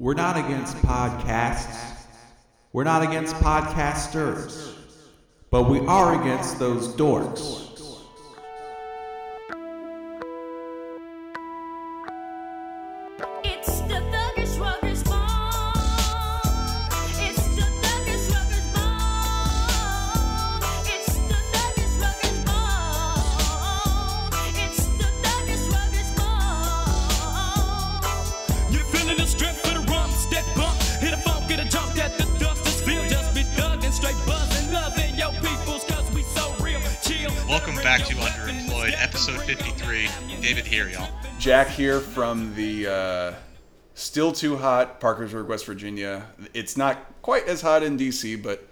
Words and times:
We're 0.00 0.14
not 0.14 0.38
against 0.38 0.78
podcasts. 0.78 2.06
We're 2.72 2.84
not 2.84 3.02
against 3.02 3.34
podcasters. 3.34 4.74
But 5.50 5.64
we 5.64 5.80
are 5.80 6.18
against 6.18 6.58
those 6.58 6.88
dorks. 6.88 7.69
Here 41.80 42.00
from 42.00 42.54
the 42.56 42.86
uh, 42.86 43.34
still 43.94 44.32
too 44.32 44.58
hot 44.58 45.00
Parkersburg, 45.00 45.48
West 45.48 45.64
Virginia. 45.64 46.26
It's 46.52 46.76
not 46.76 46.98
quite 47.22 47.48
as 47.48 47.62
hot 47.62 47.82
in 47.82 47.96
DC, 47.96 48.42
but 48.42 48.68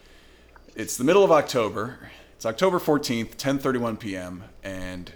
it's 0.76 0.98
the 0.98 1.04
middle 1.04 1.24
of 1.24 1.32
October. 1.32 1.98
It's 2.36 2.44
October 2.44 2.78
14th, 2.78 3.36
10:31 3.36 3.98
p.m. 3.98 4.44
and 4.62 5.10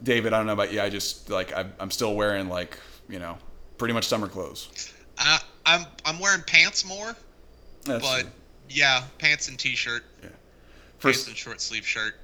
David, 0.00 0.32
I 0.32 0.36
don't 0.36 0.46
know 0.46 0.52
about 0.52 0.72
you. 0.72 0.80
I 0.80 0.90
just 0.90 1.28
like 1.28 1.52
I'm, 1.56 1.72
I'm 1.80 1.90
still 1.90 2.14
wearing 2.14 2.48
like, 2.48 2.78
you 3.08 3.18
know, 3.18 3.36
pretty 3.76 3.92
much 3.92 4.06
summer 4.06 4.28
clothes. 4.28 4.92
Uh, 5.18 5.40
I'm 5.66 5.86
I'm 6.04 6.20
wearing 6.20 6.42
pants 6.42 6.84
more, 6.84 7.16
That's 7.84 8.04
but 8.04 8.20
true. 8.20 8.30
yeah, 8.70 9.02
pants 9.18 9.48
and 9.48 9.58
t-shirt, 9.58 10.04
pants 10.22 10.36
First, 10.98 11.26
and 11.26 11.36
short 11.36 11.60
sleeve 11.60 11.84
shirt. 11.84 12.14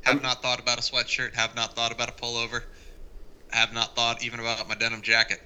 Have 0.00 0.22
not 0.22 0.40
thought 0.40 0.60
about 0.60 0.78
a 0.78 0.80
sweatshirt. 0.80 1.34
Have 1.34 1.54
not 1.54 1.76
thought 1.76 1.92
about 1.92 2.08
a 2.08 2.12
pullover. 2.12 2.62
Have 3.52 3.72
not 3.72 3.94
thought 3.96 4.22
even 4.22 4.40
about 4.40 4.68
my 4.68 4.74
denim 4.74 5.02
jacket. 5.02 5.40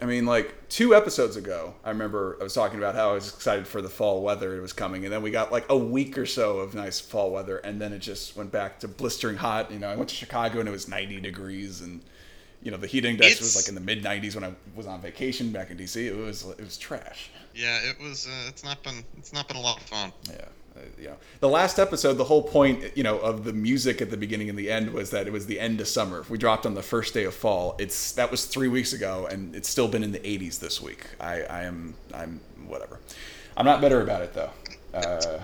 I 0.00 0.06
mean, 0.06 0.26
like 0.26 0.68
two 0.68 0.94
episodes 0.94 1.36
ago, 1.36 1.74
I 1.84 1.90
remember 1.90 2.36
I 2.40 2.44
was 2.44 2.54
talking 2.54 2.78
about 2.78 2.94
how 2.94 3.10
I 3.10 3.14
was 3.14 3.34
excited 3.34 3.66
for 3.66 3.82
the 3.82 3.88
fall 3.88 4.22
weather 4.22 4.56
it 4.56 4.60
was 4.60 4.72
coming, 4.72 5.04
and 5.04 5.12
then 5.12 5.22
we 5.22 5.30
got 5.32 5.50
like 5.50 5.66
a 5.68 5.76
week 5.76 6.16
or 6.16 6.26
so 6.26 6.58
of 6.58 6.74
nice 6.74 7.00
fall 7.00 7.32
weather, 7.32 7.58
and 7.58 7.80
then 7.80 7.92
it 7.92 7.98
just 7.98 8.36
went 8.36 8.52
back 8.52 8.78
to 8.80 8.88
blistering 8.88 9.36
hot. 9.36 9.72
You 9.72 9.80
know, 9.80 9.88
I 9.88 9.96
went 9.96 10.08
to 10.10 10.14
Chicago 10.14 10.60
and 10.60 10.68
it 10.68 10.72
was 10.72 10.86
90 10.86 11.20
degrees, 11.20 11.80
and 11.80 12.00
you 12.62 12.70
know 12.70 12.76
the 12.76 12.86
heat 12.86 13.04
index 13.04 13.40
was 13.40 13.56
like 13.56 13.68
in 13.68 13.74
the 13.74 13.80
mid 13.80 14.04
90s 14.04 14.36
when 14.36 14.44
I 14.44 14.52
was 14.76 14.86
on 14.86 15.00
vacation 15.00 15.50
back 15.50 15.70
in 15.70 15.78
DC. 15.78 15.96
It 15.96 16.14
was 16.14 16.46
it 16.46 16.60
was 16.60 16.78
trash. 16.78 17.30
Yeah, 17.54 17.80
it 17.90 18.00
was. 18.00 18.28
Uh, 18.28 18.48
it's 18.48 18.62
not 18.62 18.82
been. 18.84 19.04
It's 19.16 19.32
not 19.32 19.48
been 19.48 19.56
a 19.56 19.60
lot 19.60 19.78
of 19.78 19.82
fun. 19.82 20.12
Yeah. 20.30 20.44
Uh, 20.78 20.82
You 21.00 21.08
know, 21.08 21.16
the 21.40 21.48
last 21.48 21.78
episode, 21.78 22.14
the 22.14 22.24
whole 22.24 22.42
point, 22.42 22.96
you 22.96 23.02
know, 23.02 23.18
of 23.18 23.44
the 23.44 23.52
music 23.52 24.00
at 24.00 24.10
the 24.10 24.16
beginning 24.16 24.48
and 24.48 24.58
the 24.58 24.70
end 24.70 24.92
was 24.92 25.10
that 25.10 25.26
it 25.26 25.32
was 25.32 25.46
the 25.46 25.58
end 25.60 25.80
of 25.80 25.88
summer. 25.88 26.20
If 26.20 26.30
we 26.30 26.38
dropped 26.38 26.66
on 26.66 26.74
the 26.74 26.82
first 26.82 27.14
day 27.14 27.24
of 27.24 27.34
fall, 27.34 27.76
it's 27.78 28.12
that 28.12 28.30
was 28.30 28.44
three 28.46 28.68
weeks 28.68 28.92
ago, 28.92 29.26
and 29.30 29.54
it's 29.54 29.68
still 29.68 29.88
been 29.88 30.02
in 30.02 30.12
the 30.12 30.20
80s 30.20 30.58
this 30.60 30.80
week. 30.80 31.06
I, 31.20 31.42
I 31.42 31.62
am, 31.64 31.94
I'm 32.14 32.40
whatever. 32.66 33.00
I'm 33.56 33.64
not 33.66 33.80
better 33.80 34.00
about 34.02 34.22
it 34.22 34.32
though. 34.34 34.50
Uh, 34.94 35.40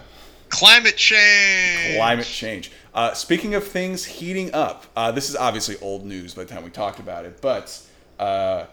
Climate 0.50 0.96
change. 0.96 1.96
climate 1.96 2.26
change. 2.26 2.70
Uh, 2.94 3.12
speaking 3.12 3.54
of 3.56 3.66
things 3.66 4.04
heating 4.04 4.54
up, 4.54 4.86
uh, 4.94 5.10
this 5.10 5.28
is 5.28 5.34
obviously 5.34 5.76
old 5.80 6.04
news 6.06 6.32
by 6.34 6.44
the 6.44 6.54
time 6.54 6.62
we 6.62 6.70
talked 6.70 7.00
about 7.00 7.24
it, 7.24 7.40
but 7.40 7.80
uh, 8.20 8.64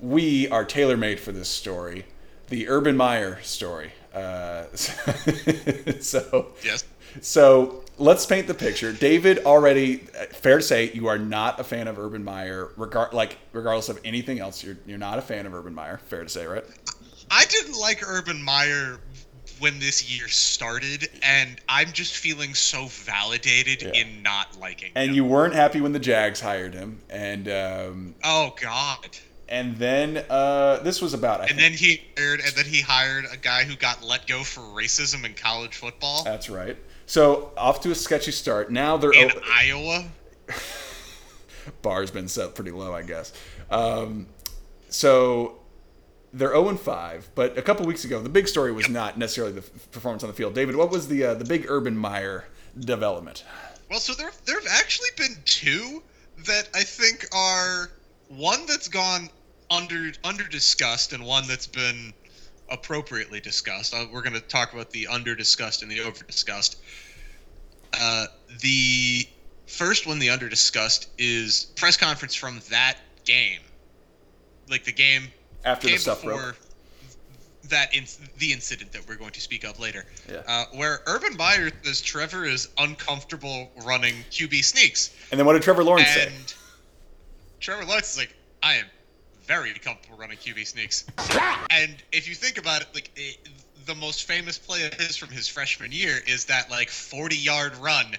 we 0.00 0.48
are 0.50 0.64
tailor 0.64 0.96
made 0.96 1.18
for 1.18 1.32
this 1.32 1.48
story, 1.48 2.06
the 2.48 2.68
Urban 2.68 2.96
Meyer 2.96 3.40
story. 3.42 3.92
Uh, 4.14 4.64
so, 6.00 6.48
Yes. 6.62 6.84
so 7.20 7.84
let's 7.98 8.26
paint 8.26 8.46
the 8.46 8.54
picture. 8.54 8.92
David 8.92 9.40
already, 9.46 9.98
fair 10.32 10.56
to 10.58 10.62
say, 10.62 10.90
you 10.92 11.06
are 11.08 11.18
not 11.18 11.60
a 11.60 11.64
fan 11.64 11.88
of 11.88 11.98
Urban 11.98 12.24
Meyer, 12.24 12.70
regard 12.76 13.12
like 13.12 13.38
regardless 13.52 13.88
of 13.88 14.00
anything 14.04 14.38
else. 14.40 14.62
You're 14.64 14.76
you're 14.86 14.98
not 14.98 15.18
a 15.18 15.22
fan 15.22 15.46
of 15.46 15.54
Urban 15.54 15.74
Meyer. 15.74 15.98
Fair 15.98 16.22
to 16.24 16.28
say, 16.28 16.46
right? 16.46 16.64
I 17.30 17.44
didn't 17.44 17.78
like 17.78 18.00
Urban 18.06 18.42
Meyer 18.42 18.98
when 19.60 19.78
this 19.78 20.10
year 20.10 20.26
started, 20.26 21.08
and 21.22 21.60
I'm 21.68 21.92
just 21.92 22.16
feeling 22.16 22.54
so 22.54 22.86
validated 22.86 23.82
Yeah. 23.82 24.00
in 24.02 24.22
not 24.22 24.58
liking 24.58 24.90
And 24.94 25.10
him. 25.10 25.14
you 25.16 25.24
weren't 25.24 25.54
happy 25.54 25.80
when 25.82 25.92
the 25.92 25.98
Jags 25.98 26.40
hired 26.40 26.72
him, 26.74 27.00
and 27.10 27.46
um, 27.48 28.14
Oh 28.24 28.54
God. 28.60 29.16
And 29.50 29.76
then 29.76 30.24
uh, 30.30 30.78
this 30.78 31.02
was 31.02 31.12
about. 31.14 31.40
I 31.40 31.46
And 31.46 31.58
think- 31.58 31.60
then 31.60 31.72
he 31.72 32.02
hired, 32.16 32.40
and 32.40 32.52
then 32.54 32.64
he 32.66 32.80
hired 32.80 33.24
a 33.30 33.36
guy 33.36 33.64
who 33.64 33.76
got 33.76 34.02
let 34.02 34.26
go 34.26 34.42
for 34.44 34.60
racism 34.60 35.24
in 35.24 35.34
college 35.34 35.76
football 35.76 36.22
That's 36.24 36.48
right. 36.48 36.76
So 37.06 37.52
off 37.56 37.80
to 37.82 37.90
a 37.90 37.94
sketchy 37.94 38.30
start. 38.32 38.70
Now 38.70 38.96
they're 38.96 39.12
in 39.12 39.30
o- 39.30 39.40
Iowa. 39.52 40.04
bar's 41.82 42.10
been 42.10 42.28
set 42.28 42.54
pretty 42.54 42.70
low, 42.70 42.94
I 42.94 43.02
guess. 43.02 43.32
Um, 43.70 44.26
so 44.88 45.58
they're 46.32 46.50
0 46.50 46.68
and 46.70 46.80
5, 46.80 47.30
but 47.34 47.58
a 47.58 47.62
couple 47.62 47.86
weeks 47.86 48.04
ago, 48.04 48.20
the 48.22 48.28
big 48.28 48.48
story 48.48 48.72
was 48.72 48.88
not 48.88 49.18
necessarily 49.18 49.52
the 49.54 49.60
f- 49.62 49.90
performance 49.90 50.22
on 50.22 50.28
the 50.30 50.34
field. 50.34 50.54
David, 50.54 50.76
what 50.76 50.90
was 50.90 51.08
the 51.08 51.24
uh, 51.24 51.34
the 51.34 51.44
big 51.44 51.66
Urban 51.68 51.96
Meyer 51.96 52.44
development? 52.78 53.44
Well, 53.90 53.98
so 54.00 54.14
there 54.14 54.30
there 54.46 54.58
have 54.60 54.68
actually 54.70 55.10
been 55.16 55.36
two 55.44 56.02
that 56.46 56.68
I 56.74 56.82
think 56.82 57.26
are 57.32 57.90
one 58.28 58.64
that's 58.66 58.88
gone 58.88 59.28
under 59.70 60.12
under 60.24 60.44
discussed 60.44 61.12
and 61.12 61.24
one 61.24 61.46
that's 61.46 61.66
been 61.66 62.12
appropriately 62.70 63.40
discussed. 63.40 63.94
Uh, 63.94 64.06
we're 64.12 64.22
going 64.22 64.34
to 64.34 64.40
talk 64.40 64.72
about 64.72 64.90
the 64.90 65.06
under 65.06 65.34
discussed 65.34 65.82
and 65.82 65.90
the 65.90 66.00
over 66.00 66.24
discussed. 66.24 66.80
Uh, 68.00 68.26
the 68.60 69.26
first 69.66 70.06
one, 70.06 70.18
the 70.18 70.30
under 70.30 70.48
discussed, 70.48 71.08
is 71.18 71.64
press 71.76 71.96
conference 71.96 72.34
from 72.34 72.60
that 72.70 72.98
game, 73.24 73.60
like 74.68 74.84
the 74.84 74.92
game 74.92 75.24
After 75.64 75.86
the 75.86 75.92
came 75.92 75.98
stuff 76.00 76.22
before 76.22 76.54
that 77.68 77.94
in, 77.94 78.04
the 78.38 78.52
incident 78.52 78.90
that 78.92 79.06
we're 79.08 79.16
going 79.16 79.30
to 79.32 79.40
speak 79.40 79.64
of 79.64 79.78
later, 79.78 80.04
Yeah. 80.30 80.42
uh, 80.46 80.64
where 80.74 81.00
Urban 81.06 81.36
Meyer 81.36 81.70
says 81.82 82.00
Trevor 82.00 82.44
is 82.44 82.68
uncomfortable 82.78 83.70
running 83.84 84.14
QB 84.30 84.64
sneaks, 84.64 85.10
And 85.30 85.38
then 85.38 85.46
what 85.46 85.52
did 85.54 85.62
Trevor 85.62 85.84
Lawrence 85.84 86.08
say? 86.08 86.32
Trevor 87.60 87.84
Lawrence 87.84 88.12
is 88.12 88.18
like, 88.18 88.34
I 88.62 88.74
am 88.74 88.86
very 89.50 89.72
comfortable 89.72 90.16
running 90.16 90.36
QB 90.38 90.64
sneaks. 90.64 91.04
and 91.70 91.96
if 92.12 92.28
you 92.28 92.36
think 92.36 92.56
about 92.56 92.82
it, 92.82 92.88
like 92.94 93.10
it, 93.16 93.36
the 93.84 93.96
most 93.96 94.28
famous 94.28 94.56
play 94.56 94.86
of 94.86 94.94
his 94.94 95.16
from 95.16 95.28
his 95.28 95.48
freshman 95.48 95.90
year 95.90 96.18
is 96.28 96.44
that 96.44 96.70
like 96.70 96.88
40 96.88 97.34
yard 97.36 97.74
run 97.78 98.14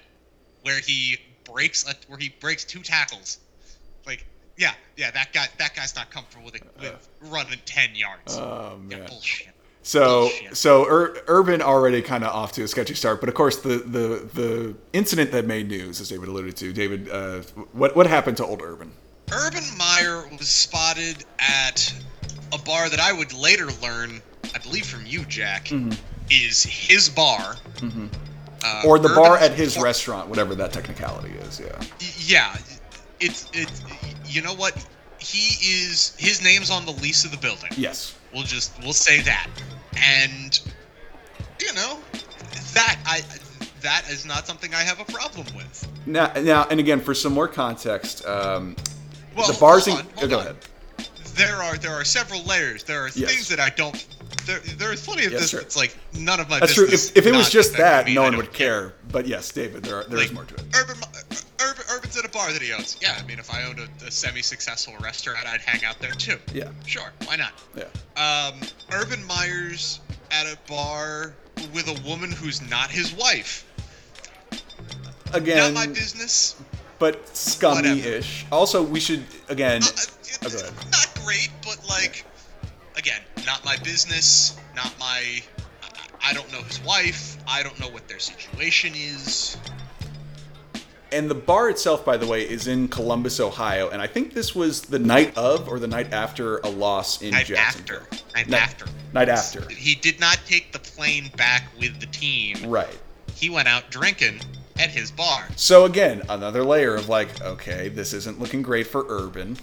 where 0.64 0.82
he 0.82 1.18
breaks 1.46 1.88
a, 1.88 1.96
where 2.10 2.20
he 2.20 2.34
breaks 2.42 2.66
two 2.66 2.82
tackles. 2.82 3.38
Like, 4.06 4.26
yeah, 4.58 4.74
yeah, 4.98 5.10
that 5.12 5.32
guy 5.32 5.48
that 5.58 5.74
guy's 5.74 5.96
not 5.96 6.12
comfortable 6.12 6.44
with, 6.44 6.56
it, 6.56 6.64
with 6.78 7.08
running 7.22 7.60
10 7.64 7.96
yards. 7.96 8.36
Oh 8.38 8.78
yeah, 8.90 9.08
bullshit. 9.08 9.54
So 9.84 10.24
Bullshit. 10.24 10.58
so 10.58 10.86
Ur- 10.86 11.24
Urban 11.28 11.62
already 11.62 12.02
kind 12.02 12.26
of 12.26 12.36
off 12.36 12.52
to 12.54 12.64
a 12.64 12.68
sketchy 12.68 12.94
start, 12.94 13.22
but 13.22 13.30
of 13.30 13.36
course 13.36 13.62
the 13.62 13.78
the 13.78 14.30
the 14.34 14.76
incident 14.92 15.32
that 15.32 15.46
made 15.46 15.70
news, 15.70 16.02
as 16.02 16.10
David 16.10 16.28
alluded 16.28 16.58
to, 16.58 16.74
David, 16.74 17.10
uh, 17.10 17.40
what 17.72 17.96
what 17.96 18.06
happened 18.06 18.36
to 18.38 18.46
old 18.46 18.62
Urban? 18.62 18.92
Urban 19.32 19.64
Meyer 19.78 20.28
was 20.38 20.50
spotted 20.50 21.24
at 21.40 21.94
a 22.54 22.58
bar 22.60 22.90
that 22.90 23.00
I 23.00 23.14
would 23.14 23.34
later 23.34 23.68
learn, 23.82 24.22
I 24.54 24.58
believe 24.60 24.86
from 24.86 25.06
you, 25.06 25.24
Jack, 25.26 25.72
is 26.30 26.64
his 26.64 27.10
bar. 27.10 27.40
Uh, 27.40 27.82
Mm-hmm. 27.82 28.88
Or 28.88 29.00
the 29.00 29.10
bar 29.10 29.38
at 29.40 29.54
his 29.54 29.74
bar- 29.76 29.86
restaurant, 29.86 30.28
whatever 30.30 30.54
that 30.54 30.72
technicality 30.72 31.32
is. 31.32 31.60
Yeah. 31.60 31.82
Yeah, 32.20 32.56
it's 33.20 33.50
it's. 33.54 33.82
You 34.28 34.44
know 34.44 34.54
what? 34.54 34.86
He 35.18 35.56
is. 35.84 36.16
His 36.20 36.44
name's 36.44 36.70
on 36.70 36.86
the 36.86 36.92
lease 36.92 37.26
of 37.26 37.32
the 37.32 37.38
building. 37.38 37.72
Yes. 37.76 38.16
We'll 38.32 38.44
just 38.44 38.72
we'll 38.84 38.94
say 38.94 39.22
that, 39.22 39.48
and 39.98 40.60
you 41.60 41.74
know 41.74 41.98
that 42.76 43.00
I 43.04 43.22
that 43.82 44.08
is 44.12 44.28
not 44.28 44.46
something 44.46 44.76
I 44.76 44.82
have 44.84 45.00
a 45.00 45.06
problem 45.06 45.48
with. 45.56 45.88
Now, 46.06 46.32
now, 46.40 46.68
and 46.70 46.80
again, 46.80 47.00
for 47.02 47.16
some 47.16 47.34
more 47.34 47.48
context, 47.48 48.24
um, 48.28 48.76
Well, 49.36 49.52
the 49.52 49.58
bars 49.60 49.86
hold 49.86 50.00
on, 50.00 50.06
hold 50.16 50.30
go 50.30 50.40
on. 50.40 50.46
ahead. 50.48 50.56
there 51.36 51.56
are 51.58 51.78
there 51.78 51.94
are 51.94 52.04
several 52.04 52.44
layers. 52.44 52.84
There 52.84 53.02
are 53.04 53.10
Yes. 53.16 53.32
things 53.32 53.48
that 53.50 53.60
I 53.60 53.70
don't. 53.70 54.06
There, 54.46 54.60
there's 54.78 55.06
plenty 55.06 55.26
of 55.26 55.32
Yes, 55.34 55.42
this 55.42 55.50
sure. 55.52 55.62
that's 55.62 55.76
like 55.78 55.96
none 56.14 56.40
of 56.40 56.50
my 56.50 56.60
That's 56.60 56.74
true. 56.74 56.86
business. 56.86 57.12
If, 57.12 57.18
if 57.18 57.26
it 57.28 57.36
was 57.36 57.50
just 57.50 57.78
that, 57.78 58.06
me, 58.06 58.16
no 58.16 58.24
one 58.24 58.36
would 58.38 58.52
care. 58.54 58.94
But 59.12 59.28
yes, 59.28 59.52
David, 59.52 59.84
there, 59.84 60.04
there 60.06 60.20
is 60.20 60.26
Like, 60.28 60.34
more 60.34 60.46
to 60.46 60.56
it. 60.56 60.64
Urban, 60.76 60.98
Urban, 61.62 61.84
Urban's 61.94 62.18
at 62.18 62.26
a 62.26 62.30
bar 62.30 62.52
that 62.52 62.62
he 62.62 62.74
owns. 62.74 62.98
Yeah, 63.02 63.18
I 63.22 63.26
mean, 63.28 63.38
if 63.40 63.54
I 63.54 63.64
owned 63.66 63.80
a, 63.80 63.88
a 64.08 64.10
semi-successful 64.12 64.96
restaurant, 65.00 65.46
I'd 65.46 65.62
hang 65.62 65.84
out 65.86 66.00
there 66.00 66.12
too. 66.12 66.38
Yeah. 66.54 66.70
Sure, 66.88 67.12
why 67.26 67.36
not? 67.36 67.52
Yeah. 67.76 67.84
Um, 68.52 68.62
Urban 68.92 69.24
Meyer's 69.28 70.00
at 70.32 70.48
a 70.48 70.58
bar 70.68 71.34
with 71.74 71.88
a 71.88 72.08
woman 72.10 72.32
who's 72.32 72.68
not 72.68 72.90
his 72.90 73.14
wife. 73.14 73.66
Again, 75.34 75.58
not 75.58 75.74
my 75.74 75.88
business. 75.88 76.56
But 77.02 77.28
scummy-ish. 77.36 78.46
Also, 78.52 78.82
we 78.84 79.00
should 79.00 79.26
again. 79.50 79.82
Uh, 79.84 79.88
Oh, 80.46 80.50
go 80.50 80.58
ahead. 80.60 80.72
Not 80.92 81.08
great, 81.26 81.50
but 81.64 81.78
like, 81.90 82.26
again, 82.96 83.20
not 83.46 83.64
my 83.66 83.76
business. 83.84 84.56
Not 84.76 84.94
my. 85.00 85.42
I- 85.84 86.30
I 86.30 86.34
don't 86.34 86.50
know 86.52 86.62
his 86.62 86.80
wife. 86.84 87.38
I 87.48 87.62
don't 87.64 87.78
know 87.80 87.90
what 87.90 88.08
their 88.08 88.18
situation 88.20 88.94
is. 88.96 89.58
And 91.12 91.30
the 91.30 91.36
bar 91.36 91.70
itself, 91.70 92.06
by 92.06 92.16
the 92.16 92.26
way, 92.28 92.48
is 92.48 92.68
in 92.68 92.88
Columbus, 92.88 93.40
Ohio, 93.40 93.90
and 93.90 94.02
I 94.02 94.08
think 94.08 94.34
this 94.34 94.56
was 94.56 94.82
the 94.84 95.00
night 95.00 95.36
of 95.38 95.68
or 95.68 95.80
the 95.80 95.88
night 95.88 96.14
after 96.14 96.60
a 96.60 96.70
loss 96.70 97.22
in 97.22 97.32
Night 97.32 97.48
Jacksonville. 97.48 98.04
after. 98.12 98.18
Night 98.36 98.48
Night- 98.48 98.62
after. 98.62 98.86
Night 99.14 99.30
after. 99.30 99.68
He 99.74 99.96
did 99.96 100.20
not 100.20 100.40
take 100.48 100.72
the 100.72 100.80
plane 100.80 101.30
back 101.36 101.64
with 101.80 102.00
the 102.00 102.06
team. 102.08 102.58
Right. 102.70 102.98
He 103.36 103.50
went 103.50 103.68
out 103.68 103.90
drinking 103.92 104.40
at 104.82 104.90
his 104.90 105.12
bar. 105.12 105.48
So 105.56 105.86
again, 105.86 106.24
another 106.30 106.64
layer 106.64 106.96
of 106.96 107.08
like, 107.08 107.42
okay, 107.42 107.90
this 107.90 108.14
isn't 108.14 108.40
looking 108.40 108.62
great 108.64 108.88
for 108.88 109.06
Urban. 109.08 109.58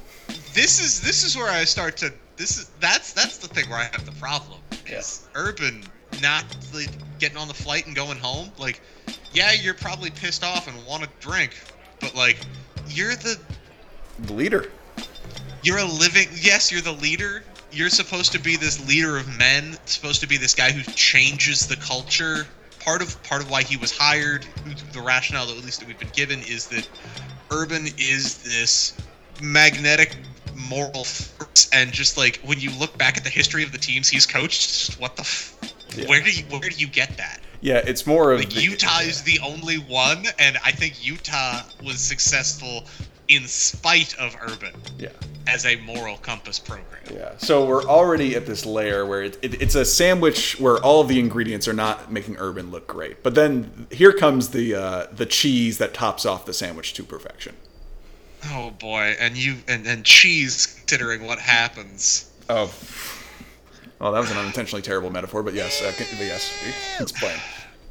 This 0.54 0.80
is 0.80 1.00
this 1.00 1.24
is 1.24 1.36
where 1.36 1.50
I 1.50 1.64
start 1.64 1.96
to. 1.98 2.12
This 2.36 2.56
is 2.58 2.70
that's 2.80 3.12
that's 3.12 3.38
the 3.38 3.48
thing 3.48 3.68
where 3.68 3.78
I 3.80 3.84
have 3.92 4.06
the 4.06 4.12
problem. 4.12 4.60
Is 4.86 5.26
Urban 5.34 5.82
not 6.22 6.44
like, 6.72 6.88
getting 7.18 7.36
on 7.36 7.48
the 7.48 7.54
flight 7.54 7.86
and 7.86 7.96
going 7.96 8.18
home? 8.18 8.50
Like, 8.58 8.80
yeah, 9.32 9.52
you're 9.52 9.74
probably 9.74 10.10
pissed 10.10 10.44
off 10.44 10.68
and 10.68 10.86
want 10.86 11.02
to 11.02 11.08
drink, 11.20 11.58
but 12.00 12.14
like, 12.14 12.38
you're 12.88 13.14
the 13.16 13.38
The 14.26 14.32
leader. 14.32 14.70
you're 15.62 15.78
a 15.78 15.84
living 15.84 16.28
yes 16.40 16.70
you're 16.70 16.80
the 16.80 16.92
leader 16.92 17.42
you're 17.72 17.90
supposed 17.90 18.32
to 18.32 18.38
be 18.40 18.56
this 18.56 18.86
leader 18.88 19.18
of 19.18 19.26
men 19.36 19.76
supposed 19.84 20.20
to 20.20 20.26
be 20.28 20.36
this 20.38 20.54
guy 20.54 20.70
who 20.72 20.82
changes 20.92 21.66
the 21.66 21.76
culture 21.76 22.46
part 22.80 23.02
of 23.02 23.20
part 23.22 23.42
of 23.42 23.50
why 23.50 23.62
he 23.62 23.76
was 23.76 23.96
hired 23.96 24.46
the 24.92 25.00
rationale 25.00 25.46
that 25.46 25.56
at 25.56 25.64
least 25.64 25.80
that 25.80 25.86
we've 25.88 25.98
been 25.98 26.08
given 26.12 26.38
is 26.40 26.66
that 26.68 26.88
urban 27.50 27.86
is 27.98 28.42
this 28.42 28.94
magnetic 29.42 30.16
moral 30.54 31.04
force 31.04 31.68
and 31.72 31.92
just 31.92 32.16
like 32.16 32.40
when 32.44 32.58
you 32.58 32.70
look 32.78 32.96
back 32.98 33.16
at 33.16 33.24
the 33.24 33.30
history 33.30 33.62
of 33.62 33.72
the 33.72 33.78
teams 33.78 34.08
he's 34.08 34.26
coached 34.26 34.60
just 34.68 35.00
what 35.00 35.16
the 35.16 35.22
f- 35.22 35.54
Yeah. 35.96 36.06
where 36.08 36.20
do 36.20 36.30
you 36.30 36.44
where 36.44 36.60
do 36.60 36.76
you 36.76 36.86
get 36.88 37.16
that 37.16 37.40
Yeah, 37.60 37.78
it's 37.84 38.06
more 38.06 38.32
of 38.32 38.40
like 38.40 38.50
the- 38.50 38.62
Utah 38.62 39.00
is 39.00 39.22
the 39.22 39.40
only 39.40 39.78
one, 39.78 40.24
and 40.38 40.58
I 40.64 40.70
think 40.70 41.04
Utah 41.04 41.62
was 41.82 41.98
successful 41.98 42.84
in 43.28 43.46
spite 43.46 44.16
of 44.18 44.36
Urban 44.40 44.74
Yeah. 44.98 45.10
as 45.46 45.66
a 45.66 45.76
moral 45.76 46.16
compass 46.18 46.58
program. 46.58 47.02
Yeah. 47.12 47.32
So 47.38 47.64
we're 47.66 47.84
already 47.84 48.34
at 48.36 48.46
this 48.46 48.64
layer 48.66 49.04
where 49.06 49.22
it, 49.22 49.38
it, 49.42 49.62
it's 49.62 49.74
a 49.74 49.84
sandwich 49.84 50.58
where 50.60 50.78
all 50.78 51.00
of 51.00 51.08
the 51.08 51.18
ingredients 51.20 51.68
are 51.68 51.72
not 51.72 52.10
making 52.12 52.36
Urban 52.38 52.70
look 52.70 52.86
great. 52.86 53.22
But 53.22 53.34
then 53.34 53.86
here 53.90 54.12
comes 54.12 54.50
the 54.50 54.74
uh, 54.74 55.06
the 55.12 55.26
cheese 55.26 55.78
that 55.78 55.94
tops 55.94 56.24
off 56.26 56.44
the 56.46 56.52
sandwich 56.54 56.94
to 56.94 57.02
perfection. 57.04 57.54
Oh 58.46 58.70
boy, 58.70 59.16
and 59.18 59.36
you 59.36 59.56
and, 59.66 59.86
and 59.86 60.04
cheese 60.04 60.66
considering 60.66 61.26
what 61.26 61.38
happens. 61.38 62.30
Oh. 62.48 62.72
Well, 63.98 64.12
that 64.12 64.20
was 64.20 64.30
an 64.30 64.36
unintentionally 64.36 64.80
terrible 64.82 65.10
metaphor, 65.10 65.42
but 65.42 65.54
yes, 65.54 65.82
uh, 65.82 65.92
but 65.98 66.08
yes, 66.20 66.52
it's 67.00 67.10
plain. 67.10 67.36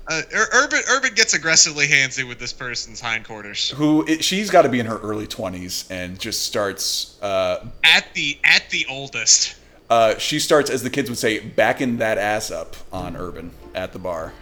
Uh, 0.10 0.22
Urban 0.54 0.80
Urban 0.90 1.14
gets 1.16 1.34
aggressively 1.34 1.86
handsy 1.86 2.26
with 2.26 2.40
this 2.40 2.54
person's 2.54 3.02
hindquarters 3.02 3.72
Who 3.72 4.06
it, 4.08 4.24
she's 4.24 4.50
got 4.50 4.62
to 4.62 4.70
be 4.70 4.80
in 4.80 4.86
her 4.86 4.98
early 5.00 5.28
twenties 5.28 5.86
and 5.90 6.18
just 6.18 6.44
starts. 6.46 7.22
Uh, 7.22 7.66
at 7.84 8.06
the 8.14 8.40
at 8.46 8.70
the 8.70 8.86
oldest. 8.90 9.56
uh, 9.90 10.18
she 10.18 10.40
starts, 10.40 10.70
as 10.70 10.82
the 10.84 10.90
kids 10.90 11.10
would 11.10 11.20
say, 11.20 11.40
backing 11.40 11.98
that 11.98 12.18
ass 12.18 12.52
up 12.52 12.76
on 12.92 13.16
Urban 13.18 13.52
at 13.76 13.92
the 13.94 14.00
bar, 14.00 14.34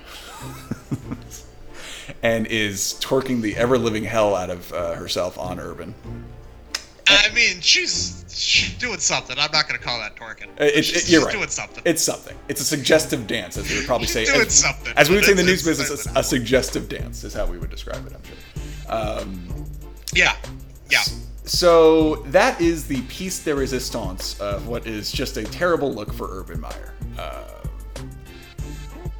and 2.23 2.45
is 2.47 2.95
twerking 3.01 3.41
the 3.41 3.55
ever 3.55 3.77
living 3.77 4.03
hell 4.03 4.35
out 4.35 4.49
of 4.51 4.71
uh, 4.71 4.93
herself 4.93 5.37
on 5.39 5.59
Urban. 5.59 5.95
I 7.07 7.31
mean, 7.33 7.61
she's, 7.61 8.25
she's 8.29 8.77
doing 8.77 8.99
something. 8.99 9.37
I'm 9.37 9.51
not 9.51 9.67
gonna 9.67 9.79
call 9.79 9.99
that 9.99 10.15
twerking. 10.15 10.49
It, 10.59 10.83
she's, 10.83 11.03
it, 11.03 11.11
you're 11.11 11.21
she's 11.21 11.25
right. 11.25 11.33
doing 11.33 11.49
something. 11.49 11.83
It's 11.85 12.01
something. 12.01 12.35
It's 12.47 12.61
a 12.61 12.65
suggestive 12.65 13.27
dance, 13.27 13.57
as 13.57 13.69
we 13.69 13.77
would 13.77 13.85
probably 13.85 14.07
say. 14.07 14.25
She's 14.25 14.33
doing 14.33 14.47
as, 14.47 14.53
something. 14.53 14.93
As 14.97 15.09
we 15.09 15.15
would 15.15 15.25
say 15.25 15.31
in 15.31 15.37
the 15.37 15.43
news 15.43 15.63
business, 15.63 16.07
a, 16.07 16.19
a 16.19 16.23
suggestive 16.23 16.89
dance 16.89 17.23
is 17.23 17.33
how 17.33 17.45
we 17.45 17.57
would 17.57 17.69
describe 17.69 18.05
it. 18.07 18.13
I'm 18.13 18.23
sure. 18.23 19.21
Um, 19.21 19.65
yeah, 20.13 20.35
yeah. 20.89 21.01
so 21.43 22.15
that 22.27 22.59
is 22.61 22.87
the 22.87 23.01
piece 23.03 23.43
de 23.43 23.53
resistance 23.53 24.39
of 24.39 24.67
what 24.67 24.87
is 24.87 25.11
just 25.11 25.37
a 25.37 25.43
terrible 25.43 25.93
look 25.93 26.13
for 26.13 26.27
Urban 26.39 26.59
Meyer. 26.61 26.93
Uh, 27.17 27.43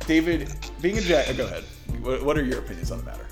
David, 0.08 0.54
being 0.82 0.98
a 0.98 1.02
jack, 1.02 1.36
go 1.36 1.46
ahead. 1.46 1.64
What, 2.02 2.24
what 2.24 2.38
are 2.38 2.44
your 2.44 2.60
opinions 2.60 2.92
on 2.92 3.00
the 3.00 3.06
matter? 3.06 3.28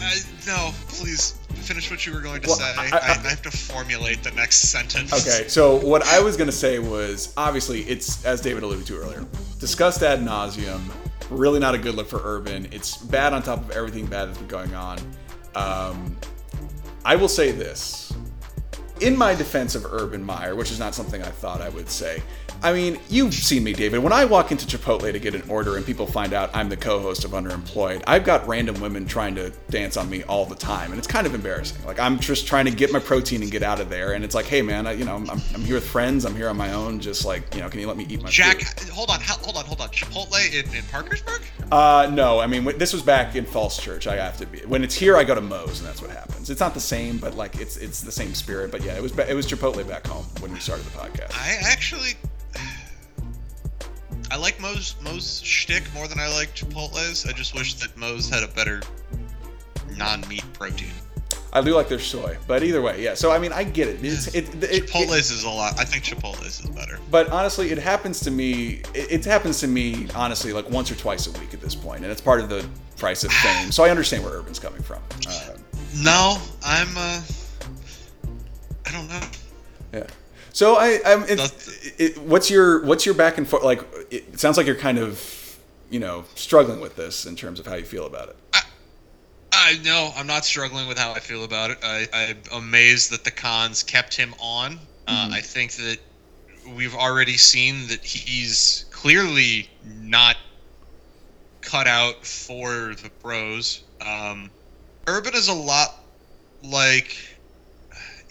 Uh, 0.00 0.14
no, 0.46 0.70
please 0.88 1.38
finish 1.62 1.90
what 1.90 2.04
you 2.06 2.12
were 2.12 2.20
going 2.20 2.40
to 2.42 2.48
Well, 2.48 2.56
say. 2.58 2.64
I- 2.76 2.90
I, 2.92 2.96
I- 2.98 3.20
I, 3.24 3.28
have 3.30 3.42
to 3.42 3.50
formulate 3.50 4.22
the 4.22 4.30
next 4.32 4.70
sentence. 4.70 5.12
Okay, 5.12 5.48
so 5.48 5.76
what 5.76 6.06
I 6.08 6.20
was 6.20 6.36
gonna 6.36 6.52
say 6.52 6.78
was 6.78 7.32
obviously 7.36 7.82
it's 7.82 8.24
as 8.24 8.40
David 8.40 8.62
alluded 8.62 8.86
to 8.86 8.96
earlier, 8.98 9.26
discussed 9.58 10.02
ad 10.02 10.20
nauseum. 10.20 10.80
Really 11.30 11.60
not 11.60 11.74
a 11.74 11.78
good 11.78 11.94
look 11.94 12.08
for 12.08 12.20
Urban. 12.22 12.68
It's 12.72 12.96
bad 12.98 13.32
on 13.32 13.42
top 13.42 13.60
of 13.60 13.70
everything 13.70 14.06
bad 14.06 14.28
that's 14.28 14.38
been 14.38 14.48
going 14.48 14.74
on. 14.74 14.98
Um, 15.54 16.16
I 17.04 17.16
will 17.16 17.28
say 17.28 17.52
this. 17.52 18.12
In 19.02 19.16
my 19.16 19.34
defense 19.34 19.74
of 19.74 19.84
Urban 19.84 20.24
Meyer, 20.24 20.54
which 20.54 20.70
is 20.70 20.78
not 20.78 20.94
something 20.94 21.22
I 21.22 21.30
thought 21.30 21.60
I 21.60 21.68
would 21.70 21.90
say, 21.90 22.22
I 22.64 22.72
mean, 22.72 23.00
you've 23.08 23.34
seen 23.34 23.64
me, 23.64 23.72
David. 23.72 24.04
When 24.04 24.12
I 24.12 24.24
walk 24.24 24.52
into 24.52 24.64
Chipotle 24.66 25.10
to 25.10 25.18
get 25.18 25.34
an 25.34 25.42
order 25.48 25.76
and 25.76 25.84
people 25.84 26.06
find 26.06 26.32
out 26.32 26.54
I'm 26.54 26.68
the 26.68 26.76
co 26.76 27.00
host 27.00 27.24
of 27.24 27.32
Underemployed, 27.32 28.04
I've 28.06 28.24
got 28.24 28.46
random 28.46 28.80
women 28.80 29.04
trying 29.04 29.34
to 29.34 29.50
dance 29.68 29.96
on 29.96 30.08
me 30.08 30.22
all 30.24 30.46
the 30.46 30.54
time. 30.54 30.90
And 30.92 30.98
it's 30.98 31.08
kind 31.08 31.26
of 31.26 31.34
embarrassing. 31.34 31.84
Like, 31.84 31.98
I'm 31.98 32.20
just 32.20 32.46
trying 32.46 32.66
to 32.66 32.70
get 32.70 32.92
my 32.92 33.00
protein 33.00 33.42
and 33.42 33.50
get 33.50 33.64
out 33.64 33.80
of 33.80 33.90
there. 33.90 34.12
And 34.12 34.24
it's 34.24 34.36
like, 34.36 34.46
hey, 34.46 34.62
man, 34.62 34.86
I, 34.86 34.92
you 34.92 35.04
know, 35.04 35.16
I'm, 35.16 35.28
I'm 35.28 35.62
here 35.62 35.74
with 35.74 35.86
friends. 35.86 36.24
I'm 36.24 36.36
here 36.36 36.48
on 36.48 36.56
my 36.56 36.72
own. 36.72 37.00
Just 37.00 37.24
like, 37.24 37.52
you 37.52 37.62
know, 37.62 37.68
can 37.68 37.80
you 37.80 37.88
let 37.88 37.96
me 37.96 38.06
eat 38.08 38.22
my 38.22 38.30
Jack, 38.30 38.60
food? 38.60 38.88
hold 38.90 39.10
on, 39.10 39.20
hold 39.20 39.56
on, 39.56 39.64
hold 39.64 39.80
on. 39.80 39.88
Chipotle 39.88 40.54
in, 40.54 40.72
in 40.72 40.84
Parkersburg? 40.84 41.42
Uh, 41.72 42.08
no, 42.12 42.38
I 42.38 42.46
mean, 42.46 42.64
this 42.78 42.92
was 42.92 43.02
back 43.02 43.34
in 43.34 43.44
Falls 43.44 43.76
Church. 43.76 44.06
I 44.06 44.14
have 44.16 44.36
to 44.38 44.46
be. 44.46 44.60
When 44.60 44.84
it's 44.84 44.94
here, 44.94 45.16
I 45.16 45.24
go 45.24 45.34
to 45.34 45.40
Moe's, 45.40 45.80
and 45.80 45.88
that's 45.88 46.00
what 46.00 46.12
happens. 46.12 46.48
It's 46.48 46.60
not 46.60 46.74
the 46.74 46.80
same, 46.80 47.18
but 47.18 47.34
like, 47.34 47.56
it's 47.60 47.76
it's 47.76 48.02
the 48.02 48.12
same 48.12 48.34
spirit. 48.34 48.70
But 48.70 48.82
yeah, 48.82 48.91
it 48.96 49.02
was 49.02 49.16
it 49.18 49.34
was 49.34 49.46
Chipotle 49.46 49.86
back 49.86 50.06
home 50.06 50.24
when 50.40 50.52
we 50.52 50.58
started 50.60 50.84
the 50.86 50.90
podcast. 50.98 51.32
I 51.34 51.56
actually, 51.62 52.12
I 54.30 54.36
like 54.36 54.60
Moe's 54.60 54.94
Moe's 55.02 55.42
shtick 55.42 55.82
more 55.94 56.08
than 56.08 56.18
I 56.18 56.28
like 56.28 56.54
Chipotle's. 56.54 57.26
I 57.26 57.32
just 57.32 57.54
wish 57.54 57.74
that 57.74 57.96
Moe's 57.96 58.28
had 58.28 58.42
a 58.42 58.48
better 58.48 58.80
non-meat 59.96 60.44
protein. 60.54 60.88
I 61.54 61.60
do 61.60 61.74
like 61.74 61.88
their 61.90 61.98
soy, 61.98 62.38
but 62.46 62.62
either 62.62 62.80
way, 62.80 63.02
yeah. 63.04 63.12
So 63.12 63.30
I 63.30 63.38
mean, 63.38 63.52
I 63.52 63.62
get 63.64 63.86
it. 63.88 64.02
It's 64.02 64.28
it, 64.28 64.48
it, 64.54 64.64
it- 64.64 64.86
Chipotle's 64.86 65.30
is 65.30 65.44
a 65.44 65.50
lot. 65.50 65.78
I 65.78 65.84
think 65.84 66.02
Chipotle's 66.04 66.60
is 66.60 66.70
better. 66.70 66.98
but 67.10 67.28
honestly, 67.28 67.70
it 67.70 67.78
happens 67.78 68.20
to 68.20 68.30
me. 68.30 68.80
It, 68.94 69.12
it 69.12 69.24
happens 69.26 69.60
to 69.60 69.68
me 69.68 70.08
honestly, 70.14 70.54
like 70.54 70.68
once 70.70 70.90
or 70.90 70.94
twice 70.94 71.26
a 71.26 71.38
week 71.38 71.52
at 71.52 71.60
this 71.60 71.74
point, 71.74 72.02
and 72.04 72.10
it's 72.10 72.22
part 72.22 72.40
of 72.40 72.48
the 72.48 72.66
price 72.96 73.22
of 73.24 73.32
fame. 73.32 73.70
So 73.70 73.84
I 73.84 73.90
understand 73.90 74.24
where 74.24 74.32
Urban's 74.32 74.58
coming 74.58 74.82
from. 74.82 75.02
Uh, 75.28 75.48
No, 76.02 76.38
I'm. 76.64 76.88
uh 76.96 77.20
I 78.92 78.96
don't 78.96 79.08
know. 79.08 79.20
yeah. 79.92 80.06
So 80.52 80.76
I, 80.76 81.00
I'm. 81.06 81.22
It, 81.24 81.94
it, 81.98 82.18
what's 82.18 82.50
your 82.50 82.84
what's 82.84 83.06
your 83.06 83.14
back 83.14 83.38
and 83.38 83.48
forth? 83.48 83.62
Like, 83.62 83.82
it, 84.10 84.38
sounds 84.38 84.58
like 84.58 84.66
you're 84.66 84.76
kind 84.76 84.98
of, 84.98 85.58
you 85.90 85.98
know, 85.98 86.24
struggling 86.34 86.80
with 86.80 86.96
this 86.96 87.24
in 87.24 87.36
terms 87.36 87.58
of 87.58 87.66
how 87.66 87.74
you 87.74 87.84
feel 87.84 88.06
about 88.06 88.28
it. 88.28 88.36
I 89.52 89.78
no, 89.84 90.12
I'm 90.16 90.26
not 90.26 90.44
struggling 90.44 90.88
with 90.88 90.98
how 90.98 91.12
I 91.12 91.20
feel 91.20 91.44
about 91.44 91.70
it. 91.70 91.78
I, 91.82 92.06
I'm 92.12 92.38
amazed 92.52 93.12
that 93.12 93.24
the 93.24 93.30
Khans 93.30 93.82
kept 93.82 94.14
him 94.16 94.34
on. 94.40 94.78
Uh, 95.06 95.30
I 95.32 95.40
think 95.40 95.72
that 95.72 95.98
we've 96.74 96.94
already 96.94 97.36
seen 97.36 97.86
that 97.88 98.04
he's 98.04 98.86
clearly 98.90 99.68
not 99.84 100.36
cut 101.60 101.86
out 101.86 102.24
for 102.24 102.94
the 103.02 103.10
pros. 103.20 103.82
Um, 104.00 104.50
Urban 105.06 105.34
is 105.34 105.48
a 105.48 105.54
lot 105.54 106.00
like 106.62 107.16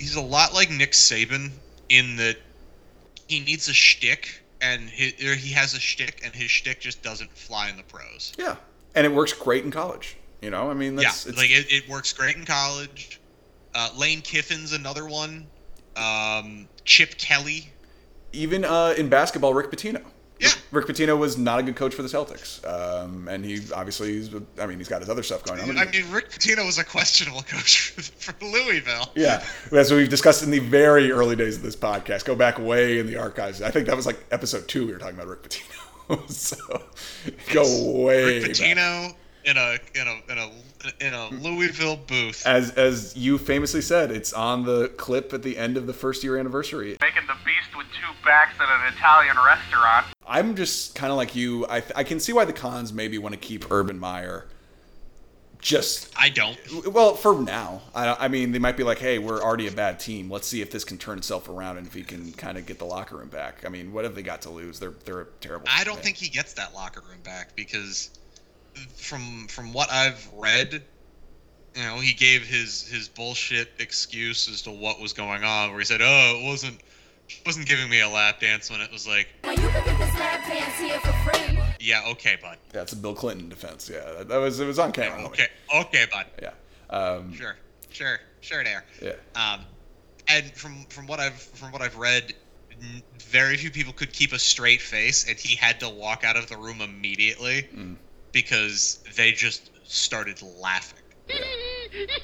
he's 0.02 0.16
a 0.16 0.22
lot 0.22 0.54
like 0.54 0.72
Nick 0.72 0.92
Saban 0.94 1.52
in 1.88 2.16
that 2.18 2.38
he 3.28 3.40
needs 3.40 3.70
a 3.70 3.74
shtick 3.74 4.42
and 4.60 4.90
he, 4.90 5.14
or 5.28 5.36
he 5.36 5.54
has 5.54 5.76
a 5.76 5.80
shtick 5.80 6.22
and 6.26 6.34
his 6.34 6.50
shtick 6.50 6.80
just 6.80 7.04
doesn't 7.04 7.32
fly 7.38 7.70
in 7.70 7.78
the 7.78 7.84
pros. 7.84 8.34
Yeah, 8.38 8.56
and 8.96 9.06
it 9.06 9.14
works 9.14 9.32
great 9.34 9.64
in 9.64 9.72
college. 9.72 10.18
You 10.42 10.50
know, 10.50 10.72
I 10.72 10.74
mean, 10.74 10.96
that's 10.96 11.28
yeah, 11.28 11.34
like 11.38 11.52
it, 11.52 11.72
it 11.72 11.88
works 11.88 12.14
great 12.14 12.36
in 12.36 12.46
college. 12.46 13.20
Uh, 13.76 13.90
Lane 13.96 14.22
Kiffin's 14.22 14.74
another 14.74 15.06
one. 15.06 15.46
Um, 15.96 16.68
Chip 16.84 17.18
Kelly. 17.18 17.70
even 18.34 18.66
uh, 18.66 18.96
in 18.98 19.08
basketball, 19.08 19.54
Rick 19.54 19.72
Pitino. 19.72 20.02
Yeah. 20.42 20.50
Rick 20.72 20.88
Pitino 20.88 21.18
was 21.18 21.38
not 21.38 21.60
a 21.60 21.64
good 21.64 21.76
coach 21.76 21.94
for 21.94 22.02
the 22.02 22.08
Celtics, 22.08 22.66
um, 22.68 23.28
and 23.28 23.46
he 23.46 23.60
obviously, 23.74 24.14
he's, 24.14 24.34
I 24.60 24.66
mean, 24.66 24.80
he's 24.80 24.88
got 24.88 25.02
his 25.02 25.10
other 25.10 25.22
stuff 25.22 25.44
going 25.44 25.60
on. 25.60 25.78
I 25.78 25.86
mean, 25.86 26.12
Rick 26.12 26.30
Pitino 26.32 26.66
was 26.66 26.80
a 26.80 26.84
questionable 26.84 27.42
coach 27.48 27.92
for, 27.92 28.02
for 28.34 28.46
Louisville. 28.46 29.12
yeah, 29.16 29.44
that's 29.72 29.92
what 29.92 29.98
we've 29.98 30.10
discussed 30.10 30.42
in 30.44 30.50
the 30.50 30.60
very 30.60 31.12
early 31.12 31.36
days 31.36 31.58
of 31.58 31.64
this 31.64 31.76
podcast. 31.76 32.26
Go 32.26 32.36
back 32.36 32.58
way 32.58 32.98
in 33.00 33.06
the 33.06 33.18
archives. 33.18 33.62
I 33.62 33.70
think 33.70 33.86
that 33.88 33.96
was 33.96 34.06
like 34.06 34.18
episode 34.32 34.68
two. 34.68 34.88
We 34.88 34.94
were 34.94 35.00
talking 35.00 35.16
about 35.16 35.28
Rick 35.28 35.44
Pitino. 35.44 36.30
so 36.30 36.58
go 37.54 38.04
way. 38.04 38.40
Rick 38.40 38.42
back. 38.44 38.52
Pitino. 38.52 39.14
in 39.46 39.58
a 39.58 39.78
in 39.94 40.08
a 40.08 40.32
in 40.32 40.38
a 40.38 40.52
in 41.00 41.14
a 41.14 41.30
Louisville 41.30 41.98
booth. 41.98 42.46
As 42.46 42.72
as 42.72 43.16
you 43.16 43.38
famously 43.38 43.82
said, 43.82 44.12
it's 44.12 44.34
on 44.34 44.64
the 44.64 44.90
clip 44.98 45.34
at 45.34 45.44
the 45.44 45.58
end 45.58 45.78
of 45.78 45.88
the 45.88 45.94
first 45.94 46.24
year 46.24 46.38
anniversary. 46.38 46.98
Making 47.02 47.28
the 47.28 47.36
beast 47.46 47.76
with 47.78 47.88
two 47.88 48.26
backs 48.26 48.54
at 48.60 48.70
an 48.70 48.94
Italian 48.94 49.36
restaurant. 49.46 50.08
I'm 50.28 50.56
just 50.56 50.96
kind 50.96 51.12
of 51.12 51.18
like 51.18 51.36
you. 51.36 51.66
I 51.68 51.84
I 51.96 52.04
can 52.04 52.20
see 52.20 52.34
why 52.34 52.46
the 52.46 52.54
Khans 52.54 52.94
maybe 52.94 53.18
want 53.18 53.34
to 53.34 53.40
keep 53.40 53.70
Urban 53.72 54.00
Meyer. 54.00 54.48
Just 55.60 56.12
I 56.18 56.30
don't. 56.30 56.58
well 56.88 57.14
for 57.14 57.40
now. 57.40 57.84
I 57.94 58.26
I 58.26 58.28
mean 58.30 58.52
they 58.52 58.58
might 58.58 58.78
be 58.78 58.84
like, 58.84 58.98
hey, 58.98 59.20
we're 59.20 59.42
already 59.42 59.68
a 59.68 59.72
bad 59.72 60.00
team. 60.00 60.28
Let's 60.32 60.48
see 60.48 60.62
if 60.64 60.72
this 60.72 60.84
can 60.84 60.98
turn 60.98 61.20
itself 61.20 61.50
around 61.50 61.78
and 61.78 61.86
if 61.86 61.94
he 61.94 62.02
can 62.02 62.32
kind 62.32 62.58
of 62.58 62.66
get 62.66 62.80
the 62.80 62.86
locker 62.86 63.18
room 63.18 63.30
back. 63.30 63.64
I 63.64 63.70
mean, 63.70 63.94
what 63.94 64.04
have 64.04 64.16
they 64.16 64.24
got 64.24 64.42
to 64.44 64.50
lose? 64.50 64.80
They're 64.80 64.94
they're 65.06 65.22
a 65.22 65.26
terrible. 65.40 65.68
I 65.70 65.84
don't 65.84 65.96
team. 65.98 66.04
think 66.04 66.18
he 66.18 66.30
gets 66.30 66.54
that 66.54 66.74
locker 66.74 67.02
room 67.08 67.20
back 67.24 67.56
because 67.56 68.10
from 68.96 69.48
from 69.48 69.74
what 69.74 69.92
I've 69.92 70.28
read, 70.36 70.82
you 71.76 71.84
know, 71.84 71.96
he 72.00 72.14
gave 72.14 72.44
his 72.46 72.88
his 72.88 73.08
bullshit 73.08 73.70
excuse 73.80 74.50
as 74.50 74.62
to 74.64 74.72
what 74.72 75.00
was 75.00 75.14
going 75.14 75.44
on, 75.44 75.70
where 75.72 75.80
he 75.80 75.86
said, 75.86 76.02
"Oh, 76.02 76.40
it 76.42 76.48
wasn't 76.48 76.80
wasn't 77.46 77.68
giving 77.68 77.90
me 77.90 78.02
a 78.02 78.10
lap 78.10 78.40
dance 78.42 78.70
when 78.70 78.82
it 78.82 78.92
was 78.92 79.08
like, 79.08 79.28
Well, 79.46 79.54
you 79.54 79.62
can 79.70 79.86
get 79.86 79.98
this 79.98 80.20
lap 80.20 80.46
dance 80.48 80.76
here 80.80 81.00
for 81.00 81.14
free. 81.32 81.58
yeah, 81.80 82.04
okay, 82.10 82.38
bud, 82.42 82.58
That's 82.72 82.92
a 82.92 82.98
Bill 82.98 83.14
Clinton 83.16 83.48
defense. 83.48 83.90
Yeah, 83.90 84.00
that, 84.18 84.28
that 84.28 84.38
was 84.38 84.60
it 84.60 84.66
was 84.66 84.80
on 84.80 84.92
camera. 84.92 85.24
okay, 85.28 85.48
okay, 85.74 86.06
bud, 86.12 86.26
Yeah. 86.42 86.52
Um, 86.90 87.34
sure, 87.34 87.56
sure, 87.90 88.20
sure, 88.42 88.64
there." 88.66 88.84
yeah. 89.02 89.14
Um, 89.36 89.62
and 90.28 90.52
from 90.56 90.84
from 90.90 91.08
what 91.08 91.20
I've 91.22 91.36
from 91.42 91.72
what 91.72 91.82
I've 91.82 91.96
read, 91.98 92.34
very 93.20 93.56
few 93.58 93.72
people 93.72 93.94
could 93.94 94.12
keep 94.12 94.34
a 94.34 94.40
straight 94.40 94.82
face, 94.82 95.26
and 95.30 95.38
he 95.40 95.56
had 95.56 95.80
to 95.82 95.90
walk 95.90 96.24
out 96.26 96.36
of 96.36 96.48
the 96.48 96.58
room 96.58 96.82
immediately 96.82 97.68
Mm. 97.76 97.96
Because 98.32 99.00
they 99.16 99.32
just 99.32 99.70
started 99.84 100.42
laughing. 100.60 101.00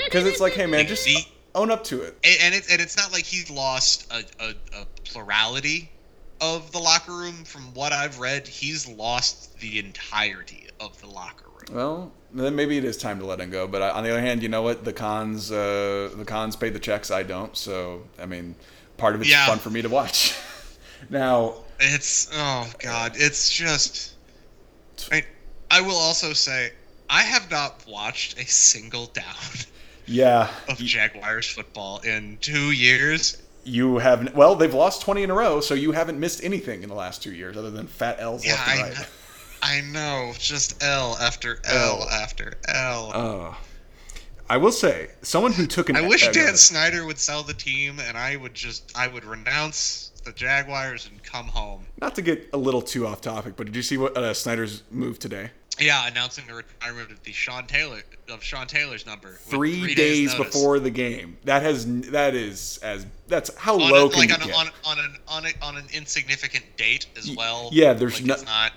Because 0.06 0.26
it's 0.26 0.40
like, 0.40 0.54
hey 0.54 0.66
man, 0.66 0.80
Like, 0.82 0.88
just 0.88 1.06
the- 1.06 1.26
own 1.56 1.72
up 1.72 1.84
to 1.86 2.02
it. 2.04 2.18
And, 2.24 2.38
and 2.44 2.56
it's 2.56 2.72
and 2.72 2.82
it's 2.82 2.96
not 2.98 3.12
like 3.12 3.24
he's 3.26 3.50
lost 3.50 4.12
a, 4.12 4.24
a, 4.44 4.50
a 4.82 4.86
plurality 5.06 5.90
of 6.42 6.72
the 6.72 6.80
locker 6.80 7.12
room. 7.14 7.44
From 7.46 7.74
what 7.74 7.92
I've 7.94 8.20
read, 8.20 8.48
he's 8.48 8.88
lost 8.88 9.58
the 9.60 9.80
entirety 9.80 10.68
of 10.80 11.00
the 11.02 11.08
locker 11.08 11.46
room. 11.50 11.76
Well, 11.76 12.12
then 12.34 12.56
maybe 12.56 12.78
it 12.78 12.86
is 12.86 12.98
time 12.98 13.20
to 13.20 13.26
let 13.26 13.40
him 13.40 13.50
go. 13.50 13.68
But 13.68 13.82
I, 13.82 13.90
on 13.92 14.04
the 14.04 14.12
other 14.12 14.22
hand, 14.22 14.44
you 14.44 14.50
know 14.50 14.62
what? 14.62 14.86
The 14.86 14.94
Khans, 14.94 15.52
uh, 15.52 16.12
the 16.16 16.26
Khans 16.26 16.56
pay 16.56 16.70
the 16.70 16.80
checks. 16.80 17.12
I 17.12 17.24
don't. 17.24 17.56
So 17.58 18.04
I 18.22 18.26
mean, 18.26 18.56
part 18.98 19.16
of 19.16 19.22
it's 19.22 19.30
Yeah. 19.30 19.48
fun 19.48 19.58
for 19.60 19.70
me 19.70 19.82
to 19.82 19.90
watch. 19.90 20.36
now, 21.10 21.56
It's 21.80 22.30
oh 22.34 22.70
god, 22.80 23.14
it's 23.16 23.50
just. 23.52 24.14
I, 25.12 25.24
I 25.70 25.82
will 25.82 25.96
also 25.98 26.34
say, 26.34 26.72
I 27.10 27.22
have 27.24 27.50
not 27.52 27.84
watched 27.88 28.40
a 28.40 28.46
single 28.46 29.08
down 29.08 29.24
yeah, 30.06 30.50
of 30.70 30.78
Jaguars 30.78 31.46
football 31.48 32.00
in 32.00 32.38
two 32.42 32.72
years. 32.72 33.42
you 33.64 33.98
haven't. 33.98 34.34
Well, 34.36 34.56
they've 34.56 34.74
lost 34.74 35.02
twenty 35.02 35.24
in 35.24 35.30
a 35.30 35.34
row, 35.34 35.60
so 35.62 35.74
you 35.74 35.92
haven't 35.92 36.20
missed 36.20 36.44
anything 36.44 36.84
in 36.84 36.90
the 36.90 36.96
last 36.96 37.22
two 37.24 37.34
years, 37.34 37.58
other 37.58 37.72
than 37.72 37.88
fat 37.88 38.18
L's 38.20 38.46
Yeah, 38.46 38.54
left 38.54 38.68
and 38.70 38.80
I, 38.80 38.84
right. 38.84 38.96
kn- 38.96 39.08
I 39.62 39.82
know, 39.82 40.34
just 40.38 40.82
L 40.84 41.18
after 41.20 41.60
L, 41.66 42.02
L. 42.04 42.10
after 42.10 42.54
L. 42.68 43.12
I 43.14 43.18
Uh, 43.18 43.56
I 44.50 44.58
will 44.58 44.72
say, 44.72 45.10
someone 45.24 45.52
who 45.52 45.68
took 45.68 45.90
an. 45.90 45.98
I 45.98 46.08
wish 46.08 46.26
Dan 46.30 46.56
Snyder 46.56 47.06
would 47.06 47.20
sell 47.20 47.44
the 47.44 47.54
team, 47.54 48.00
and 48.00 48.18
I 48.18 48.38
would 48.38 48.54
just, 48.54 48.92
I 48.96 49.08
would 49.10 49.26
renounce 49.26 50.07
the 50.28 50.34
Jaguars 50.34 51.08
and 51.10 51.24
come 51.24 51.48
home. 51.48 51.86
Not 52.02 52.14
to 52.16 52.22
get 52.22 52.50
a 52.54 52.58
little 52.58 52.82
too 52.82 53.08
off 53.08 53.22
topic, 53.22 53.56
but 53.56 53.66
did 53.66 53.76
you 53.76 53.82
see 53.82 53.98
what 53.98 54.16
uh, 54.18 54.34
Snyder's 54.34 54.84
move 54.92 55.18
today? 55.18 55.52
Yeah, 55.80 56.08
announcing 56.08 56.46
the 56.48 56.56
retirement 56.56 57.12
of 57.12 57.24
the 57.24 57.32
Sean 57.32 57.66
Taylor 57.68 58.02
of 58.30 58.44
Sean 58.44 58.68
Taylor's 58.68 59.06
number. 59.06 59.30
with 59.30 59.40
Three, 59.42 59.94
days, 59.94 60.34
days, 60.34 60.36
before 60.36 60.80
the 60.80 60.90
game. 60.90 61.38
That 61.46 61.62
has 61.62 61.86
that 62.10 62.34
is 62.36 62.80
as 62.82 63.06
that's 63.28 63.56
how 63.58 63.76
on 63.80 63.92
low 63.92 64.08
a, 64.08 64.10
can 64.10 64.20
like 64.20 64.30
you 64.30 64.36
on, 64.36 64.42
get? 64.42 64.56
on, 64.56 64.68
on 64.86 65.00
an 65.00 65.16
on, 65.28 65.46
a, 65.46 65.50
on 65.62 65.78
an 65.78 65.86
insignificant 65.94 66.66
date 66.78 67.06
as 67.16 67.32
well. 67.32 67.70
yeah, 67.72 67.94
there's 67.94 68.20
like 68.22 68.40
no- 68.40 68.44
not. 68.46 68.74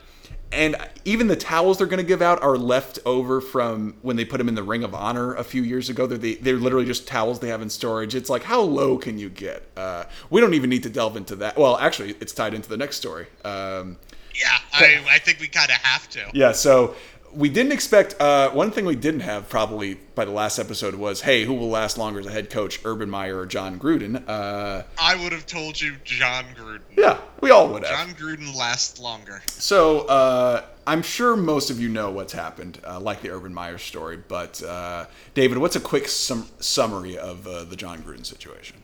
And 0.52 0.76
even 1.04 1.28
the 1.28 1.36
towels 1.36 1.78
they're 1.78 1.86
going 1.86 1.98
to 1.98 2.06
give 2.06 2.20
out 2.22 2.42
are 2.42 2.58
left 2.58 2.98
over 3.06 3.40
from 3.40 3.94
when 4.02 4.16
they 4.16 4.24
put 4.24 4.38
them 4.38 4.48
in 4.48 4.56
the 4.56 4.62
Ring 4.64 4.82
of 4.82 4.94
Honor 4.94 5.34
a 5.34 5.44
few 5.44 5.62
years 5.62 5.88
ago. 5.88 6.06
They're, 6.06 6.18
they, 6.18 6.34
they're 6.34 6.56
literally 6.56 6.86
just 6.86 7.06
towels 7.06 7.38
they 7.38 7.48
have 7.48 7.62
in 7.62 7.70
storage. 7.70 8.14
It's 8.16 8.28
like, 8.28 8.42
how 8.42 8.60
low 8.62 8.98
can 8.98 9.18
you 9.18 9.28
get? 9.28 9.62
Uh, 9.76 10.04
we 10.28 10.40
don't 10.40 10.54
even 10.54 10.68
need 10.68 10.82
to 10.82 10.90
delve 10.90 11.16
into 11.16 11.36
that. 11.36 11.56
Well, 11.56 11.76
actually, 11.78 12.16
it's 12.20 12.32
tied 12.32 12.52
into 12.54 12.68
the 12.68 12.76
next 12.76 12.96
story. 12.96 13.26
Um, 13.44 13.98
Yeah, 14.34 14.58
I, 14.72 15.00
I 15.08 15.18
think 15.18 15.38
we 15.40 15.46
kind 15.48 15.70
of 15.70 15.76
have 15.76 16.08
to. 16.10 16.30
yeah, 16.34 16.52
so 16.52 16.94
we 17.32 17.48
didn't 17.48 17.72
expect. 17.72 18.20
Uh, 18.20 18.50
one 18.50 18.70
thing 18.70 18.84
we 18.84 18.96
didn't 18.96 19.20
have 19.20 19.48
probably 19.48 19.94
by 20.14 20.24
the 20.24 20.30
last 20.30 20.58
episode 20.58 20.94
was, 20.94 21.20
hey, 21.22 21.44
who 21.44 21.54
will 21.54 21.68
last 21.68 21.98
longer 21.98 22.20
as 22.20 22.26
a 22.26 22.30
head 22.30 22.50
coach, 22.50 22.80
Urban 22.84 23.08
Meyer 23.10 23.38
or 23.38 23.46
Jon 23.46 23.78
Gruden? 23.78 24.22
Uh, 24.28 24.82
I 24.98 25.16
would 25.22 25.32
have 25.32 25.46
told 25.46 25.80
you 25.80 25.96
Jon 26.04 26.44
Gruden. 26.56 26.80
yeah, 26.96 27.18
we 27.40 27.50
all 27.50 27.68
would 27.72 27.84
have. 27.84 27.92
Jon 28.08 28.14
Gruden 28.14 28.54
lasts 28.54 28.98
longer. 29.00 29.42
So 29.46 30.00
uh, 30.02 30.64
I'm 30.86 31.02
sure 31.02 31.36
most 31.36 31.70
of 31.70 31.80
you 31.80 31.88
know 31.88 32.10
what's 32.10 32.32
happened, 32.32 32.80
uh, 32.86 32.98
like 33.00 33.22
the 33.22 33.30
Urban 33.30 33.54
Meyer 33.54 33.78
story. 33.78 34.16
But 34.16 34.62
uh, 34.62 35.06
David, 35.34 35.58
what's 35.58 35.76
a 35.76 35.80
quick 35.80 36.08
sum- 36.08 36.48
summary 36.58 37.16
of 37.16 37.46
uh, 37.46 37.64
the 37.64 37.76
Jon 37.76 38.02
Gruden 38.02 38.26
situation? 38.26 38.82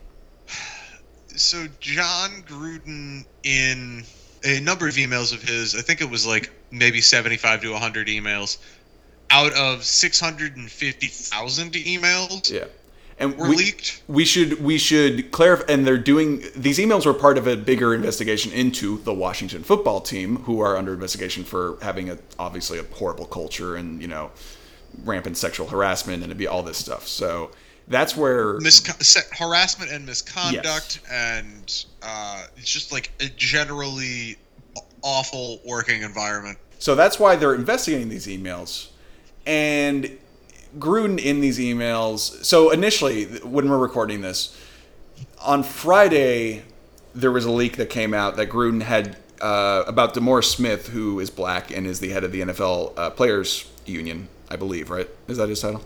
So 1.35 1.67
Jon 1.79 2.41
Gruden 2.47 3.23
in 3.43 4.05
a 4.43 4.59
number 4.59 4.87
of 4.87 4.95
emails 4.95 5.33
of 5.33 5.41
his, 5.41 5.75
I 5.75 5.81
think 5.81 6.01
it 6.01 6.09
was 6.09 6.25
like 6.25 6.51
maybe 6.71 7.01
75 7.01 7.61
to 7.61 7.71
100 7.71 8.07
emails 8.07 8.57
out 9.29 9.53
of 9.53 9.83
650,000 9.83 11.71
emails 11.73 12.51
Yeah, 12.51 12.65
and 13.19 13.37
were 13.37 13.49
we, 13.49 13.57
leaked. 13.57 14.01
we 14.07 14.23
should 14.25 14.63
we 14.63 14.77
should 14.77 15.31
clarify. 15.31 15.65
And 15.69 15.85
they're 15.85 15.97
doing 15.97 16.43
these 16.55 16.77
emails 16.79 17.05
were 17.05 17.13
part 17.13 17.37
of 17.37 17.47
a 17.47 17.55
bigger 17.57 17.93
investigation 17.93 18.51
into 18.53 18.99
the 18.99 19.13
Washington 19.13 19.63
football 19.63 20.01
team, 20.01 20.37
who 20.43 20.61
are 20.61 20.77
under 20.77 20.93
investigation 20.93 21.43
for 21.43 21.77
having 21.81 22.09
a 22.09 22.17
obviously 22.39 22.79
a 22.79 22.83
horrible 22.83 23.25
culture 23.25 23.75
and 23.75 24.01
you 24.01 24.07
know 24.07 24.31
rampant 25.03 25.37
sexual 25.37 25.67
harassment 25.67 26.23
and 26.23 26.29
to 26.31 26.35
be 26.35 26.47
all 26.47 26.63
this 26.63 26.77
stuff. 26.77 27.07
So 27.07 27.51
that's 27.87 28.15
where 28.17 28.59
harassment 29.31 29.91
and 29.91 30.05
misconduct, 30.05 30.99
and 31.11 31.85
uh, 32.01 32.43
it's 32.57 32.69
just 32.69 32.91
like 32.91 33.11
a 33.19 33.29
generally 33.29 34.37
awful 35.01 35.61
working 35.65 36.01
environment. 36.01 36.57
So 36.79 36.95
that's 36.95 37.19
why 37.19 37.35
they're 37.35 37.55
investigating 37.55 38.09
these 38.09 38.27
emails. 38.27 38.89
And 39.45 40.17
Gruden 40.77 41.19
in 41.19 41.39
these 41.41 41.59
emails. 41.59 42.43
So 42.43 42.71
initially, 42.71 43.25
when 43.39 43.69
we're 43.69 43.77
recording 43.77 44.21
this, 44.21 44.59
on 45.41 45.63
Friday, 45.63 46.63
there 47.15 47.31
was 47.31 47.45
a 47.45 47.51
leak 47.51 47.77
that 47.77 47.89
came 47.89 48.13
out 48.13 48.35
that 48.35 48.49
Gruden 48.49 48.81
had 48.81 49.17
uh, 49.41 49.83
about 49.87 50.13
DeMaurice 50.13 50.45
Smith, 50.45 50.89
who 50.89 51.19
is 51.19 51.29
black 51.29 51.71
and 51.71 51.87
is 51.87 51.99
the 51.99 52.09
head 52.09 52.23
of 52.23 52.31
the 52.31 52.41
NFL 52.41 52.97
uh, 52.97 53.09
Players 53.11 53.69
Union, 53.85 54.27
I 54.49 54.55
believe, 54.55 54.89
right? 54.89 55.09
Is 55.27 55.37
that 55.37 55.49
his 55.49 55.61
title? 55.61 55.83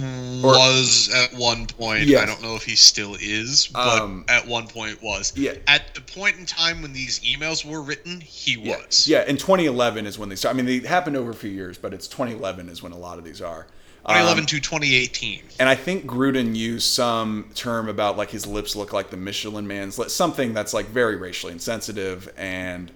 Or- 0.00 0.52
was 0.52 1.10
at 1.14 1.34
one 1.34 1.66
point. 1.66 2.04
Yes. 2.04 2.22
I 2.22 2.26
don't 2.26 2.42
know 2.42 2.54
if 2.56 2.64
he 2.64 2.74
still 2.76 3.16
is, 3.20 3.68
but 3.72 4.00
Um, 4.02 4.24
at 4.28 4.46
one 4.46 4.66
point 4.66 5.02
was. 5.02 5.32
Yeah. 5.36 5.52
At 5.66 5.94
the 5.94 6.00
point 6.00 6.36
in 6.38 6.46
time 6.46 6.82
when 6.82 6.92
these 6.92 7.20
emails 7.20 7.64
were 7.64 7.82
written, 7.82 8.20
he 8.20 8.52
Yeah. 8.60 8.76
was. 8.78 9.06
Yeah, 9.06 9.24
in 9.26 9.36
2011 9.36 10.06
is 10.06 10.18
when 10.18 10.28
they 10.28 10.36
started. 10.36 10.58
I 10.58 10.62
mean, 10.62 10.80
they 10.82 10.86
happened 10.88 11.16
over 11.16 11.30
a 11.30 11.34
few 11.34 11.50
years, 11.50 11.76
but 11.78 11.92
it's 11.92 12.06
2011 12.08 12.68
is 12.68 12.82
when 12.82 12.92
a 12.92 12.98
lot 12.98 13.18
of 13.18 13.24
these 13.24 13.40
are. 13.40 13.66
Um, 14.04 14.14
2011 14.16 14.46
to 14.46 14.60
2018. 14.60 15.42
And 15.60 15.68
I 15.68 15.76
think 15.76 16.06
Gruden 16.06 16.56
used 16.56 16.88
some 16.92 17.50
term 17.54 17.88
about 17.88 18.16
like 18.16 18.30
his 18.30 18.46
lips 18.46 18.74
look 18.74 18.92
like 18.92 19.10
the 19.10 19.16
Michelin 19.16 19.66
man's 19.66 19.96
lip, 19.98 20.10
something 20.10 20.52
that's 20.54 20.74
like 20.74 20.88
very 20.88 21.14
racially 21.16 21.52
insensitive, 21.52 22.28
and 22.36 22.90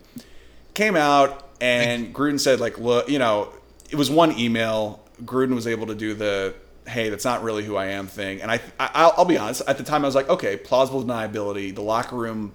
came 0.74 0.96
out 0.96 1.48
and 1.60 2.12
Gruden 2.14 2.40
said 2.40 2.58
like, 2.60 2.78
look, 2.78 3.08
you 3.08 3.18
know, 3.20 3.50
it 3.90 3.96
was 3.96 4.10
one 4.10 4.36
email. 4.38 5.00
Gruden 5.24 5.54
was 5.54 5.66
able 5.68 5.86
to 5.86 5.94
do 5.94 6.12
the 6.12 6.54
hey, 6.86 7.08
that's 7.08 7.24
not 7.24 7.42
really 7.42 7.64
who 7.64 7.76
I 7.76 7.86
am 7.86 8.06
thing, 8.06 8.40
and 8.42 8.50
I, 8.50 8.60
I 8.78 8.90
I'll, 8.94 9.14
I'll 9.18 9.24
be 9.24 9.36
honest. 9.38 9.62
At 9.66 9.78
the 9.78 9.84
time, 9.84 10.04
I 10.04 10.08
was 10.08 10.14
like, 10.14 10.28
okay, 10.28 10.56
plausible 10.56 11.02
deniability. 11.04 11.74
The 11.74 11.82
locker 11.82 12.16
room, 12.16 12.52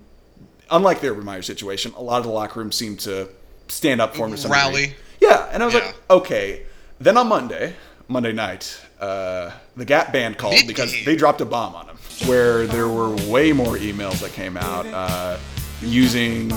unlike 0.70 1.02
the 1.02 1.10
Urban 1.12 1.26
Meyer 1.26 1.42
situation, 1.42 1.94
a 1.98 2.02
lot 2.02 2.18
of 2.20 2.24
the 2.26 2.32
locker 2.32 2.60
room 2.60 2.72
seemed 2.72 3.00
to 3.02 3.30
stand 3.68 4.02
up 4.02 4.16
for 4.16 4.26
him 4.26 4.32
to 4.32 4.38
some 4.38 4.52
Rally. 4.52 4.82
degree. 4.88 4.96
Yeah, 5.22 5.50
and 5.52 5.62
I 5.62 5.66
was 5.66 5.76
Yeah. 5.76 5.82
like, 5.82 5.96
okay. 6.10 6.64
Then 7.00 7.18
on 7.18 7.28
Monday, 7.28 7.74
Monday 8.08 8.32
night, 8.34 8.80
uh, 9.00 9.52
the 9.76 9.86
Gap 9.86 10.12
band 10.14 10.38
called 10.38 10.56
because 10.68 10.94
they 11.06 11.16
dropped 11.16 11.42
a 11.42 11.46
bomb 11.46 11.76
on 11.76 11.88
him, 11.88 11.98
where 12.28 12.68
there 12.68 12.88
were 12.88 13.10
way 13.32 13.52
more 13.54 13.76
emails 13.78 14.20
that 14.22 14.34
came 14.34 14.56
out 14.58 14.86
uh, 14.88 15.38
using 15.82 16.50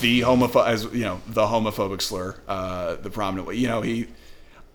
the 0.00 0.20
homopho 0.20 0.66
as 0.66 0.84
you 0.92 1.04
know 1.04 1.20
the 1.28 1.42
homophobic 1.46 2.02
slur, 2.02 2.36
uh, 2.48 2.96
the 2.96 3.08
prominent 3.10 3.48
way. 3.48 3.54
You 3.54 3.68
know, 3.68 3.80
he 3.80 4.06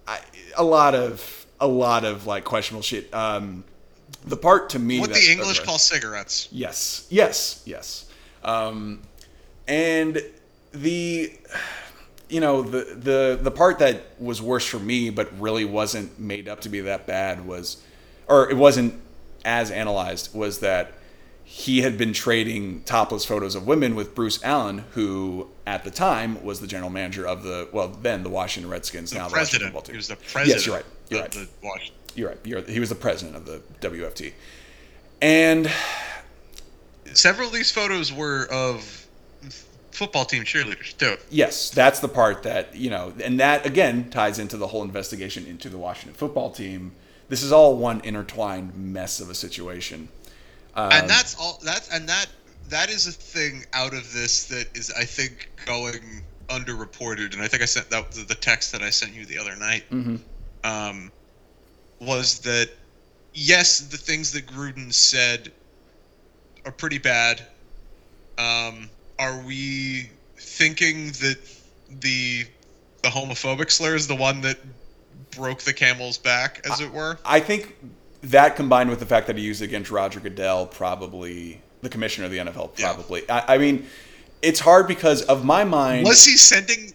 I, 0.08 0.20
a 0.58 0.63
lot 0.63 0.96
of 0.96 1.40
a 1.61 1.67
lot 1.67 2.03
of 2.03 2.27
like 2.27 2.43
questionable 2.43 2.83
shit. 2.83 3.13
Um, 3.13 3.63
the 4.25 4.35
part 4.35 4.71
to 4.71 4.79
me 4.79 4.99
What 4.99 5.11
that, 5.13 5.19
the 5.19 5.31
English 5.31 5.59
okay. 5.59 5.65
call 5.65 5.77
cigarettes. 5.77 6.49
Yes, 6.51 7.07
yes, 7.09 7.63
yes. 7.65 8.11
Um, 8.43 9.01
and 9.67 10.21
the 10.73 11.31
you 12.29 12.39
know, 12.39 12.61
the 12.61 12.95
the 12.95 13.39
the 13.41 13.51
part 13.51 13.79
that 13.79 14.03
was 14.19 14.41
worse 14.41 14.65
for 14.65 14.79
me, 14.79 15.09
but 15.09 15.29
really 15.39 15.65
wasn't 15.65 16.19
made 16.19 16.47
up 16.49 16.61
to 16.61 16.69
be 16.69 16.81
that 16.81 17.05
bad 17.07 17.45
was, 17.45 17.81
or 18.27 18.49
it 18.49 18.57
wasn't 18.57 18.99
as 19.45 19.71
analyzed 19.71 20.33
was 20.35 20.59
that 20.59 20.93
he 21.43 21.81
had 21.81 21.97
been 21.97 22.13
trading 22.13 22.81
topless 22.83 23.25
photos 23.25 23.55
of 23.55 23.67
women 23.67 23.95
with 23.95 24.15
Bruce 24.15 24.41
Allen, 24.43 24.85
who 24.91 25.49
at 25.67 25.83
the 25.83 25.91
time 25.91 26.41
was 26.43 26.61
the 26.61 26.67
general 26.67 26.89
manager 26.89 27.27
of 27.27 27.43
the 27.43 27.67
well 27.71 27.87
then 27.89 28.23
the 28.23 28.29
Washington 28.29 28.69
Redskins, 28.71 29.11
The 29.11 29.17
now 29.17 29.27
the 29.27 29.33
Washington 29.35 29.39
president. 29.39 29.67
football 29.73 29.81
team. 29.81 29.93
He 29.93 29.97
was 29.97 30.07
the 30.07 30.15
president. 30.15 30.47
Yes, 30.47 30.65
you're 30.65 30.75
right. 30.75 30.85
You're 31.11 31.21
right. 31.21 31.47
Washington. 31.61 31.95
You're 32.15 32.29
right. 32.29 32.39
You're, 32.43 32.61
he 32.61 32.79
was 32.79 32.89
the 32.89 32.95
president 32.95 33.35
of 33.35 33.45
the 33.45 33.61
WFT, 33.81 34.33
and 35.21 35.71
Several 37.13 37.47
of 37.47 37.53
these 37.53 37.71
photos 37.71 38.13
were 38.13 38.47
of 38.51 39.07
football 39.91 40.25
team 40.25 40.43
cheerleaders 40.43 40.95
too. 40.97 41.17
Yes, 41.29 41.69
that's 41.69 41.99
the 41.99 42.07
part 42.07 42.43
that, 42.43 42.75
you 42.75 42.89
know, 42.89 43.13
and 43.23 43.39
that 43.39 43.65
again 43.65 44.09
ties 44.09 44.39
into 44.39 44.57
the 44.57 44.67
whole 44.67 44.83
investigation 44.83 45.45
into 45.45 45.69
the 45.69 45.77
Washington 45.77 46.13
football 46.13 46.51
team. 46.51 46.93
This 47.27 47.43
is 47.43 47.51
all 47.51 47.75
one 47.75 48.01
intertwined 48.03 48.75
mess 48.75 49.19
of 49.19 49.29
a 49.29 49.35
situation. 49.35 50.09
Um, 50.75 50.91
and 50.91 51.09
that's 51.09 51.35
all. 51.39 51.59
That's 51.63 51.89
and 51.89 52.07
that 52.07 52.27
that 52.69 52.89
is 52.89 53.07
a 53.07 53.11
thing 53.11 53.65
out 53.73 53.93
of 53.93 54.13
this 54.13 54.45
that 54.45 54.75
is, 54.75 54.91
I 54.91 55.03
think, 55.03 55.49
going 55.65 56.23
underreported. 56.47 57.33
And 57.33 57.41
I 57.41 57.47
think 57.47 57.61
I 57.61 57.65
sent 57.65 57.89
that 57.89 58.11
the 58.11 58.35
text 58.35 58.71
that 58.71 58.81
I 58.81 58.89
sent 58.89 59.13
you 59.13 59.25
the 59.25 59.37
other 59.37 59.55
night. 59.55 59.83
Mhm. 59.91 60.19
Um, 60.63 61.11
was 61.99 62.39
that 62.39 62.69
yes, 63.33 63.79
the 63.79 63.97
things 63.97 64.31
that 64.33 64.47
Gruden 64.47 64.93
said 64.93 65.51
are 66.65 66.71
pretty 66.71 66.97
bad. 66.97 67.41
Um, 68.37 68.89
are 69.19 69.39
we 69.41 70.09
thinking 70.37 71.07
that 71.07 71.37
the 72.01 72.45
the 73.03 73.09
homophobic 73.09 73.71
slur 73.71 73.95
is 73.95 74.07
the 74.07 74.15
one 74.15 74.41
that 74.41 74.57
broke 75.35 75.61
the 75.61 75.73
camel's 75.73 76.17
back, 76.17 76.65
as 76.69 76.81
it 76.81 76.91
were? 76.91 77.17
I 77.25 77.39
think 77.39 77.75
that 78.23 78.55
combined 78.55 78.89
with 78.89 78.99
the 78.99 79.05
fact 79.05 79.27
that 79.27 79.37
he 79.37 79.43
used 79.43 79.61
it 79.61 79.65
against 79.65 79.89
Roger 79.91 80.19
Goodell, 80.19 80.67
probably 80.67 81.61
the 81.81 81.89
commissioner 81.89 82.25
of 82.25 82.31
the 82.31 82.37
NFL, 82.37 82.77
Yeah. 82.77 82.93
probably. 82.93 83.27
I, 83.29 83.55
I 83.55 83.57
mean, 83.57 83.87
it's 84.43 84.59
hard 84.59 84.87
because 84.87 85.23
of 85.23 85.43
my 85.43 85.63
mind. 85.63 86.05
Was 86.05 86.23
he 86.23 86.37
sending 86.37 86.93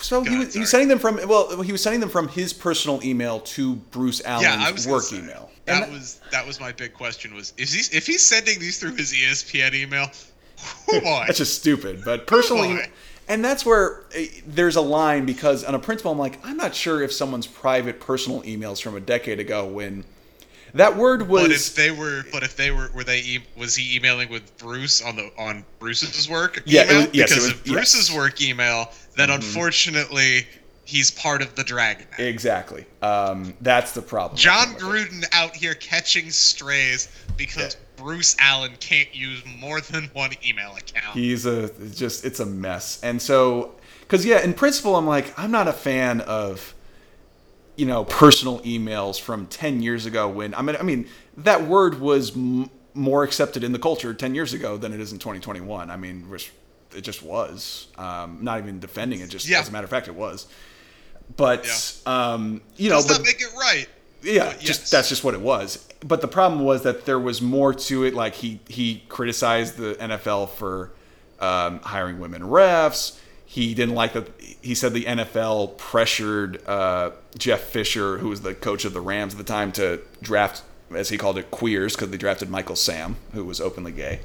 so 0.00 0.22
he 0.22 0.30
God, 0.30 0.38
was, 0.38 0.54
he 0.54 0.60
was 0.60 0.70
sending 0.70 0.88
them 0.88 0.98
from 0.98 1.16
well, 1.28 1.60
he 1.62 1.72
was 1.72 1.82
sending 1.82 2.00
them 2.00 2.10
from 2.10 2.28
his 2.28 2.52
personal 2.52 3.02
email 3.02 3.40
to 3.40 3.76
Bruce 3.76 4.22
Allen's 4.24 4.44
Yeah, 4.44 4.56
I 4.58 4.72
was 4.72 4.86
work 4.86 5.04
say, 5.04 5.18
email. 5.18 5.50
That 5.66 5.90
was 5.90 6.20
that 6.30 6.46
was 6.46 6.60
my 6.60 6.72
big 6.72 6.94
question. 6.94 7.34
Was 7.34 7.52
is 7.56 7.72
he 7.72 7.96
if 7.96 8.06
he's 8.06 8.22
sending 8.22 8.58
these 8.58 8.78
through 8.78 8.94
his 8.94 9.12
ESPN 9.12 9.74
email? 9.74 10.10
Oh 10.90 11.00
boy, 11.00 11.22
That's 11.26 11.38
just 11.38 11.56
stupid. 11.56 12.04
But 12.04 12.26
personally, 12.26 12.80
and 13.28 13.44
that's 13.44 13.64
where 13.64 14.02
eh, 14.14 14.26
there's 14.44 14.74
a 14.74 14.80
line 14.80 15.24
because 15.24 15.62
on 15.62 15.74
a 15.74 15.78
principle, 15.78 16.10
I'm 16.10 16.18
like, 16.18 16.44
I'm 16.44 16.56
not 16.56 16.74
sure 16.74 17.00
if 17.00 17.12
someone's 17.12 17.46
private 17.46 18.00
personal 18.00 18.42
emails 18.42 18.82
from 18.82 18.96
a 18.96 19.00
decade 19.00 19.38
ago 19.38 19.66
when 19.66 20.04
that 20.74 20.96
word 20.96 21.28
was. 21.28 21.42
but 21.42 21.50
if 21.52 21.74
they 21.74 21.90
were, 21.90 22.24
but 22.32 22.42
if 22.42 22.56
they 22.56 22.70
were, 22.70 22.90
were 22.94 23.04
they? 23.04 23.18
E- 23.20 23.44
was 23.56 23.74
he 23.74 23.96
emailing 23.96 24.28
with 24.28 24.56
Bruce 24.58 25.02
on 25.02 25.16
the 25.16 25.30
on 25.38 25.64
Bruce's 25.78 26.28
work 26.28 26.62
Yeah, 26.66 26.82
it 26.82 26.90
email? 26.90 26.98
was- 27.06 27.08
yes, 27.14 27.28
because 27.30 27.44
was- 27.44 27.52
if 27.52 27.64
Bruce's 27.64 27.94
yes. 27.94 28.08
Mm-hmm. 28.10 28.18
work 28.18 28.40
email, 28.42 28.92
then 29.16 29.30
unfortunately 29.30 30.46
he's 30.84 31.10
part 31.10 31.42
of 31.42 31.54
the 31.54 31.64
Dragon. 31.64 32.06
Act. 32.12 32.20
exactly. 32.20 32.86
Um, 33.02 33.54
that's 33.60 33.92
the 33.92 34.00
problem. 34.02 34.38
John 34.38 34.70
it. 34.72 34.78
Gruden 34.78 35.24
out 35.32 35.54
here 35.54 35.74
catching 35.74 36.30
strays 36.30 37.08
because 37.36 37.76
Bruce 37.96 38.34
Allen 38.40 38.72
can't 38.80 39.14
use 39.14 39.42
more 39.58 39.80
than 39.82 40.04
one 40.14 40.30
email 40.46 40.74
account. 40.76 41.14
He's 41.14 41.44
a 41.46 41.68
just 41.90 42.24
it's 42.24 42.40
a 42.40 42.46
mess. 42.46 43.00
And 43.02 43.20
so 43.20 43.74
cuz 44.08 44.24
yeah, 44.24 44.40
in 44.40 44.54
principle 44.54 44.96
I'm 44.96 45.06
like 45.06 45.38
I'm 45.38 45.50
not 45.50 45.68
a 45.68 45.72
fan 45.74 46.20
of 46.22 46.74
you 47.78 47.86
know 47.86 48.04
personal 48.04 48.58
emails 48.60 49.18
from 49.20 49.46
10 49.46 49.80
years 49.82 50.04
ago 50.04 50.28
when 50.28 50.52
I 50.54 50.60
mean 50.62 50.76
I 50.76 50.82
mean 50.82 51.06
that 51.38 51.62
word 51.66 52.00
was 52.00 52.36
m- 52.36 52.68
more 52.92 53.22
accepted 53.22 53.62
in 53.64 53.72
the 53.72 53.78
culture 53.78 54.12
10 54.12 54.34
years 54.34 54.52
ago 54.52 54.76
than 54.76 54.92
it 54.92 55.00
is 55.00 55.12
in 55.12 55.18
2021. 55.18 55.88
I 55.90 55.96
mean 55.96 56.26
it 56.96 57.00
just 57.02 57.22
was. 57.22 57.86
Um, 57.96 58.38
not 58.42 58.58
even 58.58 58.80
defending 58.80 59.20
it 59.20 59.30
just 59.30 59.48
Yeah. 59.48 59.60
as 59.60 59.68
a 59.68 59.72
matter 59.72 59.84
of 59.84 59.90
fact 59.90 60.08
it 60.08 60.14
was. 60.16 60.46
But 61.36 61.66
um, 62.06 62.60
you 62.76 62.90
know 62.90 62.96
Does 62.96 63.18
but 63.18 63.22
make 63.24 63.40
it 63.40 63.52
right. 63.54 63.86
yeah, 64.22 64.54
just 64.58 64.90
that's 64.90 65.08
just 65.08 65.22
what 65.22 65.34
it 65.34 65.40
was. 65.40 65.86
But 66.00 66.20
the 66.20 66.28
problem 66.28 66.64
was 66.64 66.82
that 66.82 67.04
there 67.06 67.18
was 67.20 67.40
more 67.42 67.74
to 67.74 68.04
it. 68.04 68.14
Like 68.14 68.34
he 68.34 68.60
he 68.68 69.02
criticized 69.08 69.76
the 69.76 69.94
NFL 70.00 70.48
for 70.50 70.90
um, 71.38 71.80
hiring 71.80 72.18
women 72.18 72.42
refs. 72.42 73.18
He 73.50 73.72
didn't 73.74 73.94
like 73.94 74.12
that. 74.12 74.28
He 74.60 74.74
said 74.74 74.92
the 74.92 75.04
NFL 75.04 75.78
pressured 75.78 76.62
uh, 76.68 77.12
Jeff 77.38 77.62
Fisher, 77.62 78.18
who 78.18 78.28
was 78.28 78.42
the 78.42 78.54
coach 78.54 78.84
of 78.84 78.92
the 78.92 79.00
Rams 79.00 79.32
at 79.32 79.38
the 79.38 79.44
time, 79.44 79.72
to 79.72 80.00
draft, 80.22 80.62
as 80.94 81.08
he 81.08 81.16
called 81.16 81.38
it, 81.38 81.50
queers 81.50 81.94
because 81.96 82.10
they 82.10 82.18
drafted 82.18 82.50
Michael 82.50 82.76
Sam, 82.76 83.16
who 83.32 83.44
was 83.46 83.58
openly 83.60 83.92
gay. 83.92 84.20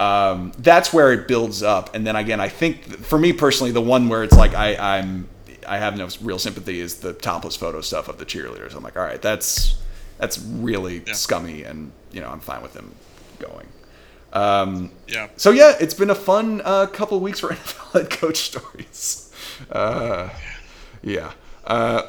Um, 0.00 0.52
that's 0.58 0.92
where 0.92 1.12
it 1.12 1.26
builds 1.28 1.62
up, 1.62 1.94
and 1.94 2.06
then 2.06 2.14
again, 2.16 2.40
I 2.40 2.48
think 2.48 2.84
for 3.04 3.18
me 3.18 3.32
personally, 3.32 3.72
the 3.72 3.80
one 3.80 4.08
where 4.08 4.22
it's 4.24 4.36
like 4.36 4.54
I, 4.54 4.98
I'm 4.98 5.28
I 5.66 5.78
have 5.78 5.96
no 5.96 6.08
real 6.22 6.38
sympathy 6.38 6.78
is 6.80 6.96
the 7.00 7.12
topless 7.12 7.56
photo 7.56 7.80
stuff 7.80 8.08
of 8.08 8.18
the 8.18 8.24
cheerleaders. 8.24 8.74
I'm 8.76 8.82
like, 8.84 8.96
all 8.96 9.02
right, 9.04 9.20
that's 9.20 9.76
that's 10.18 10.38
really 10.38 11.02
Yeah. 11.06 11.12
scummy, 11.14 11.62
and 11.64 11.90
you 12.12 12.20
know, 12.20 12.28
I'm 12.30 12.38
fine 12.40 12.62
with 12.62 12.74
them 12.74 12.92
going. 13.40 13.66
Um, 14.32 14.90
Yeah. 15.06 15.28
so 15.36 15.50
yeah, 15.50 15.74
it's 15.80 15.94
been 15.94 16.10
a 16.10 16.14
fun 16.14 16.60
uh, 16.64 16.86
couple 16.86 17.18
weeks 17.20 17.40
for 17.40 17.48
NFL 17.54 17.92
head 17.92 18.10
coach 18.10 18.36
stories. 18.38 19.32
Uh, 19.70 20.28
yeah. 21.02 21.32
Uh, 21.64 22.02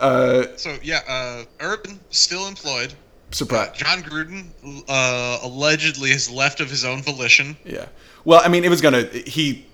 uh, 0.00 0.44
So 0.56 0.76
yeah, 0.82 1.00
uh, 1.08 1.44
Urban 1.60 2.00
still 2.10 2.46
employed. 2.48 2.92
Uh, 2.92 3.34
surprise. 3.34 3.70
Jon 3.74 4.02
Gruden 4.02 4.46
uh, 4.88 5.38
allegedly 5.42 6.10
has 6.10 6.30
left 6.30 6.60
of 6.60 6.70
his 6.70 6.84
own 6.84 7.02
volition. 7.02 7.56
Yeah. 7.64 7.86
Well, 8.24 8.40
I 8.44 8.48
mean, 8.48 8.64
it 8.64 8.70
was 8.70 8.80
gonna. 8.80 9.02
He, 9.04 9.66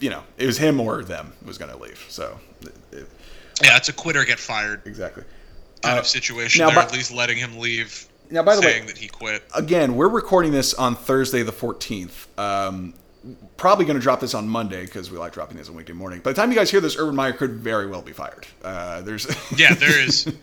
you 0.00 0.10
know, 0.10 0.22
it 0.36 0.46
was 0.46 0.58
him 0.58 0.80
or 0.80 1.02
them 1.04 1.32
was 1.44 1.58
gonna 1.58 1.76
leave. 1.76 2.04
So, 2.08 2.38
it- 2.62 2.74
it- 2.92 3.08
Yeah, 3.62 3.76
it's 3.76 3.88
a 3.88 3.92
quitter 3.92 4.24
get 4.24 4.38
fired 4.38 4.82
exactly. 4.84 5.24
kind 5.82 5.96
Uh, 5.96 6.00
of 6.00 6.06
situation. 6.06 6.60
now, 6.60 6.66
They're 6.68 6.76
by- 6.76 6.82
at 6.84 6.92
least 6.92 7.10
letting 7.12 7.38
him 7.38 7.58
leave. 7.58 8.07
Now, 8.30 8.42
by 8.42 8.56
the 8.56 8.62
way- 8.62 8.80
that 8.86 8.98
he 8.98 9.08
quit. 9.08 9.42
again, 9.54 9.96
we're 9.96 10.08
recording 10.08 10.52
this 10.52 10.74
on 10.74 10.94
Thursday 10.96 11.42
the 11.42 11.52
14th. 11.52 12.26
Um, 12.38 12.94
probably 13.56 13.84
going 13.84 13.96
to 13.98 14.02
drop 14.02 14.20
this 14.20 14.34
on 14.34 14.48
Monday 14.48 14.84
because 14.84 15.10
we 15.10 15.18
like 15.18 15.32
dropping 15.32 15.56
this 15.56 15.68
on 15.68 15.74
weekday 15.74 15.92
morning. 15.92 16.20
By 16.20 16.32
the 16.32 16.36
time 16.36 16.50
you 16.50 16.56
guys 16.56 16.70
hear 16.70 16.80
this, 16.80 16.96
Urban 16.98 17.16
Meyer 17.16 17.32
could 17.32 17.52
very 17.54 17.86
well 17.86 18.02
be 18.02 18.12
fired. 18.12 18.46
Uh, 18.62 19.00
there's 19.02 19.26
Yeah, 19.56 19.74
there 19.74 19.98
is. 20.00 20.30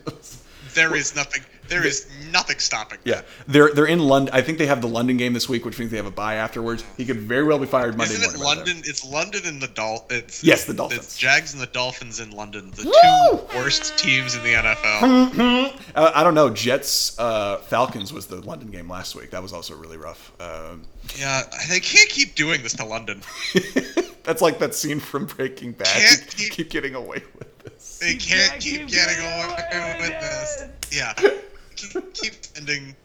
There 0.74 0.94
is 0.94 1.16
nothing. 1.16 1.42
There 1.68 1.86
is 1.86 2.06
nothing 2.30 2.58
stopping. 2.58 2.98
yeah, 3.04 3.22
they're 3.46 3.70
they're 3.72 3.86
in 3.86 3.98
London. 4.00 4.34
I 4.34 4.42
think 4.42 4.58
they 4.58 4.66
have 4.66 4.80
the 4.80 4.88
London 4.88 5.16
game 5.16 5.32
this 5.32 5.48
week, 5.48 5.64
which 5.64 5.78
means 5.78 5.90
they 5.90 5.96
have 5.96 6.06
a 6.06 6.10
bye 6.10 6.34
afterwards. 6.36 6.84
He 6.96 7.04
could 7.04 7.18
very 7.20 7.44
well 7.44 7.58
be 7.58 7.66
fired 7.66 7.96
Monday 7.96 8.14
Isn't 8.14 8.34
it 8.34 8.38
morning. 8.38 8.42
about. 8.62 8.66
London? 8.68 8.82
It's 8.88 9.04
London 9.04 9.42
and 9.46 9.60
the 9.62 9.68
Dol. 9.68 10.06
It's 10.10 10.42
Yes, 10.44 10.64
the 10.64 10.74
Dolphins. 10.74 11.04
It's 11.04 11.18
Jags 11.18 11.52
and 11.52 11.62
the 11.62 11.66
Dolphins 11.66 12.20
in 12.20 12.30
London, 12.30 12.70
the 12.72 12.84
Woo! 12.84 13.38
two 13.52 13.58
worst 13.58 13.96
teams 13.98 14.34
in 14.34 14.42
the 14.42 14.52
NFL. 14.52 15.72
Uh, 15.96 16.12
I 16.14 16.22
don't 16.22 16.34
know. 16.34 16.50
Jets 16.50 17.18
uh, 17.18 17.56
Falcons 17.56 18.12
was 18.12 18.26
the 18.26 18.36
London 18.42 18.70
game 18.70 18.86
last 18.86 19.14
week. 19.14 19.30
That 19.30 19.42
was 19.42 19.54
also 19.54 19.74
really 19.74 19.96
rough. 19.96 20.30
Um, 20.38 20.82
yeah, 21.18 21.42
they 21.70 21.80
can't 21.80 22.10
keep 22.10 22.34
doing 22.34 22.62
this 22.62 22.74
to 22.74 22.84
London. 22.84 23.22
that's 24.22 24.42
like 24.42 24.58
that 24.58 24.74
scene 24.74 25.00
from 25.00 25.24
Breaking 25.24 25.72
Bad. 25.72 25.86
Can't 25.86 26.26
keep- 26.36 26.52
keep 26.52 26.68
getting 26.70 26.94
away 26.94 27.22
with 27.38 27.58
this. 27.64 27.98
They 27.98 28.14
can't 28.14 28.60
keep 28.60 28.88
getting 28.88 29.18
away 29.24 29.96
with 30.00 30.20
this. 30.20 30.64
Yeah, 30.92 31.14
keep, 31.76 32.14
keep 32.14 32.44
sending 32.44 32.96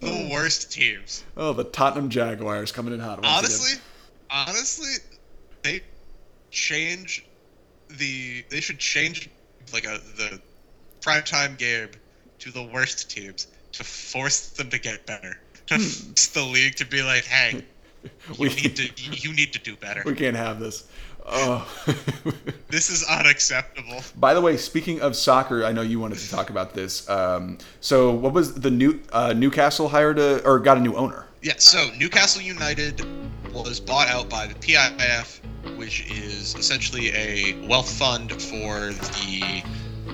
the 0.00 0.10
oh. 0.10 0.28
worst 0.32 0.72
teams. 0.72 1.24
Oh, 1.36 1.52
the 1.52 1.64
Tottenham 1.64 2.08
Jaguars 2.08 2.72
coming 2.72 2.94
in 2.94 3.00
hot. 3.00 3.22
once 3.22 3.26
again. 3.26 3.36
Honestly, 3.36 3.80
honestly, 4.30 4.94
they 5.62 5.82
change 6.50 7.24
the. 7.88 8.44
They 8.48 8.60
should 8.60 8.78
change 8.78 9.28
like 9.72 9.84
a 9.84 10.00
the 10.16 10.40
primetime 11.00 11.56
game 11.58 11.88
to 12.40 12.50
the 12.50 12.62
worst 12.62 13.10
teams 13.10 13.48
to 13.72 13.84
force 13.84 14.50
them 14.50 14.70
to 14.70 14.78
get 14.78 15.06
better. 15.06 15.38
To 15.66 15.74
hmm. 15.74 15.80
force 15.80 16.26
the 16.28 16.42
league 16.42 16.76
to 16.76 16.86
be 16.86 17.02
like, 17.02 17.24
hey, 17.24 17.64
you 18.02 18.10
we 18.38 18.48
need 18.48 18.76
to 18.76 18.88
you 18.96 19.32
need 19.32 19.52
to 19.52 19.58
do 19.58 19.76
better. 19.76 20.02
we 20.06 20.14
can't 20.14 20.36
have 20.36 20.60
this. 20.60 20.88
Oh. 21.30 21.68
This 22.70 22.90
is 22.90 23.02
unacceptable. 23.04 24.02
By 24.16 24.34
the 24.34 24.42
way, 24.42 24.58
speaking 24.58 25.00
of 25.00 25.16
soccer, 25.16 25.64
I 25.64 25.72
know 25.72 25.80
you 25.80 25.98
wanted 25.98 26.18
to 26.18 26.30
talk 26.30 26.50
about 26.50 26.74
this. 26.74 27.08
Um, 27.08 27.56
so, 27.80 28.12
what 28.12 28.34
was 28.34 28.54
the 28.54 28.70
new 28.70 29.00
uh, 29.10 29.32
Newcastle 29.32 29.88
hired 29.88 30.18
a 30.18 30.44
or 30.46 30.58
got 30.58 30.76
a 30.76 30.80
new 30.80 30.94
owner? 30.94 31.24
Yeah, 31.40 31.54
so 31.56 31.90
Newcastle 31.96 32.42
United 32.42 33.06
was 33.54 33.80
bought 33.80 34.08
out 34.08 34.28
by 34.28 34.46
the 34.46 34.54
PIF, 34.54 35.40
which 35.78 36.10
is 36.10 36.54
essentially 36.56 37.10
a 37.14 37.58
wealth 37.66 37.90
fund 37.90 38.30
for 38.32 38.90
the 38.90 39.62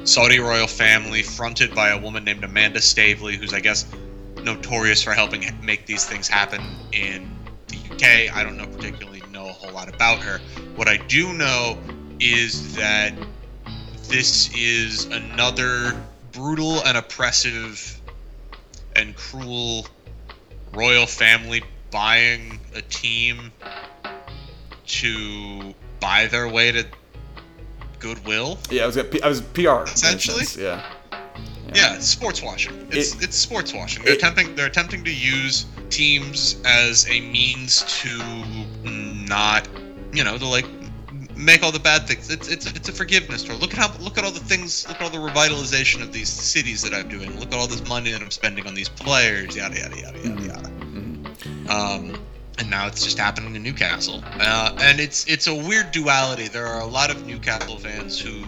Saudi 0.05 0.38
royal 0.38 0.68
family, 0.68 1.24
fronted 1.24 1.74
by 1.74 1.88
a 1.88 1.98
woman 1.98 2.22
named 2.22 2.44
Amanda 2.44 2.81
Staveley, 2.81 3.37
who's, 3.37 3.53
I 3.53 3.59
guess, 3.59 3.85
notorious 4.44 5.03
for 5.03 5.12
helping 5.12 5.44
make 5.61 5.87
these 5.87 6.05
things 6.05 6.29
happen 6.29 6.62
in 6.92 7.29
the 7.66 7.79
UK. 7.90 8.33
I 8.33 8.44
don't 8.44 8.57
know 8.57 8.66
particularly 8.66 9.13
know 9.13 9.13
know 9.13 9.13
a 9.13 9.13
whole 9.64 9.74
lot 9.74 9.88
about 9.92 10.18
her. 10.20 10.40
What 10.77 10.88
I 10.88 10.96
do 10.96 11.33
know 11.33 11.79
is 12.20 12.74
that 12.77 13.12
this 14.09 14.50
is 14.55 15.07
another 15.07 15.94
brutal 16.33 16.83
and 16.85 16.96
oppressive 16.98 18.00
and 18.94 19.16
cruel 19.16 19.87
royal 20.72 21.07
family 21.07 21.62
buying 21.90 22.61
a 22.74 22.83
team 22.83 23.53
to 24.87 25.74
buy 26.00 26.27
their 26.27 26.48
way 26.48 26.70
to 26.72 26.87
goodwill. 27.98 28.59
Yeah, 28.70 28.83
I 28.85 28.87
was 28.87 28.98
I 28.98 29.29
was 29.29 29.40
PR 29.40 29.85
Essentially? 29.85 30.44
sense, 30.44 30.57
Yeah. 30.57 30.85
Yeah, 31.74 31.98
sports 31.98 32.40
washing. 32.42 32.87
It's 32.92 33.14
It- 33.14 33.24
it's 33.24 33.37
sports 33.37 33.72
washing. 33.72 34.05
They're 34.05 34.12
it- 34.12 34.18
attempting 34.18 34.55
they're 34.55 34.66
attempting 34.66 35.03
to 35.05 35.12
use 35.12 35.64
teams 35.90 36.57
as 36.64 37.09
a 37.09 37.20
means 37.20 37.83
to 38.03 38.22
not, 39.27 39.69
you 40.13 40.25
know, 40.25 40.39
to 40.39 40.47
like 40.47 40.67
make 41.37 41.63
all 41.63 41.73
the 41.73 41.81
bad 41.81 42.07
things. 42.07 42.31
It's 42.31 42.49
it's 42.49 42.67
it's 42.67 42.89
a 42.89 42.93
forgiveness 42.93 43.43
story. 43.43 43.59
Look 43.59 43.73
at 43.73 43.79
how 43.79 43.97
look 43.99 44.19
at 44.19 44.25
all 44.25 44.31
the 44.31 44.41
things. 44.41 44.87
Look 44.89 45.01
at 45.01 45.03
all 45.03 45.11
the 45.11 45.19
revitalization 45.19 46.03
of 46.03 46.13
these 46.13 46.29
cities 46.29 46.83
that 46.83 46.95
I'm 46.95 47.09
doing. 47.09 47.39
Look 47.39 47.53
at 47.53 47.59
all 47.59 47.67
this 47.67 47.87
money 47.89 48.13
that 48.13 48.23
I'm 48.23 48.31
spending 48.31 48.67
on 48.67 48.75
these 48.75 48.89
players. 48.89 49.57
Yada 49.57 49.79
yada 49.79 49.97
yada 49.97 50.19
yada 50.19 50.43
yada. 50.43 50.71
Um, 51.69 52.19
and 52.59 52.71
now 52.71 52.87
it's 52.87 53.03
just 53.03 53.19
happening 53.19 53.57
in 53.57 53.63
Newcastle. 53.63 54.23
Uh, 54.25 54.77
and 54.81 55.01
it's 55.01 55.27
it's 55.27 55.47
a 55.47 55.55
weird 55.55 55.91
duality. 55.91 56.49
There 56.49 56.67
are 56.67 56.81
a 56.81 56.87
lot 56.87 57.11
of 57.11 57.27
Newcastle 57.27 57.79
fans 57.79 58.19
who 58.19 58.45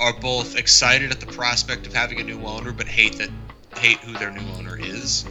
are 0.00 0.12
both 0.20 0.56
excited 0.56 1.10
at 1.10 1.20
the 1.20 1.26
prospect 1.26 1.86
of 1.86 1.92
having 1.92 2.20
a 2.20 2.24
new 2.24 2.40
owner, 2.44 2.72
but 2.72 2.86
hate 2.86 3.18
that 3.18 3.30
hate 3.76 3.98
who 3.98 4.12
their 4.14 4.30
new 4.30 4.46
owner 4.56 4.78
is. 4.78 5.24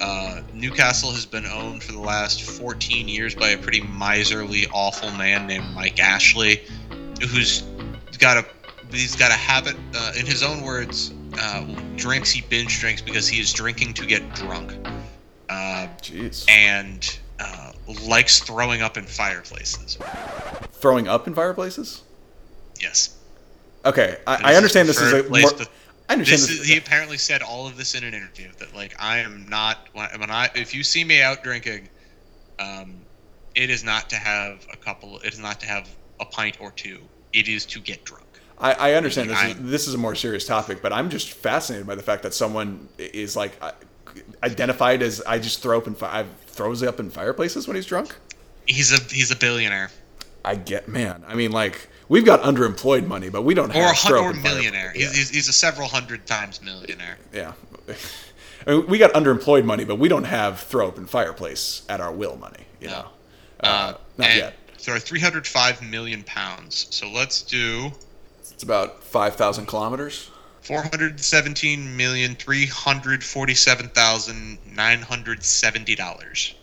Uh, 0.00 0.40
Newcastle 0.54 1.12
has 1.12 1.26
been 1.26 1.46
owned 1.46 1.82
for 1.82 1.92
the 1.92 2.00
last 2.00 2.42
14 2.42 3.06
years 3.06 3.34
by 3.34 3.50
a 3.50 3.58
pretty 3.58 3.82
miserly, 3.82 4.66
awful 4.72 5.10
man 5.12 5.46
named 5.46 5.66
Mike 5.74 6.00
Ashley, 6.00 6.62
who's 7.28 7.62
got 8.18 8.38
a 8.38 8.46
he's 8.90 9.14
got 9.14 9.30
a 9.30 9.34
habit, 9.34 9.76
uh, 9.94 10.12
in 10.18 10.26
his 10.26 10.42
own 10.42 10.62
words, 10.62 11.12
uh, 11.38 11.64
drinks 11.96 12.30
he 12.30 12.40
binge 12.42 12.80
drinks 12.80 13.02
because 13.02 13.28
he 13.28 13.40
is 13.40 13.52
drinking 13.52 13.94
to 13.94 14.06
get 14.06 14.34
drunk, 14.34 14.72
uh, 15.48 15.86
Jeez. 16.02 16.48
and 16.48 17.18
uh, 17.38 17.72
likes 18.06 18.40
throwing 18.40 18.82
up 18.82 18.96
in 18.96 19.04
fireplaces. 19.04 19.98
Throwing 20.72 21.08
up 21.08 21.26
in 21.26 21.34
fireplaces? 21.34 22.02
Yes. 22.80 23.16
Okay, 23.84 24.18
I, 24.26 24.52
I 24.52 24.54
understand 24.56 24.88
this 24.88 25.00
is 25.00 25.12
a 25.12 25.28
more, 25.28 25.50
I 26.10 26.14
understand 26.14 26.40
This 26.40 26.48
this. 26.48 26.60
is, 26.62 26.66
he 26.66 26.76
apparently 26.76 27.16
said 27.16 27.40
all 27.40 27.68
of 27.68 27.76
this 27.76 27.94
in 27.94 28.02
an 28.02 28.14
interview 28.14 28.50
that 28.58 28.74
like 28.74 28.96
I 28.98 29.18
am 29.18 29.46
not 29.48 29.88
when 29.92 30.28
I 30.28 30.50
if 30.56 30.74
you 30.74 30.82
see 30.82 31.04
me 31.04 31.22
out 31.22 31.44
drinking, 31.44 31.88
um, 32.58 32.96
it 33.54 33.70
is 33.70 33.84
not 33.84 34.10
to 34.10 34.16
have 34.16 34.66
a 34.72 34.76
couple. 34.76 35.20
It 35.20 35.32
is 35.32 35.38
not 35.38 35.60
to 35.60 35.66
have 35.66 35.88
a 36.18 36.24
pint 36.24 36.56
or 36.60 36.72
two. 36.72 36.98
It 37.32 37.46
is 37.46 37.64
to 37.66 37.78
get 37.78 38.04
drunk. 38.04 38.26
I, 38.58 38.72
I 38.72 38.92
understand 38.94 39.30
this 39.30 39.40
is, 39.44 39.70
this 39.70 39.86
is 39.86 39.94
a 39.94 39.98
more 39.98 40.16
serious 40.16 40.44
topic, 40.44 40.82
but 40.82 40.92
I'm 40.92 41.10
just 41.10 41.32
fascinated 41.32 41.86
by 41.86 41.94
the 41.94 42.02
fact 42.02 42.24
that 42.24 42.34
someone 42.34 42.88
is 42.98 43.36
like 43.36 43.56
uh, 43.62 43.70
identified 44.42 45.02
as 45.02 45.22
I 45.22 45.38
just 45.38 45.62
throw 45.62 45.78
up 45.78 45.86
in 45.86 45.94
fi- 45.94 46.26
throws 46.46 46.82
up 46.82 46.98
in 46.98 47.08
fireplaces 47.10 47.68
when 47.68 47.76
he's 47.76 47.86
drunk. 47.86 48.16
He's 48.66 48.92
a 48.92 49.00
he's 49.14 49.30
a 49.30 49.36
billionaire 49.36 49.92
I 50.44 50.56
get 50.56 50.88
man. 50.88 51.22
I 51.28 51.36
mean, 51.36 51.52
like 51.52 51.88
we've 52.10 52.26
got 52.26 52.42
underemployed 52.42 53.06
money, 53.06 53.30
but 53.30 53.42
we 53.42 53.54
don't 53.54 53.74
or 53.74 53.80
a 53.82 53.86
have 53.86 53.96
throw 53.98 54.24
or 54.24 54.34
millionaire. 54.34 54.90
fire- 54.90 54.92
He's, 54.92 55.30
he's, 55.30 55.48
a 55.48 55.52
several 55.54 55.88
hundred 55.88 56.26
times 56.26 56.60
millionaire. 56.62 57.16
Yeah. 57.32 57.54
I 58.66 58.72
mean, 58.72 58.86
we 58.88 58.98
got 58.98 59.12
underemployed 59.14 59.64
money, 59.64 59.84
but 59.84 59.96
we 59.96 60.08
don't 60.08 60.24
have 60.24 60.60
throw 60.60 60.88
up 60.88 60.98
in 60.98 61.06
fireplace 61.06 61.82
at 61.88 62.00
our 62.02 62.12
will 62.12 62.36
money. 62.36 62.64
You 62.80 62.88
No. 62.88 62.92
know, 62.92 63.06
Uh, 63.62 63.66
uh, 63.66 63.94
not 64.18 64.36
yet. 64.36 64.54
So 64.76 64.98
305 64.98 65.82
million 65.82 66.22
pounds. 66.24 66.86
So 66.90 67.08
let's 67.10 67.42
do 67.42 67.90
It's 68.42 68.62
about 68.62 69.02
five 69.02 69.36
thousand 69.36 69.66
kilometers. 69.66 70.30
417 70.62 71.96
million 71.96 72.34
347 72.34 73.88
thousand 73.88 74.58
nine 74.74 75.00
hundred 75.02 75.42
seventy 75.42 75.94
dollars. 75.94 76.54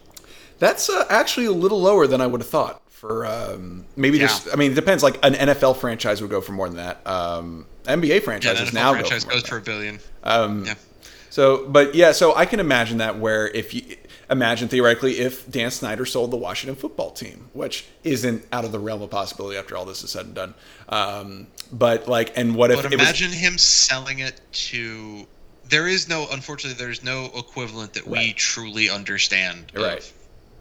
That's 0.60 0.90
uh, 0.90 1.06
actually 1.10 1.46
a 1.48 1.52
little 1.52 1.82
lower 1.82 2.08
than 2.08 2.22
I 2.22 2.28
would 2.28 2.42
have 2.42 2.50
thought. 2.50 2.82
For 3.00 3.28
um, 3.28 3.86
maybe 3.96 4.18
Yeah. 4.18 4.26
just, 4.26 4.48
I 4.52 4.56
mean, 4.56 4.72
it 4.72 4.76
depends. 4.76 5.04
Like 5.04 5.20
an 5.24 5.36
NFL 5.36 5.78
franchise 5.78 6.20
would 6.22 6.32
go 6.32 6.42
for 6.42 6.52
more 6.54 6.68
than 6.68 6.78
that. 6.78 7.06
Um, 7.06 7.68
NBA 7.86 8.24
franchises 8.24 8.70
NFL 8.72 8.74
now 8.74 8.92
franchise 8.94 9.24
go 9.24 9.30
for 9.30 9.36
goes 9.42 9.48
for 9.48 9.58
a 9.58 9.62
billion. 9.62 10.00
Um, 10.24 10.66
yeah. 10.66 10.74
So, 11.30 11.68
but 11.68 11.94
yeah, 11.94 12.12
so 12.12 12.36
I 12.36 12.48
can 12.48 12.60
imagine 12.60 12.98
that 12.98 13.20
where 13.20 13.48
if 13.50 13.72
you 13.76 13.84
imagine 14.32 14.68
theoretically 14.68 15.20
if 15.20 15.50
Dan 15.50 15.70
Snyder 15.70 16.06
sold 16.06 16.32
the 16.32 16.38
Washington 16.38 16.76
football 16.76 17.12
team, 17.12 17.50
which 17.54 17.86
isn't 18.04 18.44
out 18.52 18.66
of 18.66 18.72
the 18.72 18.80
realm 18.80 19.04
of 19.04 19.12
possibility 19.12 19.58
after 19.58 19.78
all 19.78 19.86
this 19.86 20.04
is 20.04 20.10
said 20.10 20.26
and 20.26 20.34
done. 20.34 20.54
Um, 20.90 21.48
but 21.72 22.08
like, 22.08 22.36
and 22.36 22.56
what 22.56 22.72
if 22.72 22.78
But 22.78 22.86
it 22.86 22.98
was 22.98 23.04
imagine 23.08 23.32
him 23.32 23.58
selling 23.60 24.20
it 24.20 24.42
to. 24.54 25.28
There 25.70 25.88
is 25.88 26.08
no, 26.10 26.28
unfortunately, 26.32 26.84
there's 26.84 27.04
no 27.04 27.26
equivalent 27.36 27.94
that 27.94 28.08
we 28.08 28.34
truly 28.34 28.90
understand. 28.90 29.72
of- 29.76 29.82
Right. 29.84 30.14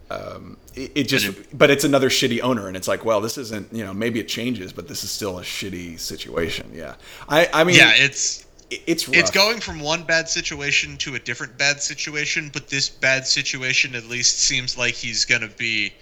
Um, 0.09 0.57
it, 0.75 0.91
it 0.95 1.03
just, 1.07 1.25
And 1.25 1.47
but 1.53 1.69
it's 1.69 1.83
another 1.83 2.09
shitty 2.09 2.41
owner, 2.41 2.67
and 2.67 2.77
it's 2.77 2.87
like, 2.87 3.03
well, 3.03 3.19
this 3.19 3.37
isn't, 3.37 3.73
you 3.73 3.83
know, 3.83 3.93
maybe 3.93 4.19
it 4.19 4.27
changes, 4.27 4.71
but 4.71 4.87
this 4.87 5.03
is 5.03 5.09
still 5.11 5.39
a 5.39 5.41
shitty 5.43 5.99
situation. 5.99 6.71
Yeah, 6.73 6.95
I, 7.27 7.49
I 7.53 7.63
mean, 7.63 7.75
Yeah, 7.75 7.91
it's 7.95 8.45
it's 8.69 9.07
rough. 9.07 9.17
it's 9.17 9.31
going 9.31 9.59
from 9.59 9.79
one 9.79 10.03
bad 10.03 10.27
situation 10.29 10.97
to 10.97 11.15
a 11.15 11.19
different 11.19 11.57
bad 11.57 11.81
situation, 11.81 12.49
but 12.53 12.67
this 12.69 12.89
bad 12.89 13.25
situation 13.27 13.95
at 13.95 14.05
least 14.05 14.39
seems 14.39 14.77
like 14.77 14.93
he's 14.93 15.25
gonna 15.25 15.49
be 15.57 15.93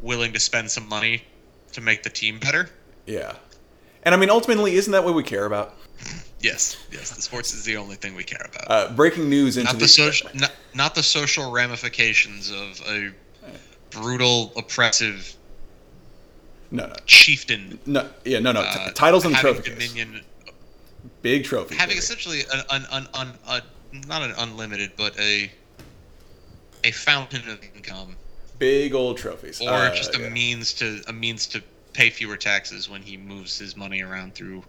willing 0.00 0.32
to 0.32 0.40
spend 0.40 0.70
some 0.70 0.88
money 0.88 1.22
to 1.72 1.80
make 1.80 2.02
the 2.02 2.10
team 2.10 2.38
better. 2.40 2.68
yeah, 3.06 3.34
and 4.04 4.14
I 4.14 4.18
mean, 4.18 4.30
ultimately, 4.30 4.74
isn't 4.74 4.92
that 4.92 5.04
what 5.04 5.14
we 5.14 5.22
care 5.22 5.44
about? 5.46 5.74
Yes, 6.40 6.76
yes, 6.92 7.10
the 7.10 7.20
sports 7.20 7.52
is 7.52 7.64
the 7.64 7.76
only 7.76 7.96
thing 7.96 8.14
we 8.14 8.22
care 8.22 8.46
about. 8.48 8.70
Uh, 8.70 8.92
breaking 8.94 9.28
news 9.28 9.56
into 9.56 9.72
not 9.72 9.80
the 9.80 9.88
social, 9.88 10.30
not, 10.34 10.52
not 10.72 10.94
the 10.94 11.02
social 11.02 11.50
ramifications 11.50 12.52
of 12.52 12.80
a 12.86 13.10
brutal, 14.00 14.52
oppressive 14.56 15.34
no, 16.70 16.86
no, 16.86 16.94
chieftain 17.06 17.78
no, 17.86 18.08
yeah, 18.24 18.38
no, 18.40 18.52
no, 18.52 18.60
uh, 18.60 18.90
titles 18.92 19.24
and 19.24 19.34
trophies. 19.36 19.64
dominion, 19.64 20.20
big 21.22 21.44
trophy, 21.44 21.74
having 21.74 21.90
baby. 21.94 21.98
essentially 21.98 22.40
an, 22.52 22.60
an, 22.70 22.86
an, 22.92 23.08
an, 23.14 23.28
a, 23.48 23.62
not 24.06 24.22
an 24.22 24.32
unlimited, 24.38 24.92
but 24.96 25.18
a 25.18 25.50
a 26.84 26.90
fountain 26.92 27.48
of 27.48 27.58
income, 27.74 28.16
big 28.58 28.94
old 28.94 29.16
trophies, 29.16 29.60
or 29.60 29.70
Uh, 29.70 29.94
just 29.94 30.14
a 30.16 30.20
yeah. 30.20 30.28
means 30.28 30.72
to 30.74 31.02
a 31.08 31.12
means 31.12 31.46
to 31.46 31.62
pay 31.94 32.10
fewer 32.10 32.36
taxes 32.36 32.88
when 32.88 33.02
he 33.02 33.16
moves 33.16 33.58
his 33.58 33.74
money 33.76 34.02
around 34.02 34.34
through 34.34 34.62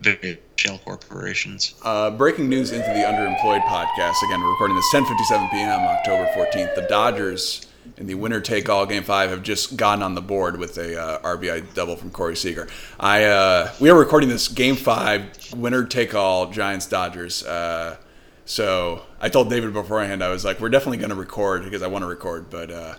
the 0.00 0.38
shell 0.56 0.78
corporations. 0.84 1.74
Uh, 1.82 2.10
breaking 2.10 2.48
news 2.48 2.70
into 2.72 2.86
the 2.88 3.00
underemployed 3.00 3.62
podcast. 3.62 4.14
Again, 4.26 4.40
we're 4.40 4.50
recording 4.50 4.76
this 4.76 4.86
10:57 4.94 5.50
p.m. 5.50 5.80
October 5.80 6.26
14th. 6.36 6.74
The 6.76 6.82
Dodgers 6.88 7.66
in 7.96 8.06
the 8.06 8.14
winner 8.14 8.40
take 8.40 8.68
all 8.68 8.86
game 8.86 9.02
five 9.02 9.30
have 9.30 9.42
just 9.42 9.76
gotten 9.76 10.02
on 10.02 10.14
the 10.14 10.22
board 10.22 10.58
with 10.58 10.76
a 10.78 11.00
uh, 11.00 11.18
RBI 11.20 11.74
double 11.74 11.96
from 11.96 12.10
Corey 12.10 12.36
Seager. 12.36 12.68
I 12.98 13.24
uh, 13.24 13.72
we 13.80 13.90
are 13.90 13.98
recording 13.98 14.28
this 14.28 14.48
game 14.48 14.76
five 14.76 15.30
winner 15.54 15.84
take 15.84 16.14
all 16.14 16.50
Giants 16.50 16.86
Dodgers. 16.86 17.44
Uh, 17.44 17.96
so 18.44 19.02
I 19.20 19.28
told 19.28 19.50
David 19.50 19.72
beforehand 19.72 20.22
I 20.22 20.28
was 20.28 20.44
like, 20.44 20.60
we're 20.60 20.68
definitely 20.68 20.98
going 20.98 21.10
to 21.10 21.16
record 21.16 21.64
because 21.64 21.82
I 21.82 21.86
want 21.86 22.02
to 22.02 22.08
record, 22.08 22.50
but. 22.50 22.70
Uh, 22.70 22.94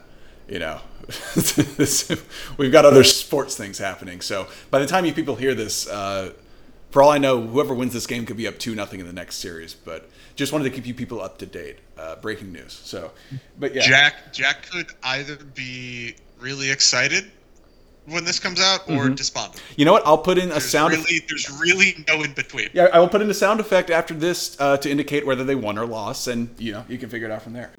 you 0.48 0.60
know, 0.60 0.80
we've 2.58 2.71
got 2.71 2.86
other 2.86 3.04
sports 3.04 3.56
things 3.56 3.80
happening. 3.80 4.21
So 4.21 4.48
by 4.69 4.80
the 4.80 4.86
time 4.86 5.06
you 5.06 5.13
people 5.13 5.36
hear 5.36 5.56
this, 5.56 5.88
uh, 5.88 6.34
for 6.91 7.02
all 7.02 7.10
I 7.10 7.17
know, 7.17 7.41
whoever 7.41 7.74
wins 7.74 7.93
this 7.93 8.08
game 8.08 8.26
could 8.26 8.38
be 8.38 8.48
up 8.48 8.60
two 8.60 8.76
nothing 8.76 9.00
in 9.00 9.08
the 9.08 9.13
next 9.13 9.38
series. 9.38 9.74
But 9.74 10.10
just 10.36 10.52
wanted 10.54 10.65
to 10.65 10.69
keep 10.69 10.86
you 10.86 10.93
people 10.93 11.21
up 11.21 11.38
to 11.39 11.45
date. 11.45 11.78
Uh, 11.98 12.15
breaking 12.17 12.52
news. 12.52 12.74
So, 12.84 13.12
but 13.60 13.74
yeah, 13.74 13.82
Jack 13.88 14.34
Jack 14.34 14.69
could 14.69 14.88
either 15.04 15.38
be 15.54 16.15
really 16.39 16.69
excited 16.69 17.32
when 18.08 18.24
this 18.24 18.38
comes 18.39 18.60
out 18.62 18.88
or 18.89 19.10
despondent. 19.10 19.63
you 19.78 19.86
know 19.86 19.91
what? 19.93 20.06
I'll 20.06 20.17
put 20.17 20.38
in 20.38 20.45
a 20.45 20.48
There's 20.50 20.63
Mm-hmm. 20.63 20.69
sound. 20.69 20.93
really, 20.93 21.21
there's 21.28 21.50
really 21.60 22.06
no 22.08 22.21
in 22.21 22.34
between. 22.34 22.69
yeah, 22.74 22.89
I 22.93 23.00
will 23.00 23.08
put 23.08 23.21
in 23.21 23.30
a 23.30 23.34
sound 23.34 23.60
effect 23.60 23.89
after 23.89 24.13
this 24.13 24.56
uh, 24.60 24.78
to 24.78 24.91
indicate 24.91 25.26
whether 25.26 25.43
they 25.43 25.56
won 25.56 25.78
or 25.80 25.86
lost, 25.88 26.28
and 26.28 26.54
you 26.60 26.71
know 26.74 26.84
you 26.89 26.98
can 26.98 27.10
figure 27.10 27.28
it 27.28 27.32
out 27.32 27.41
from 27.41 27.54
there. 27.54 27.71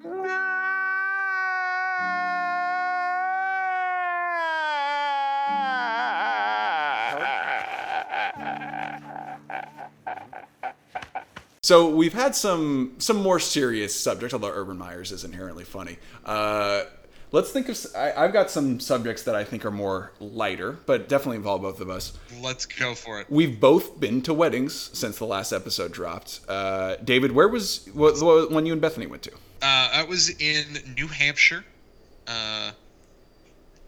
So 11.66 11.88
we've 11.88 12.12
had 12.12 12.36
some 12.36 12.94
some 12.98 13.16
more 13.16 13.40
serious 13.40 13.92
subjects, 13.92 14.32
although 14.32 14.52
Urban 14.52 14.78
Myers 14.78 15.10
is 15.10 15.24
inherently 15.24 15.64
funny. 15.64 15.96
Uh, 16.24 16.84
let's 17.32 17.50
think 17.50 17.68
of 17.68 17.76
I, 17.96 18.10
have 18.10 18.32
got 18.32 18.52
some 18.52 18.78
subjects 18.78 19.24
that 19.24 19.34
I 19.34 19.42
think 19.42 19.64
are 19.64 19.72
more 19.72 20.12
lighter, 20.20 20.78
but 20.86 21.08
definitely 21.08 21.38
involve 21.38 21.62
both 21.62 21.80
of 21.80 21.90
us. 21.90 22.16
Let's 22.40 22.66
go 22.66 22.94
for 22.94 23.20
it. 23.20 23.26
We've 23.28 23.58
both 23.58 23.98
been 23.98 24.22
to 24.22 24.32
weddings 24.32 24.90
since 24.96 25.18
the 25.18 25.24
last 25.24 25.52
episode 25.52 25.90
dropped. 25.90 26.38
Uh, 26.48 26.98
David, 27.02 27.32
where 27.32 27.48
was 27.48 27.88
what, 27.92 28.22
what 28.22 28.52
one 28.52 28.64
you 28.64 28.72
and 28.72 28.80
Bethany 28.80 29.06
went 29.06 29.24
to? 29.24 29.32
Uh, 29.32 29.90
I 29.92 30.06
was 30.08 30.30
in 30.38 30.94
New 30.96 31.08
Hampshire. 31.08 31.64
Uh, 32.28 32.70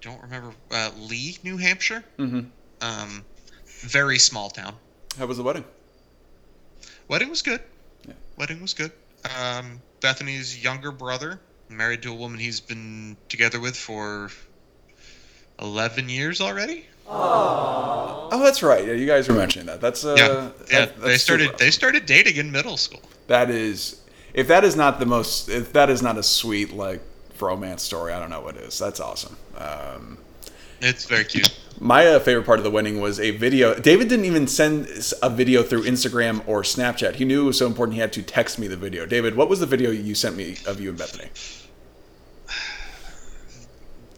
don't 0.01 0.21
remember 0.21 0.53
uh, 0.73 0.91
Lee, 0.99 1.39
New 1.45 1.59
Hampshire. 1.59 2.03
Mm-hmm. 2.19 2.41
Um, 2.81 3.25
very 3.67 4.19
small 4.19 4.51
town. 4.51 4.75
How 5.17 5.27
was 5.27 5.37
the 5.37 5.45
wedding? 5.45 5.65
Wedding 7.09 7.31
was 7.31 7.43
good. 7.43 7.61
Yeah. 8.07 8.15
Wedding 8.37 8.61
was 8.61 8.75
good. 8.75 8.93
Um, 9.39 9.81
Bethany's 10.01 10.63
younger 10.63 10.93
brother, 10.93 11.41
married 11.69 12.03
to 12.03 12.11
a 12.13 12.15
woman 12.15 12.39
he's 12.39 12.61
been 12.61 13.17
together 13.29 13.61
with 13.61 13.77
for 13.77 14.31
eleven 15.61 16.09
years 16.09 16.41
already. 16.41 16.87
Oh, 17.11 18.41
that's 18.43 18.63
right. 18.63 18.87
Yeah, 18.87 18.93
you 18.93 19.07
guys 19.07 19.29
were 19.29 19.35
mentioning 19.35 19.67
that. 19.67 19.81
That's 19.81 20.05
uh, 20.05 20.15
yeah, 20.19 20.29
that- 20.29 20.53
yeah. 20.71 20.79
that's 20.87 21.01
They 21.01 21.17
started. 21.17 21.45
super 21.47 21.57
They 21.59 21.71
started 21.71 22.07
dating 22.07 22.37
in 22.37 22.53
middle 22.53 22.77
school. 22.77 23.01
That 23.27 23.51
is, 23.51 24.01
if 24.35 24.49
that 24.49 24.65
is 24.65 24.77
not 24.77 24.99
the 25.01 25.07
most, 25.07 25.49
if 25.49 25.73
that 25.73 25.91
is 25.91 26.03
not 26.03 26.19
a 26.19 26.23
sweet 26.23 26.73
like 26.73 27.01
romance 27.41 27.83
story, 27.83 28.13
I 28.13 28.21
don't 28.21 28.31
know 28.31 28.41
what 28.43 28.57
is. 28.57 28.79
That's 28.79 29.01
awesome. 29.01 29.37
Um, 29.57 30.19
It's 30.81 31.05
very 31.07 31.25
cute. 31.25 31.51
My 31.81 32.07
uh, 32.07 32.19
favorite 32.21 32.45
part 32.45 32.59
of 32.59 32.65
the 32.65 32.71
wedding 32.71 33.01
was 33.01 33.21
a 33.21 33.31
video. 33.33 33.75
David 33.79 34.09
didn't 34.09 34.25
even 34.25 34.47
send 34.47 34.89
a 35.23 35.31
video 35.31 35.63
through 35.63 35.83
Instagram 35.85 36.43
or 36.49 36.63
Snapchat. 36.63 37.15
He 37.17 37.25
knew 37.25 37.43
it 37.43 37.47
was 37.47 37.59
so 37.59 37.67
important 37.67 37.95
he 37.95 38.01
had 38.01 38.13
to 38.15 38.23
text 38.23 38.59
me 38.59 38.67
the 38.67 38.77
video. 38.77 39.07
David, 39.07 39.37
what 39.37 39.49
was 39.49 39.61
the 39.61 39.67
video 39.67 39.91
you 39.91 40.15
sent 40.15 40.37
me 40.37 40.57
of 40.67 40.81
you 40.81 40.89
and 40.91 40.99
Bethany? 40.99 41.29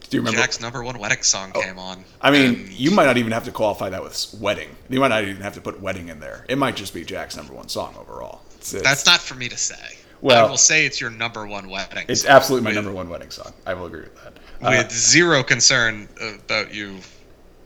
Do 0.09 0.17
you 0.17 0.21
remember? 0.21 0.39
Jack's 0.41 0.59
number 0.59 0.83
one 0.83 0.99
wedding 0.99 1.21
song 1.23 1.51
came 1.53 1.79
on. 1.79 2.03
I 2.19 2.31
mean, 2.31 2.67
you 2.71 2.91
might 2.91 3.05
not 3.05 3.17
even 3.17 3.31
have 3.31 3.45
to 3.45 3.51
qualify 3.51 3.89
that 3.89 4.03
with 4.03 4.35
wedding. 4.41 4.69
You 4.89 4.99
might 4.99 5.07
not 5.07 5.23
even 5.23 5.37
have 5.41 5.53
to 5.53 5.61
put 5.61 5.79
wedding 5.79 6.09
in 6.09 6.19
there. 6.19 6.45
It 6.49 6.57
might 6.57 6.75
just 6.75 6.93
be 6.93 7.05
Jack's 7.05 7.37
number 7.37 7.53
one 7.53 7.69
song 7.69 7.95
overall. 7.97 8.41
It's, 8.57 8.73
it's- 8.73 8.83
that's 8.89 9.05
not 9.05 9.21
for 9.21 9.35
me 9.35 9.47
to 9.49 9.57
say. 9.57 9.75
Well- 10.19 10.45
I 10.45 10.49
will 10.49 10.57
say 10.57 10.85
it's 10.85 10.99
your 10.99 11.11
number 11.11 11.47
one 11.47 11.69
wedding. 11.69 12.05
It's 12.09 12.25
absolutely 12.25 12.65
my 12.65 12.69
with- 12.71 12.75
number 12.75 12.91
one 12.91 13.07
wedding 13.09 13.31
song. 13.31 13.53
I 13.65 13.73
will 13.73 13.85
agree 13.85 14.01
with 14.01 14.15
that. 14.23 14.33
Uh, 14.61 14.83
With 14.83 14.91
zero 14.91 15.43
concern 15.43 16.09
about 16.45 16.73
you 16.73 16.97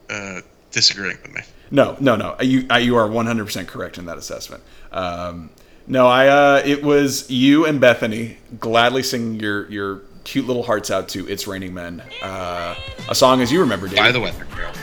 uh, 0.10 0.42
disagreeing 0.72 1.18
with 1.22 1.34
me. 1.34 1.42
no, 1.72 1.96
no, 2.00 2.16
no. 2.16 2.36
You 2.42 2.66
I, 2.70 2.80
you 2.80 2.96
are 2.98 3.08
100% 3.08 3.68
correct 3.68 3.98
in 3.98 4.06
that 4.06 4.18
assessment. 4.18 4.64
Um, 4.92 5.50
no, 5.88 6.08
I 6.08 6.28
uh, 6.28 6.62
it 6.66 6.84
was 6.84 7.30
you 7.30 7.66
and 7.66 7.80
Bethany 7.80 8.38
gladly 8.60 9.04
singing 9.04 9.40
your 9.40 9.70
your 9.70 10.02
cute 10.24 10.48
little 10.48 10.64
hearts 10.64 10.90
out 10.90 11.10
to 11.10 11.28
"It's 11.30 11.46
Raining 11.48 11.74
Men," 11.74 12.02
uh, 12.24 12.76
a 13.08 13.16
song 13.16 13.42
as 13.42 13.52
you 13.52 13.60
remember, 13.60 13.88
David. 13.88 14.02
By 14.02 14.12
the 14.12 14.20
weather 14.20 14.46
girl. 14.56 14.74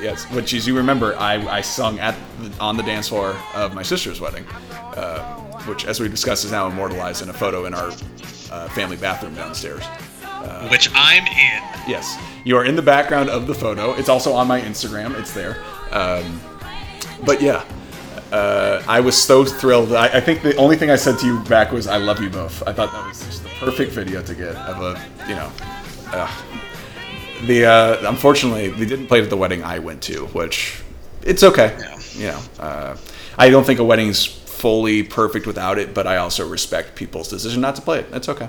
Yes, 0.00 0.24
which 0.32 0.52
as 0.52 0.66
you 0.66 0.76
remember, 0.76 1.16
I, 1.16 1.36
I 1.46 1.60
sung 1.62 1.98
at 1.98 2.14
the, 2.38 2.52
on 2.60 2.76
the 2.76 2.82
dance 2.82 3.08
floor 3.08 3.34
of 3.54 3.74
my 3.74 3.82
sister's 3.82 4.20
wedding, 4.20 4.44
uh, 4.70 5.22
which, 5.62 5.86
as 5.86 5.98
we 5.98 6.08
discussed, 6.08 6.44
is 6.44 6.52
now 6.52 6.66
immortalized 6.66 7.22
in 7.22 7.30
a 7.30 7.32
photo 7.32 7.64
in 7.64 7.72
our 7.72 7.90
uh, 8.50 8.68
family 8.68 8.98
bathroom 8.98 9.34
downstairs. 9.34 9.82
Which 10.70 10.90
I'm 10.94 11.26
in. 11.26 11.62
Yes, 11.88 12.18
you 12.44 12.56
are 12.56 12.64
in 12.64 12.76
the 12.76 12.82
background 12.82 13.30
of 13.30 13.46
the 13.46 13.54
photo. 13.54 13.92
It's 13.92 14.08
also 14.08 14.32
on 14.32 14.46
my 14.46 14.60
Instagram. 14.60 15.18
It's 15.18 15.32
there. 15.32 15.62
Um, 15.90 16.40
but 17.24 17.40
yeah, 17.40 17.64
uh, 18.32 18.82
I 18.88 19.00
was 19.00 19.20
so 19.20 19.44
thrilled. 19.44 19.92
I, 19.92 20.06
I 20.08 20.20
think 20.20 20.42
the 20.42 20.56
only 20.56 20.76
thing 20.76 20.90
I 20.90 20.96
said 20.96 21.18
to 21.18 21.26
you 21.26 21.40
back 21.44 21.72
was 21.72 21.86
"I 21.86 21.98
love 21.98 22.20
you 22.20 22.30
both." 22.30 22.62
I 22.66 22.72
thought 22.72 22.92
that 22.92 23.06
was 23.06 23.24
just 23.24 23.42
the 23.42 23.50
perfect 23.60 23.92
video 23.92 24.22
to 24.22 24.34
get 24.34 24.56
of 24.56 24.82
a 24.82 25.00
you 25.28 25.34
know. 25.34 25.52
Uh, 26.12 26.30
the 27.46 27.66
uh, 27.66 28.08
unfortunately 28.08 28.70
they 28.70 28.86
didn't 28.86 29.06
play 29.06 29.20
it 29.20 29.24
at 29.24 29.30
the 29.30 29.36
wedding 29.36 29.62
I 29.62 29.78
went 29.78 30.02
to, 30.04 30.26
which 30.28 30.82
it's 31.22 31.42
okay. 31.42 31.76
Yeah. 31.78 32.00
You 32.14 32.26
know, 32.28 32.40
uh, 32.58 32.96
I 33.38 33.50
don't 33.50 33.64
think 33.64 33.80
a 33.80 33.84
wedding's 33.84 34.24
fully 34.24 35.02
perfect 35.02 35.46
without 35.46 35.78
it, 35.78 35.92
but 35.94 36.06
I 36.06 36.16
also 36.16 36.48
respect 36.48 36.94
people's 36.94 37.28
decision 37.28 37.60
not 37.60 37.76
to 37.76 37.82
play 37.82 38.00
it. 38.00 38.06
It's 38.12 38.28
okay. 38.28 38.48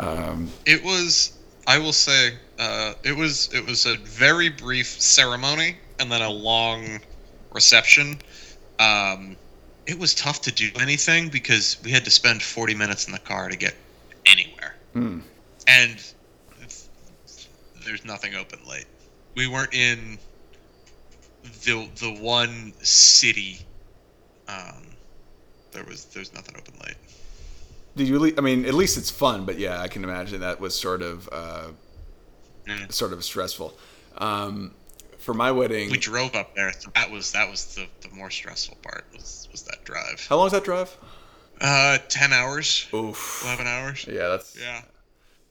Um, 0.00 0.50
It 0.66 0.82
was. 0.82 1.32
I 1.66 1.78
will 1.78 1.92
say. 1.92 2.34
Uh, 2.58 2.94
it 3.04 3.16
was. 3.16 3.52
It 3.52 3.64
was 3.66 3.86
a 3.86 3.96
very 3.96 4.48
brief 4.48 5.00
ceremony 5.00 5.76
and 5.98 6.10
then 6.10 6.22
a 6.22 6.30
long 6.30 7.00
reception. 7.52 8.18
Um, 8.78 9.36
it 9.86 9.98
was 9.98 10.14
tough 10.14 10.40
to 10.42 10.52
do 10.52 10.70
anything 10.80 11.28
because 11.28 11.76
we 11.84 11.90
had 11.90 12.04
to 12.04 12.10
spend 12.10 12.42
40 12.42 12.74
minutes 12.74 13.06
in 13.06 13.12
the 13.12 13.18
car 13.18 13.48
to 13.48 13.56
get 13.56 13.74
anywhere, 14.26 14.74
Hmm. 14.94 15.20
and 15.66 16.02
there's 17.84 18.04
nothing 18.04 18.34
open 18.34 18.60
late. 18.68 18.86
We 19.34 19.46
weren't 19.48 19.74
in 19.74 20.18
the 21.64 21.88
the 21.96 22.12
one 22.20 22.72
city. 22.82 23.60
Um, 24.48 24.86
there 25.72 25.84
was 25.84 26.04
there's 26.06 26.32
nothing 26.32 26.56
open 26.56 26.74
late. 26.84 26.96
Did 27.96 28.08
you? 28.08 28.34
I 28.38 28.40
mean, 28.40 28.64
at 28.66 28.74
least 28.74 28.96
it's 28.96 29.10
fun, 29.10 29.44
but 29.44 29.58
yeah, 29.58 29.80
I 29.80 29.88
can 29.88 30.04
imagine 30.04 30.40
that 30.40 30.60
was 30.60 30.74
sort 30.78 31.02
of 31.02 31.28
uh, 31.32 31.68
Mm. 32.68 32.92
sort 32.92 33.12
of 33.12 33.24
stressful. 33.24 33.76
Um, 34.18 34.74
for 35.18 35.34
my 35.34 35.50
wedding, 35.50 35.90
we 35.90 35.96
drove 35.98 36.34
up 36.34 36.54
there. 36.54 36.72
So 36.72 36.90
that 36.94 37.10
was 37.10 37.32
that 37.32 37.50
was 37.50 37.74
the, 37.74 37.86
the 38.06 38.14
more 38.14 38.30
stressful 38.30 38.76
part 38.82 39.04
was 39.12 39.48
was 39.50 39.62
that 39.62 39.82
drive. 39.84 40.24
how 40.28 40.36
long 40.36 40.44
was 40.44 40.52
that 40.52 40.64
drive? 40.64 40.96
Uh, 41.60 41.98
ten 42.08 42.32
hours, 42.32 42.86
Oof. 42.94 43.42
eleven 43.44 43.66
hours. 43.66 44.06
Yeah, 44.08 44.28
that's. 44.28 44.58
Yeah. 44.58 44.82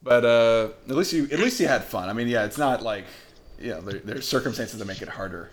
But 0.01 0.23
uh, 0.23 0.69
at 0.87 0.95
least 0.95 1.11
you 1.13 1.25
at 1.31 1.39
least 1.39 1.59
you 1.59 1.67
had 1.67 1.83
fun. 1.83 2.09
I 2.09 2.13
mean, 2.13 2.27
yeah, 2.27 2.45
it's 2.45 2.57
not 2.57 2.81
like 2.83 3.05
you 3.59 3.71
know 3.71 3.81
there, 3.81 3.99
there's 3.99 4.27
circumstances 4.27 4.79
that 4.79 4.85
make 4.85 5.01
it 5.01 5.09
harder, 5.09 5.51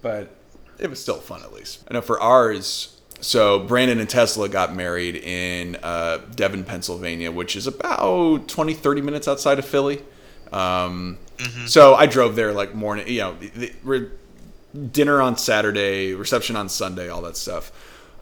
but 0.00 0.34
it 0.78 0.88
was 0.88 1.00
still 1.02 1.16
fun 1.18 1.42
at 1.42 1.52
least. 1.52 1.82
I 1.90 1.94
know 1.94 2.02
for 2.02 2.20
ours. 2.20 3.00
So 3.22 3.60
Brandon 3.60 4.00
and 4.00 4.10
Tesla 4.10 4.48
got 4.48 4.74
married 4.74 5.16
in 5.16 5.76
uh, 5.82 6.18
Devon, 6.34 6.64
Pennsylvania, 6.64 7.30
which 7.32 7.56
is 7.56 7.66
about 7.66 8.48
20, 8.48 8.74
30 8.74 9.00
minutes 9.00 9.26
outside 9.28 9.58
of 9.58 9.64
Philly. 9.64 10.02
Um, 10.52 11.18
So 11.66 11.94
I 11.94 12.06
drove 12.06 12.36
there 12.36 12.52
like 12.52 12.74
morning, 12.74 13.08
you 13.08 13.20
know, 13.20 13.34
the- 13.40 13.72
the- 13.84 14.10
dinner 14.92 15.20
on 15.20 15.36
Saturday, 15.36 16.14
reception 16.14 16.56
on 16.56 16.68
Sunday, 16.68 17.08
all 17.08 17.22
that 17.22 17.36
stuff. 17.36 17.72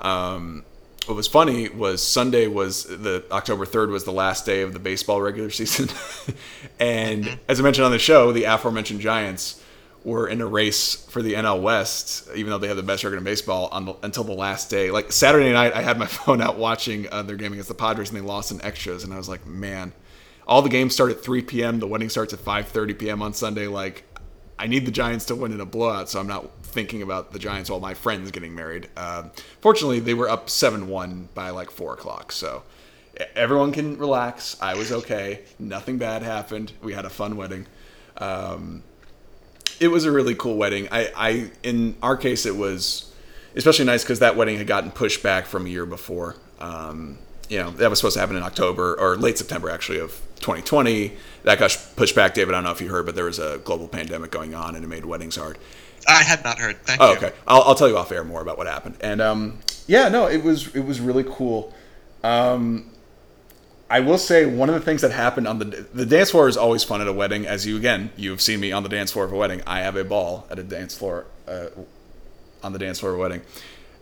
Um, 0.01 0.65
what 1.07 1.15
was 1.17 1.27
funny 1.29 1.69
was 1.69 2.03
Sunday 2.03 2.47
was 2.47 2.85
the 2.85 3.25
October 3.31 3.65
3rd 3.67 3.91
was 3.91 4.05
the 4.05 4.13
last 4.13 4.47
day 4.47 4.63
of 4.63 4.73
the 4.73 4.79
baseball 4.79 5.21
regular 5.21 5.51
season. 5.61 5.89
and 6.79 7.39
as 7.49 7.59
I 7.61 7.63
mentioned 7.63 7.85
on 7.85 7.93
the 7.93 7.99
show, 7.99 8.33
the 8.33 8.45
aforementioned 8.45 9.01
Giants 9.01 9.60
were 10.05 10.29
in 10.29 10.41
a 10.41 10.47
race 10.47 10.95
for 10.95 11.21
the 11.23 11.35
NL 11.35 11.61
West, 11.61 12.29
even 12.35 12.51
though 12.51 12.59
they 12.59 12.69
have 12.69 12.77
the 12.77 12.83
best 12.83 13.05
record 13.05 13.19
in 13.19 13.25
baseball 13.25 13.69
the, 13.85 13.95
until 14.03 14.25
the 14.25 14.33
last 14.33 14.71
day. 14.71 14.91
Like 14.91 15.13
Saturday 15.13 15.53
night, 15.53 15.75
I 15.75 15.83
had 15.83 15.99
my 15.99 16.07
phone 16.07 16.41
out 16.41 16.57
watching 16.57 17.07
uh, 17.11 17.23
their 17.23 17.37
game 17.37 17.53
against 17.53 17.69
the 17.69 17.75
Padres, 17.75 18.11
and 18.11 18.17
they 18.17 18.23
lost 18.23 18.51
in 18.51 18.63
extras, 18.63 19.05
and 19.05 19.13
I 19.13 19.17
was 19.17 19.29
like, 19.29 19.47
man, 19.47 19.93
all 20.47 20.63
the 20.63 20.69
games 20.69 20.95
start 20.95 21.11
at 21.11 21.23
3 21.23 21.43
p.m. 21.43 21.79
The 21.79 21.87
wedding 21.87 22.09
starts 22.09 22.33
at 22.33 22.41
5:30 22.41 22.99
p.m. 22.99 23.23
on 23.23 23.35
Sunday. 23.35 23.67
Like, 23.67 24.05
I 24.59 24.67
need 24.67 24.87
the 24.87 24.91
Giants 24.91 25.27
to 25.27 25.35
win 25.35 25.53
in 25.53 25.61
a 25.61 25.67
blowout, 25.67 26.09
so 26.09 26.19
I'm 26.19 26.27
not 26.27 26.65
thinking 26.65 27.03
about 27.03 27.33
the 27.33 27.39
Giants 27.39 27.71
while 27.71 27.81
my 27.81 27.95
friend's 27.95 28.31
getting 28.31 28.55
married. 28.55 28.89
Um, 28.97 29.31
fortunately, 29.61 30.01
they 30.01 30.15
were 30.15 30.29
up 30.29 30.47
7-1 30.47 31.29
by 31.35 31.51
like 31.51 31.71
four 31.71 31.93
o'clock, 31.95 32.33
so 32.33 32.63
everyone 33.35 33.73
can 33.73 33.99
relax. 33.99 34.57
I 34.61 34.75
was 34.75 34.93
okay. 34.93 35.43
Nothing 35.59 35.99
bad 35.99 36.23
happened. 36.23 36.73
We 36.83 36.95
had 36.95 37.05
a 37.05 37.11
fun 37.11 37.37
wedding. 37.37 37.67
Um, 38.17 38.83
it 39.81 39.88
was 39.88 40.05
a 40.05 40.12
really 40.12 40.35
cool 40.35 40.57
wedding. 40.57 40.88
I, 40.93 41.11
I 41.16 41.51
in 41.62 41.97
our 42.03 42.16
case, 42.16 42.47
it 42.47 42.55
was 42.57 43.12
especially 43.57 43.87
nice 43.87 44.05
because 44.05 44.21
that 44.21 44.37
wedding 44.37 44.59
had 44.59 44.66
gotten 44.66 44.90
pushed 44.93 45.23
back 45.23 45.47
from 45.47 45.66
a 45.66 45.69
year 45.69 45.87
before. 45.87 46.37
Um, 46.61 47.19
you 47.49 47.59
know, 47.59 47.71
that 47.71 47.90
was 47.90 47.99
supposed 47.99 48.14
to 48.14 48.21
happen 48.21 48.37
in 48.37 48.43
October 48.45 48.95
or 49.01 49.16
late 49.16 49.37
September, 49.37 49.71
actually, 49.71 49.99
of 49.99 50.11
2020. 50.37 51.16
That 51.43 51.59
got 51.59 51.77
pushed 51.97 52.14
back, 52.14 52.35
David. 52.35 52.55
I 52.55 52.59
don't 52.59 52.64
know 52.64 52.71
if 52.71 52.81
you 52.81 52.88
heard, 52.88 53.07
but 53.07 53.16
there 53.16 53.25
was 53.25 53.40
a 53.40 53.59
global 53.64 53.88
pandemic 53.88 54.31
going 54.31 54.55
on, 54.55 54.77
and 54.77 54.85
it 54.85 54.88
made 54.88 55.05
weddings 55.05 55.35
hard. 55.35 55.59
I 56.07 56.23
had 56.23 56.45
not 56.45 56.59
heard. 56.59 56.81
Thank 56.85 57.01
Oh, 57.01 57.11
you. 57.11 57.16
okay. 57.16 57.33
I'll, 57.49 57.62
I'll 57.62 57.75
tell 57.75 57.88
you 57.88 57.97
off 57.99 58.12
air 58.12 58.23
more 58.23 58.40
about 58.40 58.57
what 58.57 58.66
happened. 58.69 58.97
And 59.01 59.21
um, 59.21 59.59
yeah, 59.88 60.09
no, 60.09 60.29
it 60.29 60.45
was 60.45 60.75
it 60.77 60.81
was 60.85 61.01
really 61.01 61.25
cool. 61.25 61.75
Um, 62.23 62.90
I 63.90 64.00
will 64.00 64.18
say 64.18 64.46
one 64.46 64.68
of 64.68 64.74
the 64.76 64.81
things 64.81 65.03
that 65.03 65.11
happened 65.11 65.48
on 65.48 65.59
the 65.59 65.64
the 65.92 66.07
dance 66.07 66.31
floor 66.31 66.48
is 66.48 66.57
always 66.57 66.85
fun 66.85 67.00
at 67.00 67.09
a 67.09 67.12
wedding. 67.12 67.46
As 67.46 67.66
you 67.66 67.76
again, 67.76 68.11
you've 68.16 68.40
seen 68.40 68.61
me 68.61 68.70
on 68.72 68.83
the 68.85 68.88
dance 68.88 69.11
floor 69.11 69.24
of 69.24 69.33
a 69.33 69.37
wedding. 69.37 69.62
I 69.66 69.81
have 69.81 69.96
a 69.96 70.05
ball 70.05 70.46
at 70.50 70.59
a 70.59 70.62
dance 70.62 70.96
floor 70.96 71.26
uh, 71.48 71.66
on 72.62 72.72
the 72.72 72.79
dance 72.79 73.00
floor 73.00 73.12
of 73.12 73.18
a 73.18 73.20
wedding. 73.20 73.42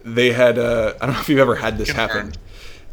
They 0.04 0.32
had 0.32 0.58
uh, 0.58 0.94
I 1.00 1.06
don't 1.06 1.14
know 1.14 1.20
if 1.20 1.28
you've 1.28 1.38
ever 1.38 1.56
had 1.56 1.78
this 1.78 1.90
happen. 1.90 2.34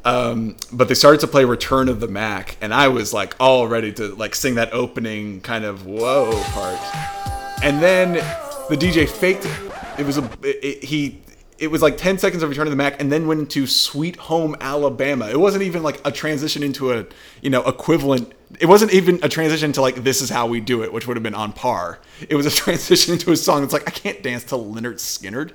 Um, 0.05 0.55
but 0.71 0.87
they 0.87 0.93
started 0.93 1.19
to 1.21 1.27
play 1.27 1.45
Return 1.45 1.89
of 1.89 1.99
the 1.99 2.07
Mac, 2.07 2.57
and 2.61 2.71
I 2.71 2.89
was 2.89 3.11
like 3.11 3.35
all 3.39 3.67
ready 3.67 3.91
to 3.93 4.15
like 4.15 4.35
sing 4.35 4.55
that 4.55 4.71
opening 4.71 5.41
kind 5.41 5.65
of 5.65 5.85
whoa 5.87 6.31
part. 6.53 6.79
And 7.63 7.81
then 7.81 8.13
the 8.69 8.77
DJ 8.77 9.09
faked 9.09 9.45
it. 9.45 9.71
It 9.99 10.05
was 10.05 10.17
a 10.17 10.23
it, 10.43 10.59
it- 10.63 10.83
he. 10.83 11.21
It 11.57 11.67
was 11.71 11.81
like 11.81 11.97
10 11.97 12.17
seconds 12.17 12.43
of 12.43 12.49
Return 12.49 12.67
of 12.67 12.71
the 12.71 12.77
Mac, 12.77 12.99
and 12.99 13.11
then 13.11 13.27
went 13.27 13.39
into 13.39 13.65
Sweet 13.65 14.17
Home 14.17 14.55
Alabama. 14.59 15.29
It 15.29 15.39
wasn't 15.39 15.63
even 15.63 15.83
like 15.83 16.01
a 16.05 16.11
transition 16.11 16.63
into 16.63 16.91
a 16.91 17.05
you 17.41 17.49
know 17.49 17.63
equivalent. 17.63 18.33
It 18.59 18.65
wasn't 18.65 18.93
even 18.93 19.19
a 19.23 19.29
transition 19.29 19.71
to 19.73 19.81
like 19.81 20.03
this 20.03 20.21
is 20.21 20.29
how 20.29 20.47
we 20.47 20.59
do 20.59 20.83
it, 20.83 20.91
which 20.91 21.07
would 21.07 21.15
have 21.15 21.23
been 21.23 21.35
on 21.35 21.53
par. 21.53 21.99
It 22.29 22.35
was 22.35 22.45
a 22.45 22.51
transition 22.63 23.13
into 23.13 23.31
a 23.31 23.37
song 23.37 23.61
that's 23.61 23.73
like 23.73 23.87
I 23.87 23.91
can't 23.91 24.21
dance 24.21 24.43
to 24.45 24.55
Lynyrd 24.55 24.95
Skynyrd. 24.95 25.51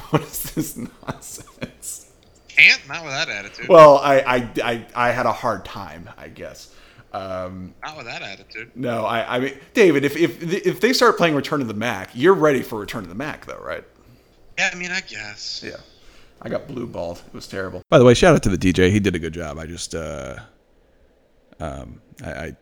What 0.10 0.22
is 0.22 0.42
this 0.54 0.76
nonsense? 0.76 2.10
Can't 2.48 2.88
not 2.88 3.02
with 3.02 3.12
that 3.12 3.28
attitude. 3.28 3.68
Well, 3.68 3.98
I, 3.98 4.18
I, 4.20 4.50
I, 4.62 4.86
I 4.94 5.10
had 5.10 5.26
a 5.26 5.32
hard 5.32 5.64
time, 5.64 6.08
I 6.16 6.28
guess. 6.28 6.72
Um, 7.12 7.74
Not 7.84 7.96
with 7.96 8.06
that 8.06 8.22
attitude. 8.22 8.72
No, 8.74 9.04
I, 9.04 9.36
I 9.36 9.40
mean, 9.40 9.58
David, 9.72 10.04
if, 10.04 10.16
if 10.16 10.42
if 10.42 10.80
they 10.80 10.92
start 10.92 11.16
playing 11.16 11.34
Return 11.36 11.60
to 11.60 11.64
the 11.64 11.74
Mac, 11.74 12.10
you're 12.12 12.34
ready 12.34 12.62
for 12.62 12.78
Return 12.78 13.04
to 13.04 13.08
the 13.08 13.14
Mac, 13.14 13.46
though, 13.46 13.58
right? 13.58 13.84
Yeah, 14.58 14.70
I 14.72 14.76
mean, 14.76 14.90
I 14.90 15.00
guess. 15.00 15.62
Yeah. 15.64 15.76
I 16.42 16.48
got 16.48 16.68
blue 16.68 16.86
balled. 16.86 17.22
It 17.26 17.34
was 17.34 17.46
terrible. 17.46 17.82
By 17.88 17.98
the 17.98 18.04
way, 18.04 18.14
shout 18.14 18.34
out 18.34 18.42
to 18.42 18.54
the 18.54 18.58
DJ. 18.58 18.90
He 18.90 19.00
did 19.00 19.14
a 19.14 19.18
good 19.18 19.32
job. 19.32 19.58
I 19.58 19.66
just, 19.66 19.94
uh, 19.94 20.36
um, 21.60 22.00
I, 22.22 22.30
I 22.32 22.56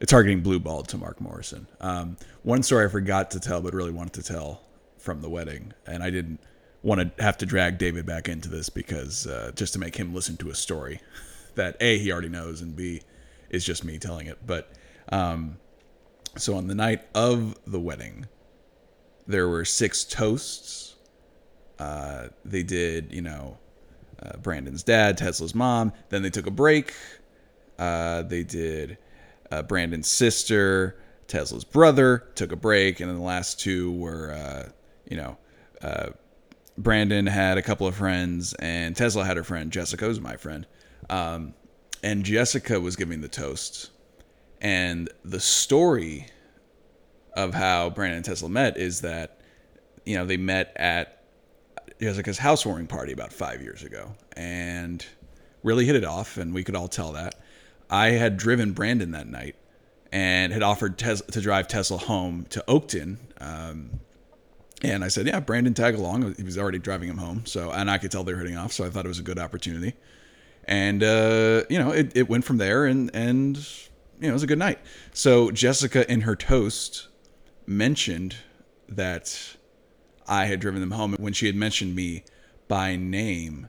it's 0.00 0.10
targeting 0.10 0.42
blue 0.42 0.58
balled 0.58 0.88
to 0.88 0.98
Mark 0.98 1.20
Morrison. 1.20 1.66
Um, 1.80 2.16
one 2.42 2.62
story 2.62 2.84
I 2.84 2.88
forgot 2.88 3.30
to 3.30 3.40
tell, 3.40 3.62
but 3.62 3.72
really 3.72 3.92
wanted 3.92 4.12
to 4.14 4.22
tell 4.22 4.60
from 4.98 5.22
the 5.22 5.30
wedding, 5.30 5.72
and 5.86 6.02
I 6.02 6.10
didn't 6.10 6.40
want 6.82 7.00
to 7.00 7.22
have 7.22 7.38
to 7.38 7.46
drag 7.46 7.78
David 7.78 8.04
back 8.04 8.28
into 8.28 8.48
this 8.48 8.68
because 8.68 9.26
uh, 9.26 9.52
just 9.54 9.72
to 9.72 9.78
make 9.78 9.96
him 9.96 10.14
listen 10.14 10.36
to 10.38 10.50
a 10.50 10.54
story 10.54 11.00
that 11.54 11.76
a 11.80 11.98
he 11.98 12.12
already 12.12 12.28
knows 12.28 12.60
and 12.60 12.76
b 12.76 13.00
is 13.48 13.64
just 13.64 13.84
me 13.84 13.98
telling 13.98 14.26
it. 14.26 14.38
But 14.46 14.72
um, 15.10 15.56
so 16.36 16.56
on 16.56 16.66
the 16.66 16.74
night 16.74 17.02
of 17.14 17.56
the 17.66 17.80
wedding, 17.80 18.26
there 19.26 19.48
were 19.48 19.64
six 19.64 20.04
toasts. 20.04 20.93
Uh, 21.78 22.28
they 22.44 22.62
did, 22.62 23.12
you 23.12 23.22
know, 23.22 23.58
uh, 24.22 24.36
Brandon's 24.38 24.82
dad, 24.82 25.18
Tesla's 25.18 25.54
mom. 25.54 25.92
Then 26.08 26.22
they 26.22 26.30
took 26.30 26.46
a 26.46 26.50
break. 26.50 26.94
Uh, 27.78 28.22
they 28.22 28.44
did 28.44 28.98
uh, 29.50 29.62
Brandon's 29.62 30.08
sister, 30.08 30.96
Tesla's 31.26 31.64
brother, 31.64 32.24
took 32.34 32.52
a 32.52 32.56
break, 32.56 33.00
and 33.00 33.10
then 33.10 33.16
the 33.16 33.24
last 33.24 33.58
two 33.58 33.92
were, 33.92 34.32
uh, 34.32 34.68
you 35.08 35.16
know, 35.16 35.36
Brandon 36.76 37.26
had 37.26 37.56
a 37.56 37.62
couple 37.62 37.86
of 37.86 37.94
friends, 37.94 38.54
and 38.54 38.96
Tesla 38.96 39.24
had 39.24 39.36
her 39.36 39.44
friend. 39.44 39.70
Jessica 39.70 40.08
was 40.08 40.20
my 40.20 40.36
friend, 40.36 40.66
um, 41.08 41.54
and 42.02 42.24
Jessica 42.24 42.80
was 42.80 42.96
giving 42.96 43.20
the 43.20 43.28
toast. 43.28 43.90
And 44.60 45.10
the 45.24 45.40
story 45.40 46.26
of 47.34 47.54
how 47.54 47.90
Brandon 47.90 48.16
and 48.16 48.24
Tesla 48.24 48.48
met 48.48 48.76
is 48.76 49.02
that, 49.02 49.40
you 50.04 50.16
know, 50.16 50.24
they 50.24 50.36
met 50.36 50.72
at 50.76 51.13
Jessica's 52.00 52.38
housewarming 52.38 52.86
party 52.86 53.12
about 53.12 53.32
five 53.32 53.62
years 53.62 53.82
ago 53.82 54.14
and 54.36 55.04
really 55.62 55.86
hit 55.86 55.96
it 55.96 56.04
off, 56.04 56.36
and 56.36 56.52
we 56.52 56.64
could 56.64 56.74
all 56.74 56.88
tell 56.88 57.12
that. 57.12 57.34
I 57.90 58.10
had 58.10 58.36
driven 58.36 58.72
Brandon 58.72 59.12
that 59.12 59.26
night 59.26 59.56
and 60.12 60.52
had 60.52 60.62
offered 60.62 60.98
Tes- 60.98 61.22
to 61.22 61.40
drive 61.40 61.68
Tesla 61.68 61.98
home 61.98 62.46
to 62.50 62.64
Oakton. 62.68 63.18
Um, 63.40 64.00
and 64.82 65.02
I 65.02 65.08
said, 65.08 65.26
"Yeah, 65.26 65.40
Brandon, 65.40 65.74
tag 65.74 65.94
along." 65.94 66.34
He 66.34 66.42
was 66.42 66.58
already 66.58 66.78
driving 66.78 67.08
him 67.08 67.18
home, 67.18 67.46
so 67.46 67.70
and 67.70 67.90
I 67.90 67.98
could 67.98 68.10
tell 68.10 68.22
they 68.22 68.34
were 68.34 68.40
hitting 68.40 68.56
off, 68.56 68.72
so 68.72 68.84
I 68.84 68.90
thought 68.90 69.04
it 69.04 69.08
was 69.08 69.18
a 69.18 69.22
good 69.22 69.38
opportunity. 69.38 69.94
And 70.66 71.02
uh, 71.02 71.64
you 71.70 71.78
know, 71.78 71.90
it, 71.90 72.12
it 72.14 72.28
went 72.28 72.44
from 72.44 72.58
there, 72.58 72.84
and 72.84 73.10
and 73.14 73.56
you 73.56 74.26
know, 74.26 74.30
it 74.30 74.32
was 74.32 74.42
a 74.42 74.46
good 74.46 74.58
night. 74.58 74.78
So 75.12 75.50
Jessica, 75.50 76.10
in 76.10 76.22
her 76.22 76.36
toast, 76.36 77.08
mentioned 77.66 78.36
that 78.88 79.56
I 80.26 80.46
had 80.46 80.60
driven 80.60 80.80
them 80.80 80.92
home. 80.92 81.14
When 81.18 81.32
she 81.32 81.46
had 81.46 81.56
mentioned 81.56 81.94
me 81.94 82.24
by 82.68 82.96
name, 82.96 83.68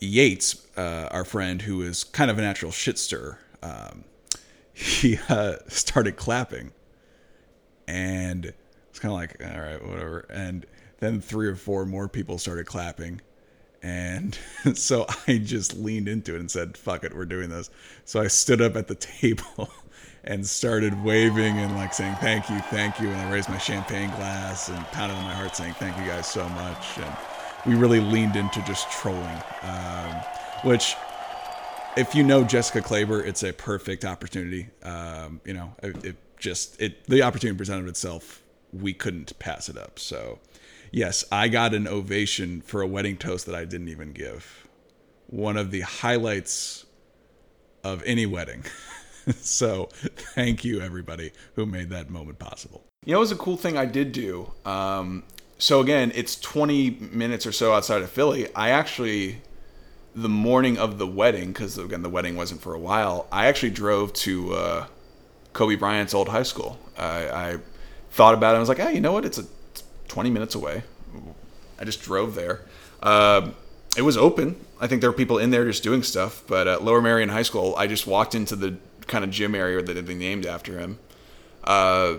Yates, 0.00 0.66
uh, 0.76 1.08
our 1.10 1.24
friend, 1.24 1.62
who 1.62 1.82
is 1.82 2.04
kind 2.04 2.30
of 2.30 2.38
a 2.38 2.42
natural 2.42 2.72
shit 2.72 2.98
stirrer, 2.98 3.38
um, 3.62 4.04
he 4.72 5.18
uh, 5.28 5.56
started 5.68 6.16
clapping, 6.16 6.72
and 7.88 8.52
it's 8.90 8.98
kind 8.98 9.12
of 9.12 9.18
like, 9.18 9.36
all 9.42 9.60
right, 9.60 9.86
whatever. 9.86 10.26
And 10.30 10.66
then 10.98 11.20
three 11.20 11.48
or 11.48 11.56
four 11.56 11.86
more 11.86 12.08
people 12.08 12.38
started 12.38 12.66
clapping, 12.66 13.20
and 13.82 14.36
so 14.74 15.06
I 15.26 15.38
just 15.38 15.76
leaned 15.76 16.08
into 16.08 16.34
it 16.34 16.40
and 16.40 16.50
said, 16.50 16.76
"Fuck 16.76 17.04
it, 17.04 17.14
we're 17.14 17.24
doing 17.24 17.48
this." 17.50 17.70
So 18.04 18.20
I 18.20 18.26
stood 18.26 18.60
up 18.60 18.76
at 18.76 18.88
the 18.88 18.94
table 19.20 19.70
and 20.26 20.46
started 20.46 21.04
waving 21.04 21.58
and 21.58 21.74
like 21.76 21.94
saying 21.94 22.14
thank 22.16 22.50
you, 22.50 22.58
thank 22.58 23.00
you, 23.00 23.08
and 23.10 23.20
I 23.20 23.32
raised 23.32 23.48
my 23.48 23.58
champagne 23.58 24.10
glass 24.10 24.68
and 24.68 24.84
pounded 24.86 25.16
on 25.16 25.24
my 25.24 25.34
heart 25.34 25.54
saying 25.56 25.74
thank 25.74 25.96
you 25.96 26.04
guys 26.04 26.26
so 26.26 26.48
much. 26.50 26.98
And 26.98 27.16
we 27.64 27.74
really 27.74 28.00
leaned 28.00 28.36
into 28.36 28.62
just 28.62 28.90
trolling, 28.90 29.42
um, 29.62 30.12
which 30.62 30.96
if 31.96 32.14
you 32.14 32.22
know 32.22 32.44
Jessica 32.44 32.80
Klaber, 32.80 33.24
it's 33.24 33.42
a 33.42 33.52
perfect 33.52 34.04
opportunity. 34.04 34.68
Um, 34.82 35.40
you 35.44 35.54
know, 35.54 35.74
it, 35.82 36.04
it 36.04 36.16
just 36.38 36.80
it 36.80 37.04
the 37.06 37.22
opportunity 37.22 37.56
presented 37.56 37.88
itself. 37.88 38.42
We 38.72 38.92
couldn't 38.92 39.38
pass 39.38 39.68
it 39.68 39.78
up. 39.78 39.98
So, 39.98 40.40
yes, 40.90 41.24
I 41.30 41.48
got 41.48 41.72
an 41.72 41.86
ovation 41.86 42.60
for 42.60 42.82
a 42.82 42.86
wedding 42.86 43.16
toast 43.16 43.46
that 43.46 43.54
I 43.54 43.64
didn't 43.64 43.88
even 43.88 44.12
give. 44.12 44.66
One 45.28 45.56
of 45.56 45.70
the 45.70 45.80
highlights 45.80 46.84
of 47.82 48.02
any 48.04 48.26
wedding. 48.26 48.64
so, 49.40 49.88
thank 50.34 50.64
you 50.64 50.80
everybody 50.80 51.32
who 51.54 51.66
made 51.66 51.90
that 51.90 52.10
moment 52.10 52.38
possible. 52.38 52.84
You 53.04 53.12
know, 53.12 53.18
it 53.18 53.20
was 53.20 53.32
a 53.32 53.36
cool 53.36 53.56
thing 53.56 53.76
I 53.76 53.84
did 53.84 54.12
do. 54.12 54.52
Um, 54.64 55.24
so 55.58 55.80
again, 55.80 56.12
it's 56.14 56.38
20 56.38 56.90
minutes 57.12 57.46
or 57.46 57.52
so 57.52 57.72
outside 57.72 58.02
of 58.02 58.10
Philly. 58.10 58.54
I 58.54 58.70
actually, 58.70 59.42
the 60.14 60.28
morning 60.28 60.78
of 60.78 60.98
the 60.98 61.06
wedding, 61.06 61.48
because 61.48 61.78
again 61.78 62.02
the 62.02 62.10
wedding 62.10 62.36
wasn't 62.36 62.60
for 62.60 62.74
a 62.74 62.78
while, 62.78 63.26
I 63.32 63.46
actually 63.46 63.70
drove 63.70 64.12
to 64.14 64.54
uh, 64.54 64.86
Kobe 65.54 65.76
Bryant's 65.76 66.14
old 66.14 66.28
high 66.28 66.42
school. 66.42 66.78
I, 66.98 67.28
I 67.28 67.56
thought 68.10 68.34
about 68.34 68.54
it. 68.54 68.58
I 68.58 68.60
was 68.60 68.68
like, 68.68 68.78
hey, 68.78 68.94
you 68.94 69.00
know 69.00 69.12
what? 69.12 69.24
It's 69.24 69.38
a 69.38 69.46
20 70.08 70.30
minutes 70.30 70.54
away. 70.54 70.82
I 71.78 71.84
just 71.84 72.02
drove 72.02 72.34
there. 72.34 72.62
Um 73.02 73.54
it 73.96 74.02
was 74.02 74.16
open. 74.16 74.56
I 74.78 74.86
think 74.86 75.00
there 75.00 75.10
were 75.10 75.16
people 75.16 75.38
in 75.38 75.50
there 75.50 75.64
just 75.64 75.82
doing 75.82 76.02
stuff. 76.02 76.44
But 76.46 76.68
at 76.68 76.84
Lower 76.84 77.00
Merion 77.00 77.30
High 77.30 77.42
School, 77.42 77.74
I 77.78 77.86
just 77.86 78.06
walked 78.06 78.34
into 78.34 78.54
the 78.54 78.76
kind 79.06 79.24
of 79.24 79.30
gym 79.30 79.54
area 79.54 79.82
that 79.82 80.06
been 80.06 80.18
named 80.18 80.46
after 80.46 80.78
him. 80.78 80.98
Uh, 81.64 82.16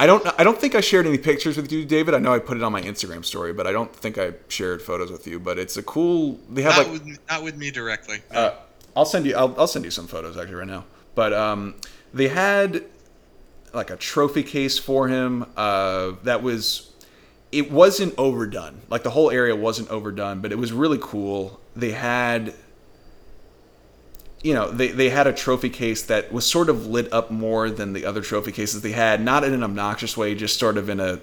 I 0.00 0.06
don't. 0.06 0.26
I 0.38 0.42
don't 0.42 0.58
think 0.58 0.74
I 0.74 0.80
shared 0.80 1.06
any 1.06 1.18
pictures 1.18 1.56
with 1.56 1.70
you, 1.70 1.84
David. 1.84 2.14
I 2.14 2.18
know 2.18 2.34
I 2.34 2.40
put 2.40 2.56
it 2.56 2.62
on 2.64 2.72
my 2.72 2.82
Instagram 2.82 3.24
story, 3.24 3.52
but 3.52 3.68
I 3.68 3.72
don't 3.72 3.94
think 3.94 4.18
I 4.18 4.32
shared 4.48 4.82
photos 4.82 5.12
with 5.12 5.28
you. 5.28 5.38
But 5.38 5.60
it's 5.60 5.76
a 5.76 5.82
cool. 5.82 6.40
They 6.50 6.62
have 6.62 6.76
Not, 6.76 6.88
like. 6.88 6.92
with, 6.92 7.18
not 7.30 7.42
with 7.44 7.56
me 7.56 7.70
directly. 7.70 8.20
Uh, 8.32 8.52
I'll 8.96 9.04
send 9.04 9.26
you. 9.26 9.36
I'll, 9.36 9.54
I'll 9.56 9.68
send 9.68 9.84
you 9.84 9.92
some 9.92 10.08
photos 10.08 10.36
actually 10.36 10.56
right 10.56 10.66
now. 10.66 10.86
But 11.14 11.32
um, 11.32 11.76
they 12.12 12.26
had 12.28 12.84
like 13.72 13.90
a 13.90 13.96
trophy 13.96 14.42
case 14.42 14.76
for 14.76 15.06
him. 15.08 15.46
Uh, 15.56 16.12
that 16.24 16.42
was. 16.42 16.90
It 17.52 17.70
wasn't 17.70 18.14
overdone. 18.18 18.80
Like 18.88 19.02
the 19.04 19.10
whole 19.10 19.30
area 19.30 19.54
wasn't 19.54 19.88
overdone, 19.90 20.40
but 20.40 20.52
it 20.52 20.58
was 20.58 20.72
really 20.72 20.98
cool. 21.00 21.60
They 21.76 21.92
had 21.92 22.54
you 24.42 24.54
know, 24.54 24.70
they, 24.70 24.88
they 24.88 25.08
had 25.08 25.26
a 25.26 25.32
trophy 25.32 25.70
case 25.70 26.02
that 26.02 26.32
was 26.32 26.44
sort 26.44 26.68
of 26.68 26.86
lit 26.86 27.12
up 27.12 27.30
more 27.30 27.70
than 27.70 27.92
the 27.92 28.04
other 28.04 28.20
trophy 28.20 28.52
cases 28.52 28.82
they 28.82 28.92
had, 28.92 29.20
not 29.22 29.44
in 29.44 29.52
an 29.52 29.62
obnoxious 29.62 30.16
way, 30.16 30.34
just 30.34 30.58
sort 30.58 30.76
of 30.76 30.88
in 30.88 30.98
a 30.98 31.20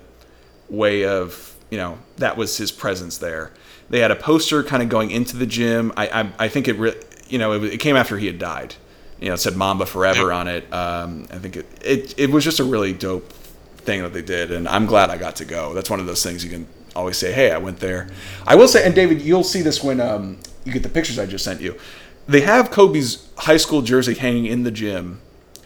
way 0.70 1.06
of, 1.06 1.56
you 1.70 1.78
know, 1.78 1.98
that 2.18 2.38
was 2.38 2.58
his 2.58 2.72
presence 2.72 3.18
there. 3.18 3.52
They 3.90 4.00
had 4.00 4.12
a 4.12 4.16
poster 4.16 4.64
kind 4.64 4.82
of 4.82 4.90
going 4.90 5.12
into 5.12 5.36
the 5.36 5.46
gym. 5.46 5.92
I, 5.98 6.08
I, 6.22 6.32
I 6.40 6.48
think 6.48 6.68
it, 6.68 6.74
re- 6.74 7.00
you 7.28 7.38
know, 7.38 7.54
it, 7.54 7.64
it 7.66 7.78
came 7.80 7.96
after 7.96 8.18
he 8.18 8.28
had 8.28 8.40
died. 8.40 8.76
You 9.20 9.28
know, 9.28 9.34
it 9.34 9.40
said 9.40 9.58
Mamba 9.58 9.86
Forever 9.86 10.32
on 10.32 10.48
it. 10.48 10.72
Um, 10.72 11.28
I 11.32 11.40
think 11.40 11.58
it, 11.58 11.66
it, 11.84 12.18
it 12.18 12.30
was 12.30 12.46
just 12.46 12.60
a 12.60 12.64
really 12.64 12.94
dope 12.94 13.34
thing 13.80 14.02
that 14.04 14.14
they 14.14 14.22
did, 14.22 14.52
and 14.52 14.68
I'm 14.68 14.86
glad 14.86 15.10
I 15.10 15.18
got 15.18 15.36
to 15.38 15.46
go. 15.46 15.74
That's 15.74 15.90
one 15.90 16.00
of 16.00 16.06
those 16.06 16.24
things 16.24 16.44
you 16.44 16.50
can 16.50 16.68
always 16.96 17.18
say, 17.18 17.34
hey, 17.34 17.52
I 17.52 17.58
went 17.58 17.80
there. 17.80 18.10
I 18.48 18.56
will 18.56 18.68
say, 18.68 18.86
and 18.86 18.96
David, 18.96 19.22
you'll 19.22 19.44
see 19.44 19.62
this 19.62 19.84
when 19.84 20.00
um, 20.00 20.40
you 20.64 20.72
get 20.72 20.84
the 20.84 20.90
pictures 20.90 21.20
I 21.20 21.26
just 21.26 21.44
sent 21.44 21.60
you. 21.60 21.78
They 22.30 22.42
have 22.42 22.70
Kobe's 22.70 23.28
high 23.38 23.58
school 23.58 23.82
jersey 23.82 24.14
hanging 24.14 24.46
in 24.46 24.62
the 24.62 24.70
gym. 24.70 25.20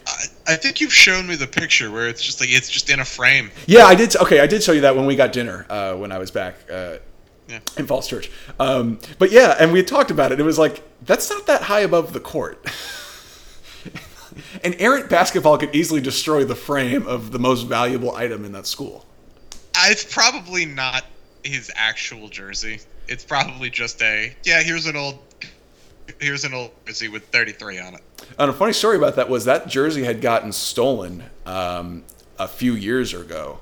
I, 0.06 0.24
I 0.48 0.56
think 0.56 0.80
you've 0.80 0.94
shown 0.94 1.26
me 1.26 1.36
the 1.36 1.46
picture 1.46 1.90
where 1.90 2.08
it's 2.08 2.22
just 2.22 2.40
like 2.40 2.48
it's 2.50 2.70
just 2.70 2.88
in 2.88 3.00
a 3.00 3.04
frame. 3.04 3.50
Yeah, 3.66 3.84
I 3.84 3.94
did. 3.94 4.16
Okay, 4.16 4.40
I 4.40 4.46
did 4.46 4.62
show 4.62 4.72
you 4.72 4.80
that 4.80 4.96
when 4.96 5.04
we 5.04 5.14
got 5.14 5.34
dinner 5.34 5.66
uh, 5.68 5.94
when 5.94 6.10
I 6.10 6.16
was 6.18 6.30
back 6.30 6.54
uh, 6.72 6.96
Yeah. 7.48 7.60
in 7.76 7.86
Falls 7.86 8.08
Church. 8.08 8.30
Um, 8.58 8.98
but 9.18 9.30
yeah, 9.30 9.56
and 9.60 9.72
we 9.72 9.78
had 9.80 9.86
talked 9.86 10.10
about 10.10 10.32
it. 10.32 10.40
It 10.40 10.42
was 10.42 10.58
like 10.58 10.82
that's 11.04 11.28
not 11.28 11.46
that 11.48 11.60
high 11.62 11.80
above 11.80 12.14
the 12.14 12.20
court. 12.20 12.64
An 14.64 14.74
errant 14.74 15.08
basketball 15.10 15.58
could 15.58 15.74
easily 15.74 16.00
destroy 16.00 16.44
the 16.44 16.56
frame 16.56 17.06
of 17.06 17.30
the 17.30 17.38
most 17.38 17.62
valuable 17.64 18.16
item 18.16 18.44
in 18.44 18.52
that 18.52 18.66
school. 18.66 19.04
It's 19.76 20.04
probably 20.12 20.64
not 20.64 21.04
his 21.44 21.70
actual 21.76 22.28
jersey. 22.28 22.80
It's 23.06 23.24
probably 23.24 23.70
just 23.70 24.02
a 24.02 24.34
yeah. 24.44 24.62
Here's 24.62 24.86
an 24.86 24.96
old, 24.96 25.18
here's 26.20 26.44
an 26.44 26.54
old 26.54 26.70
jersey 26.86 27.08
with 27.08 27.24
33 27.28 27.78
on 27.78 27.94
it. 27.94 28.02
And 28.38 28.50
a 28.50 28.52
funny 28.52 28.72
story 28.72 28.96
about 28.96 29.16
that 29.16 29.28
was 29.28 29.44
that 29.44 29.68
jersey 29.68 30.04
had 30.04 30.20
gotten 30.20 30.52
stolen 30.52 31.24
um, 31.46 32.04
a 32.38 32.48
few 32.48 32.74
years 32.74 33.14
ago. 33.14 33.60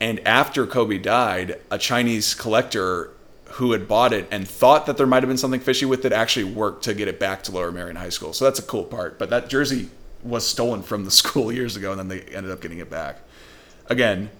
And 0.00 0.20
after 0.26 0.66
Kobe 0.66 0.98
died, 0.98 1.60
a 1.70 1.78
Chinese 1.78 2.34
collector 2.34 3.10
who 3.52 3.72
had 3.72 3.88
bought 3.88 4.12
it 4.12 4.28
and 4.30 4.46
thought 4.46 4.86
that 4.86 4.96
there 4.96 5.06
might 5.06 5.22
have 5.22 5.28
been 5.28 5.38
something 5.38 5.60
fishy 5.60 5.86
with 5.86 6.04
it 6.04 6.12
actually 6.12 6.44
worked 6.44 6.84
to 6.84 6.94
get 6.94 7.08
it 7.08 7.18
back 7.18 7.42
to 7.42 7.52
Lower 7.52 7.72
Merion 7.72 7.96
High 7.96 8.10
School. 8.10 8.32
So 8.32 8.44
that's 8.44 8.58
a 8.58 8.62
cool 8.62 8.84
part. 8.84 9.18
But 9.18 9.30
that 9.30 9.48
jersey 9.48 9.88
was 10.22 10.46
stolen 10.46 10.82
from 10.82 11.04
the 11.04 11.10
school 11.22 11.50
years 11.50 11.76
ago, 11.76 11.90
and 11.90 11.98
then 11.98 12.08
they 12.08 12.20
ended 12.20 12.52
up 12.52 12.60
getting 12.60 12.78
it 12.78 12.90
back. 12.90 13.18
Again, 13.86 14.30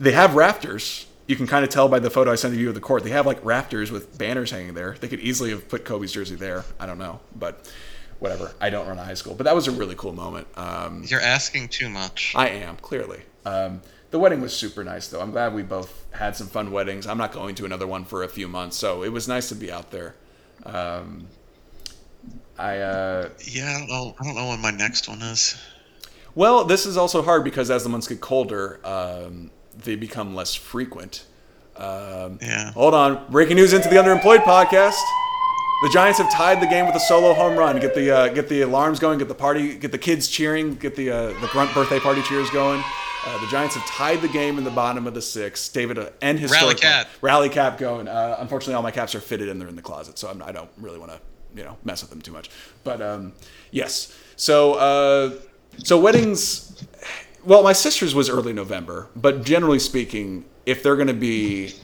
they 0.00 0.12
have 0.12 0.34
rafters. 0.34 1.06
You 1.26 1.36
can 1.36 1.46
kind 1.46 1.64
of 1.64 1.70
tell 1.70 1.88
by 1.88 1.98
the 1.98 2.10
photo 2.10 2.30
I 2.30 2.36
sent 2.36 2.54
you 2.54 2.68
of 2.68 2.74
the 2.74 2.80
court. 2.80 3.02
They 3.02 3.10
have 3.10 3.26
like 3.26 3.44
rafters 3.44 3.90
with 3.90 4.16
banners 4.16 4.50
hanging 4.50 4.74
there. 4.74 4.96
They 5.00 5.08
could 5.08 5.20
easily 5.20 5.50
have 5.50 5.68
put 5.68 5.84
Kobe's 5.84 6.12
jersey 6.12 6.36
there. 6.36 6.64
I 6.78 6.86
don't 6.86 6.98
know, 6.98 7.20
but 7.34 7.68
whatever. 8.20 8.52
I 8.60 8.70
don't 8.70 8.86
run 8.86 8.98
a 8.98 9.04
high 9.04 9.14
school, 9.14 9.34
but 9.34 9.44
that 9.44 9.54
was 9.54 9.66
a 9.66 9.72
really 9.72 9.94
cool 9.96 10.12
moment. 10.12 10.46
Um, 10.56 11.02
You're 11.06 11.20
asking 11.20 11.68
too 11.68 11.88
much. 11.88 12.32
I 12.36 12.48
am 12.48 12.76
clearly. 12.76 13.22
Um, 13.44 13.80
the 14.10 14.18
wedding 14.20 14.40
was 14.40 14.56
super 14.56 14.84
nice, 14.84 15.08
though. 15.08 15.20
I'm 15.20 15.32
glad 15.32 15.52
we 15.52 15.62
both 15.62 16.06
had 16.12 16.36
some 16.36 16.46
fun 16.46 16.70
weddings. 16.70 17.06
I'm 17.06 17.18
not 17.18 17.32
going 17.32 17.54
to 17.56 17.64
another 17.64 17.86
one 17.86 18.04
for 18.04 18.22
a 18.22 18.28
few 18.28 18.46
months, 18.48 18.76
so 18.76 19.02
it 19.02 19.10
was 19.10 19.26
nice 19.26 19.48
to 19.48 19.54
be 19.54 19.70
out 19.70 19.90
there. 19.90 20.14
Um, 20.64 21.26
I 22.58 22.78
uh, 22.78 23.28
yeah, 23.44 23.84
well, 23.88 24.16
I 24.18 24.24
don't 24.24 24.34
know 24.34 24.48
when 24.48 24.60
my 24.60 24.70
next 24.70 25.08
one 25.08 25.20
is. 25.22 25.56
well, 26.34 26.64
this 26.64 26.86
is 26.86 26.96
also 26.96 27.22
hard 27.22 27.44
because 27.44 27.70
as 27.70 27.82
the 27.82 27.88
months 27.88 28.08
get 28.08 28.20
colder, 28.20 28.80
um, 28.84 29.50
they 29.84 29.96
become 29.96 30.34
less 30.34 30.54
frequent. 30.54 31.24
Um, 31.76 32.38
Yeah. 32.40 32.72
Hold 32.72 32.94
on. 32.94 33.26
Breaking 33.30 33.56
news 33.56 33.72
into 33.72 33.88
the 33.88 33.96
underemployed 33.96 34.42
podcast. 34.42 35.00
The 35.82 35.90
Giants 35.92 36.18
have 36.18 36.32
tied 36.32 36.62
the 36.62 36.66
game 36.66 36.86
with 36.86 36.94
a 36.94 37.00
solo 37.00 37.34
home 37.34 37.58
run. 37.58 37.78
Get 37.80 37.94
the 37.94 38.10
uh, 38.10 38.28
get 38.28 38.48
the 38.48 38.62
alarms 38.62 38.98
going. 38.98 39.18
Get 39.18 39.28
the 39.28 39.34
party. 39.34 39.74
Get 39.76 39.92
the 39.92 39.98
kids 39.98 40.26
cheering. 40.28 40.74
Get 40.76 40.96
the 40.96 41.10
uh, 41.10 41.26
the 41.40 41.48
grunt 41.52 41.74
birthday 41.74 42.00
party 42.00 42.22
cheers 42.22 42.48
going. 42.48 42.82
Uh, 43.26 43.38
the 43.40 43.46
Giants 43.48 43.74
have 43.74 43.84
tied 43.86 44.22
the 44.22 44.28
game 44.28 44.56
in 44.56 44.64
the 44.64 44.70
bottom 44.70 45.06
of 45.06 45.12
the 45.12 45.20
sixth. 45.20 45.74
David 45.74 45.98
uh, 45.98 46.10
and 46.22 46.38
his 46.38 46.50
Rally 46.50 46.76
cap. 46.76 47.08
Rally 47.20 47.50
cap 47.50 47.76
going. 47.76 48.08
Uh, 48.08 48.36
unfortunately, 48.38 48.74
all 48.74 48.82
my 48.82 48.90
caps 48.90 49.14
are 49.14 49.20
fitted 49.20 49.50
and 49.50 49.60
they're 49.60 49.68
in 49.68 49.76
the 49.76 49.82
closet, 49.82 50.16
so 50.16 50.28
I'm, 50.28 50.42
I 50.42 50.52
don't 50.52 50.70
really 50.78 50.98
want 50.98 51.10
to 51.12 51.20
you 51.54 51.64
know 51.64 51.76
mess 51.84 52.00
with 52.00 52.08
them 52.10 52.22
too 52.22 52.32
much. 52.32 52.48
But 52.82 53.02
um, 53.02 53.34
yes. 53.70 54.16
So 54.36 54.74
uh, 54.74 55.32
so 55.84 56.00
weddings. 56.00 56.65
Well, 57.46 57.62
my 57.62 57.74
sister's 57.74 58.12
was 58.12 58.28
early 58.28 58.52
November, 58.52 59.06
but 59.14 59.44
generally 59.44 59.78
speaking, 59.78 60.44
if 60.66 60.82
they're 60.82 60.96
going 60.96 61.06
to 61.06 61.14
be, 61.14 61.74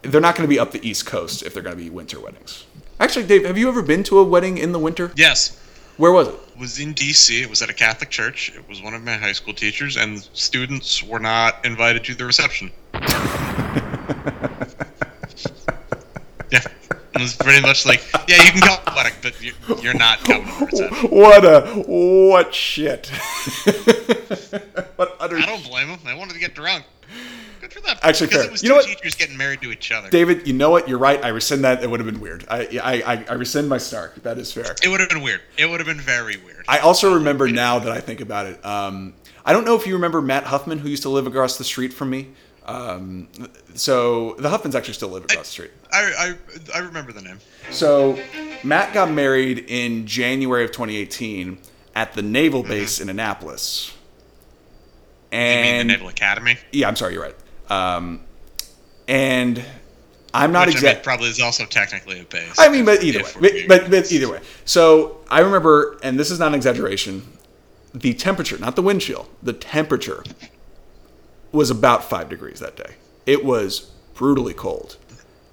they're 0.00 0.20
not 0.20 0.34
going 0.34 0.48
to 0.48 0.48
be 0.48 0.58
up 0.58 0.72
the 0.72 0.86
East 0.86 1.04
Coast 1.04 1.42
if 1.42 1.52
they're 1.52 1.62
going 1.62 1.76
to 1.76 1.82
be 1.82 1.90
winter 1.90 2.18
weddings. 2.18 2.64
Actually, 2.98 3.26
Dave, 3.26 3.44
have 3.44 3.58
you 3.58 3.68
ever 3.68 3.82
been 3.82 4.02
to 4.04 4.18
a 4.18 4.24
wedding 4.24 4.56
in 4.56 4.72
the 4.72 4.78
winter? 4.78 5.12
Yes, 5.14 5.60
Where 5.98 6.10
was 6.10 6.28
it? 6.28 6.34
it 6.54 6.58
was 6.58 6.80
in 6.80 6.94
D.C. 6.94 7.42
It 7.42 7.50
was 7.50 7.60
at 7.60 7.68
a 7.68 7.74
Catholic 7.74 8.08
church. 8.08 8.50
It 8.56 8.66
was 8.66 8.80
one 8.80 8.94
of 8.94 9.04
my 9.04 9.12
high 9.12 9.32
school 9.32 9.52
teachers, 9.52 9.98
and 9.98 10.22
students 10.32 11.02
were 11.02 11.20
not 11.20 11.62
invited 11.66 12.02
to 12.04 12.14
the 12.14 12.24
reception. 12.24 12.70
it 17.14 17.20
was 17.20 17.34
pretty 17.36 17.60
much 17.60 17.86
like, 17.86 18.02
yeah, 18.28 18.42
you 18.42 18.50
can 18.50 18.60
come 18.60 18.78
the 18.84 19.12
but 19.22 19.42
you, 19.42 19.52
you're 19.82 19.94
not 19.94 20.18
coming 20.20 20.46
reception. 20.60 21.08
What 21.10 21.44
a 21.44 21.60
what 21.86 22.54
shit! 22.54 23.06
what 24.96 25.16
utter 25.20 25.36
I 25.38 25.46
don't 25.46 25.64
blame 25.64 25.88
them. 25.88 25.98
They 26.04 26.14
wanted 26.14 26.34
to 26.34 26.40
get 26.40 26.54
drunk. 26.54 26.84
Good 27.60 27.72
for 27.72 27.80
them. 27.80 27.96
Actually, 28.02 28.26
because 28.28 28.40
fair. 28.42 28.48
it 28.48 28.52
was 28.52 28.62
You 28.62 28.68
two 28.68 28.72
know 28.74 28.76
what? 28.78 28.86
teachers 28.86 29.14
getting 29.14 29.36
married 29.36 29.62
to 29.62 29.70
each 29.70 29.90
other. 29.92 30.10
David, 30.10 30.46
you 30.46 30.52
know 30.52 30.70
what? 30.70 30.88
You're 30.88 30.98
right. 30.98 31.22
I 31.24 31.28
rescind 31.28 31.64
that. 31.64 31.82
It 31.82 31.90
would 31.90 32.00
have 32.00 32.06
been 32.06 32.20
weird. 32.20 32.44
I 32.48 32.78
I, 32.82 33.02
I, 33.14 33.24
I 33.30 33.32
rescind 33.34 33.68
my 33.68 33.78
Stark. 33.78 34.16
That 34.22 34.38
is 34.38 34.52
fair. 34.52 34.74
It 34.82 34.88
would 34.88 35.00
have 35.00 35.08
been 35.08 35.22
weird. 35.22 35.40
It 35.56 35.66
would 35.66 35.80
have 35.80 35.86
been 35.86 36.00
very 36.00 36.36
weird. 36.36 36.64
I 36.68 36.78
also 36.78 37.14
remember 37.14 37.48
now 37.48 37.78
that 37.78 37.92
I 37.92 38.00
think 38.00 38.20
about 38.20 38.46
it. 38.46 38.64
Um, 38.64 39.14
I 39.44 39.52
don't 39.52 39.64
know 39.64 39.76
if 39.76 39.86
you 39.86 39.94
remember 39.94 40.20
Matt 40.22 40.44
Huffman, 40.44 40.78
who 40.78 40.88
used 40.88 41.02
to 41.02 41.10
live 41.10 41.26
across 41.26 41.58
the 41.58 41.64
street 41.64 41.92
from 41.92 42.10
me. 42.10 42.28
Um, 42.66 43.28
so 43.74 44.34
the 44.38 44.48
Huffmans 44.48 44.74
actually 44.74 44.94
still 44.94 45.10
live 45.10 45.24
across 45.24 45.46
the 45.46 45.52
street. 45.52 45.70
I, 45.92 46.34
I, 46.74 46.76
I 46.76 46.78
remember 46.80 47.12
the 47.12 47.20
name. 47.20 47.38
So 47.70 48.18
Matt 48.62 48.94
got 48.94 49.10
married 49.10 49.66
in 49.68 50.06
January 50.06 50.64
of 50.64 50.72
2018 50.72 51.58
at 51.94 52.14
the 52.14 52.22
naval 52.22 52.62
base 52.62 53.00
in 53.00 53.08
Annapolis. 53.08 53.94
You 55.30 55.38
mean 55.38 55.78
the 55.78 55.84
Naval 55.84 56.08
Academy? 56.08 56.56
yeah, 56.72 56.88
I'm 56.88 56.96
sorry, 56.96 57.14
you're 57.14 57.22
right. 57.22 57.36
Um, 57.68 58.20
and 59.08 59.64
I'm 60.32 60.52
not 60.52 60.68
Which 60.68 60.82
I 60.84 60.94
mean, 60.94 61.02
probably 61.02 61.28
is 61.28 61.40
also 61.40 61.64
technically 61.66 62.20
a 62.20 62.24
base. 62.24 62.54
I 62.58 62.68
mean, 62.68 62.84
but 62.84 63.02
either 63.02 63.22
way, 63.22 63.66
but, 63.66 63.82
but, 63.82 63.90
but 63.90 64.12
either 64.12 64.30
way. 64.30 64.40
So 64.64 65.18
I 65.30 65.40
remember, 65.40 65.98
and 66.02 66.18
this 66.18 66.30
is 66.30 66.38
not 66.38 66.48
an 66.48 66.54
exaggeration, 66.54 67.22
the 67.92 68.14
temperature, 68.14 68.58
not 68.58 68.76
the 68.76 68.82
wind 68.82 69.00
chill, 69.00 69.28
the 69.42 69.52
temperature 69.52 70.24
was 71.54 71.70
about 71.70 72.04
five 72.04 72.28
degrees 72.28 72.60
that 72.60 72.76
day. 72.76 72.94
It 73.26 73.44
was 73.44 73.90
brutally 74.14 74.54
cold. 74.54 74.96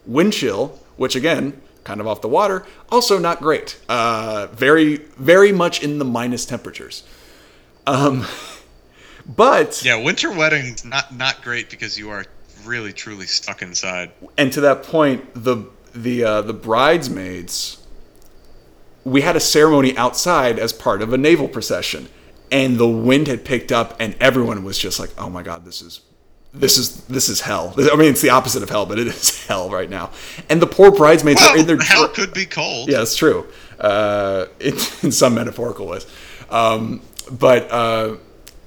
Wind 0.06 0.34
chill, 0.34 0.80
which 0.98 1.16
again, 1.16 1.62
kind 1.84 2.02
of 2.02 2.08
off 2.08 2.22
the 2.22 2.28
water, 2.28 2.66
also 2.90 3.18
not 3.20 3.40
great. 3.40 3.80
Uh, 3.88 4.48
very, 4.52 4.98
very 5.18 5.52
much 5.52 5.84
in 5.84 6.00
the 6.00 6.06
minus 6.06 6.46
temperatures. 6.46 7.04
Um, 7.88 8.26
but 9.26 9.84
yeah, 9.84 10.04
winter 10.04 10.32
weddings 10.32 10.84
not 10.84 11.14
not 11.16 11.42
great 11.42 11.70
because 11.70 11.98
you 11.98 12.10
are 12.10 12.26
really 12.66 12.94
truly 12.94 13.26
stuck 13.26 13.62
inside. 13.62 14.12
and 14.38 14.52
to 14.54 14.62
that 14.62 14.84
point, 14.84 15.26
the 15.34 15.66
the 15.94 16.24
uh, 16.24 16.42
the 16.42 16.54
bridesmaids, 16.54 17.86
we 19.04 19.22
had 19.22 19.36
a 19.36 19.40
ceremony 19.40 19.96
outside 19.98 20.60
as 20.60 20.74
part 20.74 21.02
of 21.02 21.14
a 21.14 21.18
naval 21.18 21.48
procession, 21.48 22.08
and 22.52 22.78
the 22.78 22.88
wind 22.88 23.28
had 23.28 23.46
picked 23.46 23.72
up, 23.72 23.96
and 24.00 24.16
everyone 24.20 24.64
was 24.64 24.78
just 24.78 25.00
like, 25.00 25.10
"Oh 25.18 25.30
my 25.30 25.44
god, 25.44 25.66
this 25.66 25.82
is." 25.82 26.02
This 26.54 26.78
is 26.78 27.06
this 27.06 27.30
is 27.30 27.40
hell. 27.40 27.74
I 27.78 27.96
mean, 27.96 28.10
it's 28.10 28.20
the 28.20 28.32
opposite 28.32 28.62
of 28.62 28.70
hell, 28.70 28.86
but 28.86 29.00
it 29.00 29.08
is 29.08 29.46
hell 29.48 29.70
right 29.70 29.90
now. 29.90 30.10
And 30.50 30.62
the 30.62 30.68
poor 30.68 30.92
bridesmaids 30.92 31.40
Well, 31.40 31.56
are 31.56 31.58
in 31.60 31.66
their 31.66 31.78
hell 31.78 32.08
dr- 32.08 32.14
could 32.14 32.34
be 32.34 32.46
cold. 32.46 32.90
yeah, 32.90 33.02
it's 33.02 33.16
true. 33.16 33.48
Uh, 33.80 34.48
in, 34.60 34.74
in 35.02 35.12
some 35.14 35.34
metaphorical 35.34 35.88
ways. 35.88 36.06
Um, 36.50 37.00
but 37.32 37.72
uh, 37.72 38.18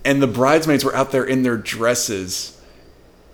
and 0.02 0.22
the 0.22 0.26
bridesmaids 0.26 0.82
were 0.82 0.96
out 0.96 1.12
there 1.12 1.24
in 1.24 1.42
their 1.42 1.58
dresses 1.58 2.58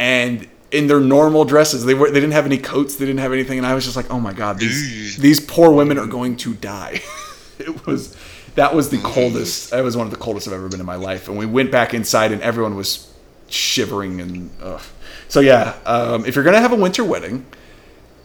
and 0.00 0.48
in 0.72 0.88
their 0.88 0.98
normal 1.00 1.44
dresses. 1.44 1.84
They 1.84 1.94
were 1.94 2.08
they 2.10 2.18
didn't 2.18 2.32
have 2.32 2.46
any 2.46 2.58
coats. 2.58 2.96
They 2.96 3.06
didn't 3.06 3.20
have 3.20 3.32
anything. 3.32 3.58
And 3.58 3.66
I 3.68 3.74
was 3.74 3.84
just 3.84 3.94
like, 3.96 4.10
oh 4.10 4.18
my 4.18 4.32
god, 4.32 4.58
these 4.58 5.16
these 5.16 5.38
poor 5.38 5.70
women 5.70 5.96
are 5.96 6.06
going 6.08 6.36
to 6.38 6.54
die. 6.54 7.02
it 7.60 7.86
was 7.86 8.16
that 8.54 8.74
was 8.74 8.90
the 8.90 8.98
coldest. 8.98 9.70
That 9.70 9.84
was 9.84 9.96
one 9.96 10.06
of 10.06 10.10
the 10.10 10.18
coldest 10.18 10.48
I've 10.48 10.54
ever 10.54 10.68
been 10.68 10.80
in 10.80 10.86
my 10.86 10.96
life. 10.96 11.28
And 11.28 11.38
we 11.38 11.46
went 11.46 11.70
back 11.70 11.94
inside, 11.94 12.32
and 12.32 12.42
everyone 12.42 12.76
was 12.76 13.12
shivering 13.48 14.20
and. 14.20 14.50
Ugh. 14.62 14.82
So 15.28 15.40
yeah, 15.40 15.76
um, 15.86 16.26
if 16.26 16.34
you're 16.34 16.44
gonna 16.44 16.60
have 16.60 16.72
a 16.72 16.76
winter 16.76 17.04
wedding, 17.04 17.46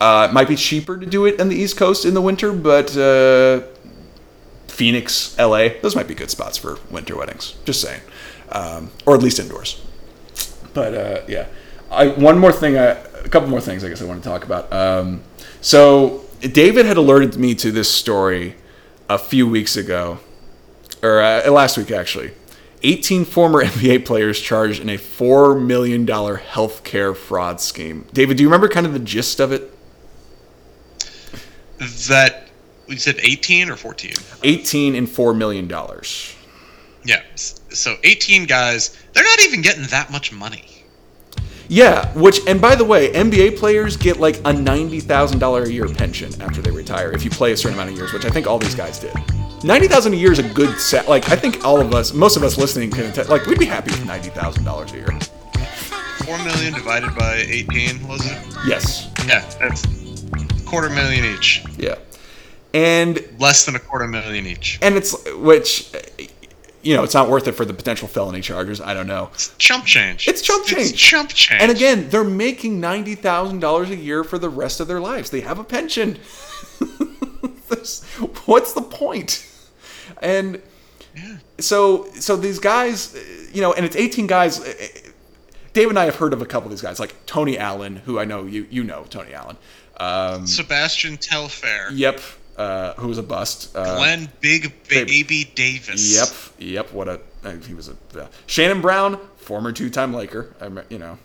uh, 0.02 0.28
it 0.30 0.34
might 0.34 0.48
be 0.48 0.56
cheaper 0.56 0.98
to 0.98 1.06
do 1.06 1.26
it 1.26 1.40
on 1.40 1.50
the 1.50 1.56
East 1.56 1.78
Coast 1.78 2.06
in 2.06 2.14
the 2.14 2.22
winter, 2.22 2.52
but 2.52 2.96
uh, 2.98 3.62
Phoenix, 4.68 5.38
LA, 5.38 5.70
those 5.82 5.96
might 5.96 6.08
be 6.08 6.16
good 6.16 6.30
spots 6.30 6.58
for 6.58 6.78
winter 6.92 7.16
weddings. 7.16 7.56
Just 7.64 7.82
saying, 7.82 8.02
um, 8.52 8.92
or 9.06 9.16
at 9.16 9.24
least 9.24 9.40
indoors. 9.40 9.82
But 10.74 10.94
uh, 10.94 11.22
yeah, 11.28 11.48
I, 11.90 12.08
one 12.08 12.40
more 12.40 12.52
thing, 12.52 12.78
I, 12.78 12.86
a 12.86 13.30
couple 13.30 13.50
more 13.50 13.62
things 13.62 13.84
I 13.84 13.90
guess 13.90 14.02
I 14.02 14.06
want 14.06 14.22
to 14.24 14.30
talk 14.30 14.44
about. 14.44 14.72
Um, 14.74 15.22
so 15.62 16.26
David 16.42 16.86
had 16.86 16.98
alerted 16.98 17.38
me 17.38 17.56
to 17.56 17.72
this 17.72 17.90
story 17.90 18.56
a 19.10 19.18
few 19.18 19.48
weeks 19.48 19.76
ago, 19.78 20.20
or 21.02 21.22
uh, 21.22 21.50
last 21.50 21.78
week 21.78 21.92
actually. 21.92 22.32
18 22.84 23.26
former 23.26 23.64
NBA 23.66 24.06
players 24.06 24.40
charged 24.40 24.82
in 24.82 24.90
a 24.90 24.98
$4 24.98 25.60
million 25.64 26.06
healthcare 26.06 27.16
fraud 27.16 27.60
scheme. 27.60 28.06
David, 28.14 28.38
do 28.38 28.44
you 28.44 28.50
remember 28.50 28.70
kind 28.70 28.86
of 28.86 28.94
the 28.94 29.00
gist 29.00 29.40
of 29.40 29.52
it? 29.52 29.72
That 32.08 32.48
you 32.88 32.98
said 32.98 33.20
18 33.22 33.70
or 33.70 33.76
14? 33.76 34.14
18 34.44 34.96
and 34.96 35.08
$4 35.08 35.36
million. 35.36 35.70
Yeah. 37.04 37.22
So 37.36 37.96
18 38.04 38.46
guys, 38.46 38.98
they're 39.14 39.24
not 39.24 39.42
even 39.42 39.62
getting 39.62 39.86
that 39.88 40.12
much 40.12 40.32
money. 40.32 40.75
Yeah, 41.68 42.12
which, 42.14 42.40
and 42.48 42.62
by 42.62 42.76
the 42.76 42.86
way, 42.86 43.12
NBA 43.12 43.58
players 43.58 43.98
get 43.98 44.20
like 44.20 44.38
a 44.38 44.54
$90,000 44.54 45.66
a 45.66 45.72
year 45.72 45.88
pension 45.88 46.32
after 46.42 46.62
they 46.62 46.72
retire 46.72 47.12
if 47.12 47.24
you 47.24 47.30
play 47.32 47.52
a 47.54 47.58
certain 47.58 47.74
amount 47.74 47.90
of 47.92 47.98
years, 47.98 48.14
which 48.14 48.26
I 48.26 48.30
think 48.30 48.46
all 48.48 48.60
these 48.60 48.76
guys 48.76 49.00
did. 49.00 49.14
90,000 49.64 50.14
a 50.14 50.16
year 50.16 50.32
is 50.32 50.38
a 50.40 50.48
good 50.54 50.78
set. 50.80 51.10
Like, 51.10 51.30
I 51.32 51.36
think 51.36 51.66
all 51.66 51.82
of 51.82 51.94
us, 51.96 52.14
most 52.14 52.38
of 52.38 52.44
us 52.44 52.58
listening 52.58 52.92
can, 52.92 53.06
attest- 53.06 53.30
like, 53.30 53.46
we'd 53.48 53.58
be 53.58 53.66
happy 53.66 53.90
with 53.92 54.02
$90,000 54.06 54.94
a 54.94 54.96
year. 54.96 55.08
4 56.26 56.38
million 56.44 56.74
divided 56.74 57.16
by 57.16 57.38
18, 57.48 58.08
was 58.08 58.26
it? 58.26 58.38
Yes. 58.68 59.12
Yeah, 59.28 59.42
that's 59.60 59.84
quarter 60.66 60.90
million 60.90 61.26
each. 61.26 61.64
Yeah. 61.78 61.96
And 62.74 63.24
Less 63.40 63.66
than 63.66 63.76
a 63.76 63.80
quarter 63.80 64.08
million 64.08 64.46
each. 64.46 64.80
and 64.82 64.96
it's 64.96 65.16
which 65.36 65.92
you 66.86 66.96
know 66.96 67.04
it's 67.04 67.14
not 67.14 67.30
worth 67.30 67.48
it 67.48 67.54
for 67.54 67.66
the 67.66 67.74
potential 67.74 68.08
felony 68.08 68.42
charges 68.42 68.80
i 68.80 68.94
don't 68.94 69.08
know 69.08 69.30
It's 69.34 69.54
chump 69.58 69.86
change. 69.86 70.28
It's 70.28 70.42
chump 70.42 70.66
change. 70.66 70.92
It's 70.92 71.00
chump 71.02 71.30
change. 71.32 71.62
and 71.62 71.72
again 71.72 72.10
they're 72.10 72.24
making 72.24 72.80
$90000 72.80 73.90
a 73.90 73.96
year 73.96 74.24
for 74.24 74.38
the 74.38 74.50
rest 74.50 74.80
of 74.80 74.88
their 74.88 75.00
lives 75.02 75.30
they 75.32 75.42
have 75.42 75.60
a 75.60 75.64
pension 75.64 76.18
what's 78.46 78.74
the 78.74 78.82
point? 78.82 79.46
and 80.22 80.62
so 81.60 82.06
so 82.14 82.36
these 82.36 82.60
guys 82.60 83.16
you 83.54 83.62
know 83.62 83.74
and 83.74 83.86
it's 83.86 83.96
18 83.96 84.28
guys 84.28 84.60
dave 85.74 85.90
and 85.90 85.98
i 85.98 86.06
have 86.06 86.16
heard 86.16 86.34
of 86.34 86.42
a 86.42 86.46
couple 86.46 86.68
of 86.68 86.72
these 86.72 86.82
guys 86.82 87.00
like 87.00 87.16
tony 87.26 87.58
allen 87.58 87.96
who 87.98 88.20
i 88.20 88.26
know 88.26 88.44
you 88.46 88.68
you 88.70 88.84
know 88.84 89.06
tony 89.10 89.34
allen 89.34 89.58
um, 89.98 90.46
Sebastian 90.46 91.16
Telfair. 91.18 91.90
yep 91.94 92.20
uh, 92.58 92.94
who 92.94 93.08
was 93.08 93.18
a 93.18 93.24
bust 93.24 93.76
uh, 93.76 93.98
Glen 93.98 94.30
Big 94.42 94.74
Baby 94.88 95.52
Davis. 95.56 96.16
Yep, 96.60 96.70
yep. 96.70 96.94
What 96.94 97.08
a 97.08 97.22
uh, 97.44 97.52
he 97.58 97.74
was 97.74 97.90
a 97.90 97.96
uh, 98.20 98.28
Shannon 98.48 98.82
Brown, 98.82 99.20
former 99.38 99.72
two-time 99.72 100.14
Laker. 100.14 100.54
I 100.62 100.70
you 100.90 100.98
know, 100.98 101.18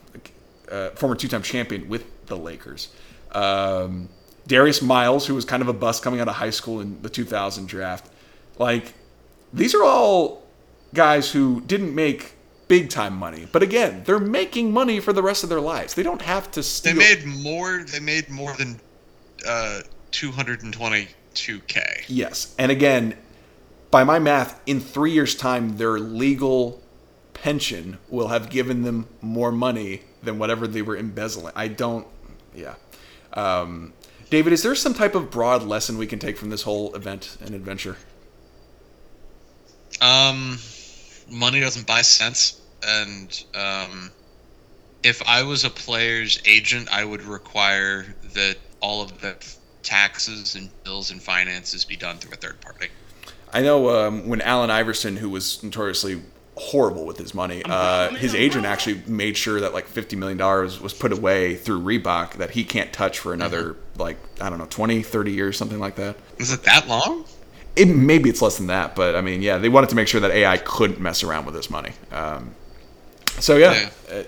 uh, 0.71 0.91
former 0.91 1.17
two-time 1.17 1.43
champion 1.43 1.89
with 1.89 2.27
the 2.27 2.37
Lakers. 2.37 2.89
Um, 3.33 4.09
Darius 4.47 4.83
Miles, 4.83 5.27
who 5.27 5.35
was 5.35 5.45
kind 5.45 5.63
of 5.63 5.69
a 5.69 5.73
bust 5.73 6.03
coming 6.03 6.21
out 6.21 6.29
of 6.29 6.35
high 6.35 6.51
school 6.51 6.81
in 6.81 7.01
the 7.03 7.09
2000 7.09 7.69
draft. 7.69 8.11
Like, 8.59 8.95
these 9.53 9.75
are 9.75 9.85
all 9.85 10.43
guys 10.93 11.31
who 11.31 11.61
didn't 11.63 11.95
make 11.95 12.33
big 12.67 12.91
time 12.91 13.15
money, 13.15 13.47
but 13.51 13.63
again, 13.63 14.03
they're 14.05 14.19
making 14.19 14.73
money 14.73 15.01
for 15.01 15.13
the 15.13 15.23
rest 15.23 15.45
of 15.45 15.49
their 15.49 15.61
lives. 15.61 15.95
They 15.95 16.03
don't 16.03 16.23
have 16.23 16.51
to 16.53 16.63
steal. 16.63 16.95
They 16.95 16.99
made 16.99 17.25
more. 17.27 17.85
They 17.85 18.01
made 18.01 18.29
more 18.29 18.55
than 18.57 18.81
uh, 19.47 19.81
222k. 21.35 22.05
Yes. 22.09 22.55
And 22.59 22.71
again, 22.71 23.17
by 23.91 24.05
my 24.05 24.19
math, 24.19 24.61
in 24.67 24.81
three 24.81 25.13
years' 25.13 25.35
time, 25.35 25.77
their 25.77 25.99
legal 25.99 26.81
pension 27.35 27.99
will 28.09 28.29
have 28.29 28.51
given 28.51 28.83
them 28.83 29.09
more 29.21 29.51
money 29.51 30.03
than 30.23 30.39
whatever 30.39 30.67
they 30.67 30.83
were 30.83 30.97
embezzling. 30.97 31.53
I 31.57 31.69
don't. 31.69 32.07
Yeah. 32.55 32.75
Um, 33.33 33.93
David, 34.29 34.53
is 34.53 34.63
there 34.63 34.75
some 34.75 34.95
type 34.95 35.15
of 35.15 35.31
broad 35.31 35.63
lesson 35.63 35.99
we 35.99 36.07
can 36.07 36.19
take 36.19 36.37
from 36.37 36.51
this 36.51 36.63
whole 36.63 36.95
event 36.95 37.37
and 37.41 37.55
adventure? 37.55 37.97
Um, 40.01 40.59
money 41.29 41.61
doesn't 41.61 41.87
buy 41.87 42.03
sense, 42.03 42.61
and 42.87 43.45
um, 43.55 44.11
if 45.03 45.23
I 45.27 45.43
was 45.43 45.65
a 45.65 45.71
player's 45.71 46.41
agent, 46.45 46.89
I 46.93 47.05
would 47.05 47.23
require 47.23 48.15
that 48.35 48.57
all 48.81 49.03
of 49.03 49.21
the 49.21 49.37
taxes 49.83 50.55
and 50.55 50.71
bills 50.85 51.11
and 51.11 51.23
finances 51.23 51.85
be 51.85 51.97
done 51.97 52.19
through 52.19 52.33
a 52.33 52.37
third 52.37 52.61
party. 52.61 52.89
I 53.53 53.63
know 53.63 53.91
um, 53.91 54.29
when 54.29 54.41
Allen 54.41 54.71
Iverson, 54.71 55.17
who 55.17 55.29
was 55.29 55.63
notoriously 55.63 56.23
horrible 56.57 57.07
with 57.07 57.19
his 57.19 57.35
money, 57.35 57.63
uh, 57.65 58.11
his 58.11 58.35
agent 58.35 58.67
actually 58.67 59.03
made 59.07 59.37
sure 59.37 59.61
that 59.61 59.73
like 59.75 59.87
fifty 59.87 60.15
million 60.17 60.39
dollars 60.39 60.81
was 60.81 60.95
put 60.95 61.13
away 61.13 61.57
through 61.57 61.81
Reebok 61.81 62.35
that 62.35 62.51
he 62.51 62.65
can't 62.65 62.93
touch 62.93 63.19
for 63.19 63.33
another 63.33 63.77
like 63.99 64.17
I 64.41 64.49
don't 64.49 64.59
know 64.59 64.67
20, 64.67 65.03
30 65.03 65.33
years, 65.33 65.57
something 65.57 65.79
like 65.79 65.97
that. 65.97 66.17
Is 66.39 66.53
it 66.53 66.63
that 66.65 66.87
long? 66.87 67.25
It 67.77 67.87
maybe 67.87 68.31
it's 68.31 68.43
less 68.43 68.57
than 68.57 68.67
that, 68.69 68.95
but 68.95 69.15
I 69.15 69.21
mean, 69.21 69.43
yeah, 69.43 69.59
they 69.59 69.69
wanted 69.69 69.91
to 69.91 69.97
make 69.97 70.09
sure 70.09 70.21
that 70.21 70.31
AI 70.31 70.57
couldn't 70.59 71.01
mess 71.01 71.23
around 71.23 71.45
with 71.45 71.55
this 71.55 71.71
money. 71.71 71.93
Um, 72.13 72.55
so 73.39 73.57
yeah, 73.57 73.91
uh, 74.13 74.23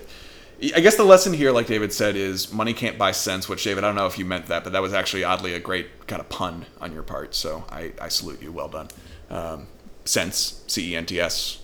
I 0.75 0.79
guess 0.79 0.95
the 0.95 1.03
lesson 1.03 1.33
here, 1.33 1.51
like 1.51 1.67
David 1.67 1.91
said, 1.91 2.15
is 2.15 2.53
money 2.53 2.73
can't 2.73 2.97
buy 2.97 3.11
sense. 3.11 3.49
Which 3.49 3.63
David, 3.63 3.83
I 3.83 3.87
don't 3.87 3.95
know 3.95 4.05
if 4.05 4.17
you 4.17 4.25
meant 4.25 4.47
that, 4.47 4.63
but 4.63 4.73
that 4.73 4.81
was 4.81 4.93
actually 4.93 5.23
oddly 5.23 5.53
a 5.53 5.59
great 5.59 6.07
kind 6.07 6.21
of 6.21 6.29
pun 6.29 6.65
on 6.79 6.93
your 6.93 7.03
part. 7.03 7.35
So 7.35 7.65
I, 7.69 7.91
I 7.99 8.07
salute 8.09 8.41
you. 8.41 8.51
Well 8.51 8.69
done. 8.69 8.87
Um, 9.29 9.67
sense, 10.05 10.63
C 10.67 10.93
E 10.93 10.95
N 10.95 11.05
T 11.05 11.19
S, 11.19 11.59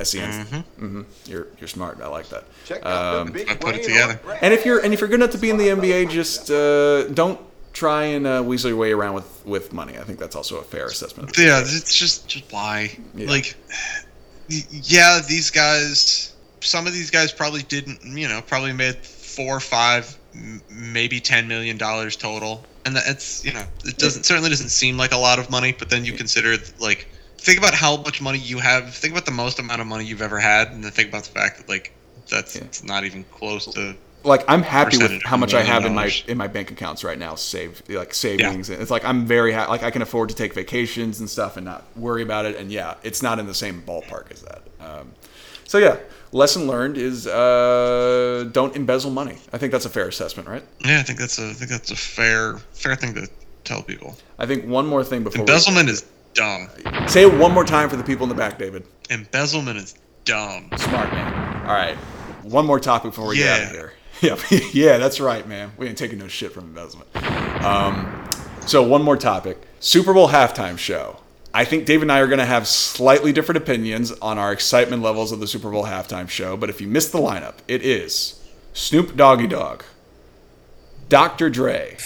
S 0.00 0.14
E 0.14 0.20
N. 0.20 0.46
Mm-hmm. 0.46 1.02
You're 1.26 1.48
you're 1.60 1.68
smart. 1.68 2.00
I 2.00 2.08
like 2.08 2.28
that. 2.28 2.44
Check 2.64 2.84
Um, 2.86 3.34
I 3.48 3.54
put 3.54 3.74
it 3.76 3.82
together. 3.82 4.20
and 4.40 4.54
if 4.54 4.64
you're 4.64 4.78
and 4.82 4.94
if 4.94 5.00
you're 5.00 5.08
good 5.08 5.20
enough 5.20 5.32
to 5.32 5.38
be 5.38 5.50
in 5.50 5.56
the 5.56 5.68
NBA, 5.68 6.10
just 6.10 6.50
uh, 6.50 7.08
don't 7.08 7.40
try 7.72 8.04
and 8.04 8.26
uh, 8.26 8.42
weasel 8.44 8.70
your 8.70 8.78
way 8.78 8.92
around 8.92 9.14
with 9.14 9.42
with 9.44 9.72
money. 9.72 9.98
I 9.98 10.02
think 10.02 10.18
that's 10.18 10.36
also 10.36 10.58
a 10.58 10.62
fair 10.64 10.86
assessment. 10.86 11.36
Yeah, 11.38 11.60
it's 11.60 11.94
just 11.94 12.28
just 12.28 12.52
why. 12.52 12.96
Yeah. 13.14 13.28
Like, 13.28 13.56
yeah, 14.48 15.20
these 15.26 15.50
guys. 15.50 16.34
Some 16.60 16.86
of 16.86 16.92
these 16.92 17.10
guys 17.10 17.32
probably 17.32 17.62
didn't. 17.62 18.00
You 18.04 18.28
know, 18.28 18.40
probably 18.42 18.72
made 18.72 18.96
four, 18.96 19.60
five, 19.60 20.16
maybe 20.70 21.20
ten 21.20 21.48
million 21.48 21.76
dollars 21.78 22.16
total, 22.16 22.64
and 22.84 22.94
that's 22.96 23.44
you 23.44 23.52
know, 23.52 23.64
it 23.84 23.98
doesn't 23.98 24.24
certainly 24.24 24.50
doesn't 24.50 24.70
seem 24.70 24.96
like 24.96 25.12
a 25.12 25.16
lot 25.18 25.38
of 25.38 25.50
money. 25.50 25.74
But 25.78 25.90
then 25.90 26.04
you 26.04 26.12
consider 26.12 26.56
like, 26.78 27.06
think 27.38 27.58
about 27.58 27.74
how 27.74 27.96
much 27.98 28.20
money 28.20 28.38
you 28.38 28.58
have. 28.58 28.94
Think 28.94 29.12
about 29.14 29.26
the 29.26 29.32
most 29.32 29.58
amount 29.58 29.80
of 29.80 29.86
money 29.86 30.04
you've 30.04 30.22
ever 30.22 30.38
had, 30.38 30.68
and 30.72 30.82
then 30.82 30.90
think 30.90 31.08
about 31.08 31.24
the 31.24 31.30
fact 31.30 31.58
that 31.58 31.68
like 31.68 31.92
that's 32.28 32.56
Yeah. 32.56 32.62
it's 32.64 32.82
not 32.84 33.04
even 33.04 33.24
close 33.24 33.66
to. 33.74 33.94
like 34.24 34.44
I'm 34.48 34.62
happy 34.62 34.98
with 34.98 35.22
how 35.22 35.36
much 35.36 35.54
I 35.54 35.62
have 35.62 35.86
in 35.86 35.94
my 35.94 36.10
in 36.26 36.36
my 36.36 36.48
bank 36.48 36.70
accounts 36.70 37.04
right 37.04 37.18
now, 37.18 37.36
saved 37.36 37.88
like 37.88 38.12
savings. 38.12 38.68
It's 38.68 38.90
like 38.90 39.04
I'm 39.04 39.24
very 39.26 39.52
ha- 39.52 39.68
like 39.68 39.82
I 39.84 39.90
can 39.90 40.02
afford 40.02 40.28
to 40.30 40.34
take 40.34 40.52
vacations 40.54 41.20
and 41.20 41.30
stuff 41.30 41.56
and 41.56 41.64
not 41.64 41.84
worry 41.96 42.22
about 42.22 42.44
it. 42.44 42.56
And 42.56 42.70
yeah, 42.72 42.94
it's 43.02 43.22
not 43.22 43.38
in 43.38 43.46
the 43.46 43.54
same 43.54 43.82
ballpark 43.82 44.30
as 44.32 44.42
that. 44.42 44.62
Um, 44.80 45.12
so 45.64 45.78
yeah, 45.78 45.96
lesson 46.32 46.66
learned 46.66 46.96
is 46.96 47.26
uh, 47.26 48.48
don't 48.52 48.74
embezzle 48.76 49.10
money. 49.10 49.38
I 49.52 49.58
think 49.58 49.72
that's 49.72 49.84
a 49.84 49.90
fair 49.90 50.08
assessment, 50.08 50.48
right? 50.48 50.64
Yeah, 50.84 51.00
I 51.00 51.02
think 51.02 51.18
that's 51.18 51.38
a 51.38 51.48
I 51.50 51.52
think 51.52 51.70
that's 51.70 51.90
a 51.90 51.96
fair 51.96 52.58
fair 52.72 52.96
thing 52.96 53.14
to 53.14 53.28
tell 53.64 53.82
people. 53.82 54.16
I 54.38 54.46
think 54.46 54.66
one 54.66 54.86
more 54.86 55.04
thing 55.04 55.24
before 55.24 55.40
Embezzlement 55.40 55.88
is 55.88 56.04
dumb. 56.34 56.68
say 57.06 57.22
it 57.22 57.34
one 57.34 57.52
more 57.52 57.64
time 57.64 57.88
for 57.88 57.96
the 57.96 58.04
people 58.04 58.24
in 58.24 58.28
the 58.28 58.34
back, 58.34 58.58
David. 58.58 58.84
Embezzlement 59.10 59.78
is 59.78 59.94
dumb. 60.24 60.68
Smart 60.76 61.10
man. 61.12 61.66
All 61.66 61.74
right, 61.74 61.96
one 62.42 62.66
more 62.66 62.80
topic 62.80 63.10
before 63.12 63.28
we 63.28 63.36
get 63.38 63.60
out 63.60 63.66
of 63.68 63.72
here. 63.72 63.92
Yeah, 64.20 64.36
yeah, 64.72 64.98
that's 64.98 65.20
right, 65.20 65.46
man. 65.46 65.70
We 65.76 65.86
ain't 65.86 65.96
taking 65.96 66.18
no 66.18 66.26
shit 66.26 66.50
from 66.50 66.64
embezzlement. 66.64 67.08
Um, 67.64 68.28
so 68.66 68.82
one 68.82 69.00
more 69.02 69.16
topic: 69.16 69.58
Super 69.78 70.12
Bowl 70.12 70.28
halftime 70.28 70.76
show. 70.76 71.18
I 71.52 71.64
think 71.64 71.86
Dave 71.86 72.02
and 72.02 72.12
I 72.12 72.20
are 72.20 72.26
going 72.26 72.38
to 72.38 72.44
have 72.44 72.66
slightly 72.66 73.32
different 73.32 73.56
opinions 73.56 74.12
on 74.12 74.38
our 74.38 74.52
excitement 74.52 75.02
levels 75.02 75.32
of 75.32 75.40
the 75.40 75.46
Super 75.46 75.70
Bowl 75.70 75.84
halftime 75.84 76.28
show. 76.28 76.56
But 76.56 76.70
if 76.70 76.80
you 76.80 76.88
missed 76.88 77.12
the 77.12 77.18
lineup, 77.18 77.54
it 77.66 77.82
is 77.82 78.40
Snoop 78.74 79.16
Doggy 79.16 79.46
Dogg, 79.46 79.82
Dr. 81.08 81.48
Dre, 81.48 81.96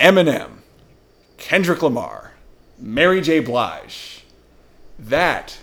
Eminem, 0.00 0.58
Kendrick 1.36 1.82
Lamar, 1.82 2.32
Mary 2.78 3.20
J. 3.20 3.40
Blige. 3.40 4.24
That 4.98 5.58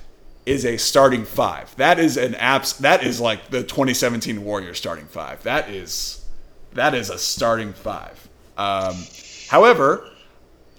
is 0.45 0.65
a 0.65 0.77
starting 0.77 1.25
five. 1.25 1.75
That 1.77 1.99
is 1.99 2.17
an 2.17 2.33
apps. 2.33 2.77
That 2.77 3.03
is 3.03 3.19
like 3.19 3.49
the 3.49 3.63
2017 3.63 4.43
Warriors 4.43 4.77
starting 4.77 5.05
five. 5.05 5.43
That 5.43 5.69
is 5.69 6.25
that 6.73 6.93
is 6.93 7.09
a 7.09 7.17
starting 7.17 7.73
five. 7.73 8.29
Um, 8.57 8.95
however, 9.47 10.07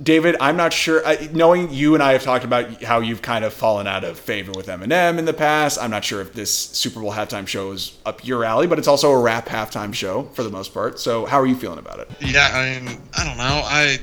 David, 0.03 0.37
I'm 0.41 0.57
not 0.57 0.73
sure. 0.73 1.07
I, 1.07 1.29
knowing 1.33 1.71
you 1.73 1.93
and 1.95 2.03
I 2.03 2.13
have 2.13 2.23
talked 2.23 2.45
about 2.45 2.83
how 2.83 3.01
you've 3.01 3.21
kind 3.21 3.45
of 3.45 3.53
fallen 3.53 3.87
out 3.87 4.03
of 4.03 4.19
favor 4.19 4.51
with 4.57 4.67
Eminem 4.67 5.19
in 5.19 5.27
the 5.27 5.35
past, 5.35 5.79
I'm 5.79 5.91
not 5.91 6.05
sure 6.05 6.23
if 6.23 6.33
this 6.33 6.53
Super 6.55 7.01
Bowl 7.01 7.13
halftime 7.13 7.47
show 7.47 7.73
is 7.73 7.99
up 8.07 8.25
your 8.27 8.45
alley, 8.45 8.67
but 8.67 8.79
it's 8.79 8.89
also 8.89 9.11
a 9.11 9.21
rap 9.21 9.47
halftime 9.47 9.93
show 9.93 10.23
for 10.33 10.43
the 10.43 10.49
most 10.51 10.73
part. 10.73 10.99
So, 10.99 11.27
how 11.27 11.39
are 11.39 11.47
you 11.47 11.55
feeling 11.55 11.79
about 11.79 11.99
it? 12.01 12.11
Yeah, 12.21 12.49
I 12.51 12.81
mean, 12.81 12.99
I 13.17 13.25
don't 13.25 13.37
know. 13.37 13.63
I 13.65 13.99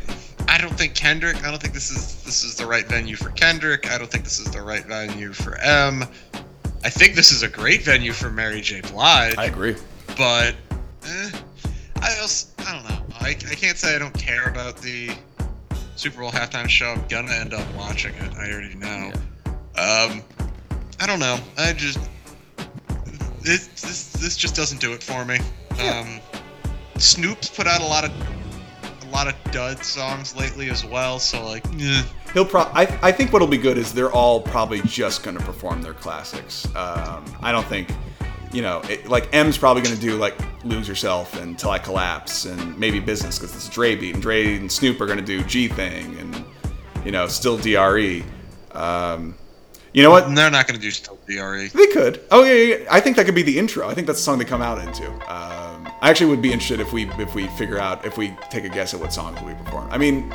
I 0.48 0.60
don't 0.60 0.78
think 0.78 0.94
Kendrick. 0.94 1.44
I 1.44 1.50
don't 1.50 1.62
think 1.62 1.74
this 1.74 1.90
is 1.90 2.24
this 2.24 2.44
is 2.44 2.56
the 2.56 2.66
right 2.68 2.88
venue 2.88 3.16
for 3.16 3.30
Kendrick. 3.32 3.90
I 3.92 3.98
don't 3.98 4.10
think 4.10 4.24
this 4.24 4.40
is 4.40 4.52
the 4.52 4.62
right 4.62 4.86
venue 4.86 5.34
for 5.34 5.58
Em. 5.58 6.04
I 6.84 6.90
think 6.90 7.16
this 7.16 7.32
is 7.32 7.42
a 7.42 7.50
great 7.50 7.82
venue 7.82 8.14
for 8.14 8.30
Mary 8.30 8.62
J. 8.62 8.82
Blige, 8.82 9.36
I 9.38 9.46
agree. 9.46 9.76
but 10.16 10.54
eh, 11.06 11.32
I 12.02 12.18
also 12.22 12.50
I 12.60 12.74
don't 12.74 12.88
know. 12.88 13.16
I, 13.20 13.30
I 13.30 13.34
can't 13.34 13.78
say 13.78 13.96
I 13.96 14.00
don't 14.00 14.14
care 14.18 14.48
about 14.48 14.78
the 14.78 15.10
Super 15.98 16.22
Bowl 16.22 16.32
halftime 16.32 16.70
show. 16.70 16.92
I'm 16.92 17.08
gonna 17.08 17.34
end 17.34 17.54
up 17.54 17.66
watching 17.76 18.14
it. 18.16 18.34
I 18.36 18.52
already 18.52 18.76
know. 18.76 19.12
Um, 19.76 20.22
I 21.00 21.06
don't 21.06 21.20
know. 21.20 21.38
I 21.58 21.74
just 21.74 22.00
this 23.42 23.68
this 23.82 24.12
this 24.14 24.38
just 24.38 24.56
doesn't 24.56 24.80
do 24.80 24.94
it 24.94 25.02
for 25.02 25.26
me. 25.26 25.40
Um, 25.80 26.20
Snoop's 26.98 27.50
put 27.50 27.68
out 27.68 27.82
a 27.82 27.86
lot 27.86 28.06
of 28.06 28.12
a 29.08 29.12
lot 29.12 29.28
of 29.28 29.36
dud 29.52 29.84
songs 29.84 30.36
lately 30.36 30.70
as 30.70 30.86
well. 30.86 31.18
So 31.20 31.44
like, 31.46 31.66
eh. 31.80 32.04
He'll 32.34 32.46
pro. 32.46 32.62
I, 32.62 33.00
I 33.02 33.12
think 33.12 33.34
what'll 33.34 33.48
be 33.48 33.58
good 33.58 33.78
is 33.78 33.94
they're 33.94 34.12
all 34.12 34.42
probably 34.42 34.82
just 34.82 35.24
going 35.24 35.38
to 35.38 35.44
perform 35.44 35.82
their 35.82 35.94
classics. 35.94 36.66
Um, 36.76 37.26
I 37.42 37.52
don't 37.52 37.66
think, 37.68 37.90
you 38.52 38.62
know, 38.62 38.82
it, 38.90 39.08
like 39.08 39.34
Em's 39.34 39.58
probably 39.58 39.84
going 39.84 39.96
to 39.96 40.02
do 40.02 40.16
like 40.18 40.36
"Lose 40.64 40.88
Yourself" 40.88 41.40
and 41.42 41.58
"Till 41.58 41.70
I 41.70 41.80
Collapse" 41.80 42.46
and 42.46 42.78
maybe 42.78 43.00
"Business" 43.00 43.38
because 43.40 43.56
it's 43.56 43.68
a 43.68 43.72
Dre 43.72 43.96
beat, 43.96 44.14
and 44.14 44.22
Dre 44.22 44.56
and 44.56 44.72
Snoop 44.72 45.00
are 45.02 45.06
going 45.06 45.20
to 45.20 45.26
do 45.26 45.44
"G 45.44 45.68
Thing" 45.68 46.18
and 46.20 46.46
you 47.06 47.12
know, 47.12 47.28
still 47.28 47.58
Dre. 47.58 48.24
Um, 48.72 49.36
you 49.94 50.04
know 50.04 50.12
what? 50.12 50.34
they're 50.36 50.52
not 50.52 50.68
gonna 50.68 50.80
do 50.80 50.92
still 50.92 51.18
DRE. 51.26 51.70
They 51.70 51.88
could. 51.88 52.22
Oh 52.30 52.44
yeah, 52.44 52.54
yeah, 52.54 52.76
yeah. 52.76 52.88
I 52.92 53.00
think 53.00 53.16
that 53.16 53.26
could 53.26 53.34
be 53.34 53.42
the 53.42 53.58
intro. 53.58 53.90
I 53.90 53.94
think 53.94 54.06
that's 54.06 54.20
the 54.20 54.24
song 54.24 54.38
they 54.38 54.46
come 54.46 54.62
out 54.62 54.78
into. 54.78 55.08
Um, 55.12 55.92
I 56.02 56.10
actually 56.10 56.30
would 56.30 56.42
be 56.42 56.52
interested 56.52 56.80
if 56.80 56.94
we 56.94 57.10
if 57.12 57.34
we 57.34 57.48
figure 57.58 57.80
out 57.80 58.06
if 58.06 58.18
we 58.18 58.36
take 58.52 58.64
a 58.64 58.70
guess 58.70 58.94
at 58.94 59.00
what 59.00 59.12
songs 59.12 59.42
we 59.42 59.54
perform. 59.56 59.90
I 59.90 59.98
mean, 59.98 60.32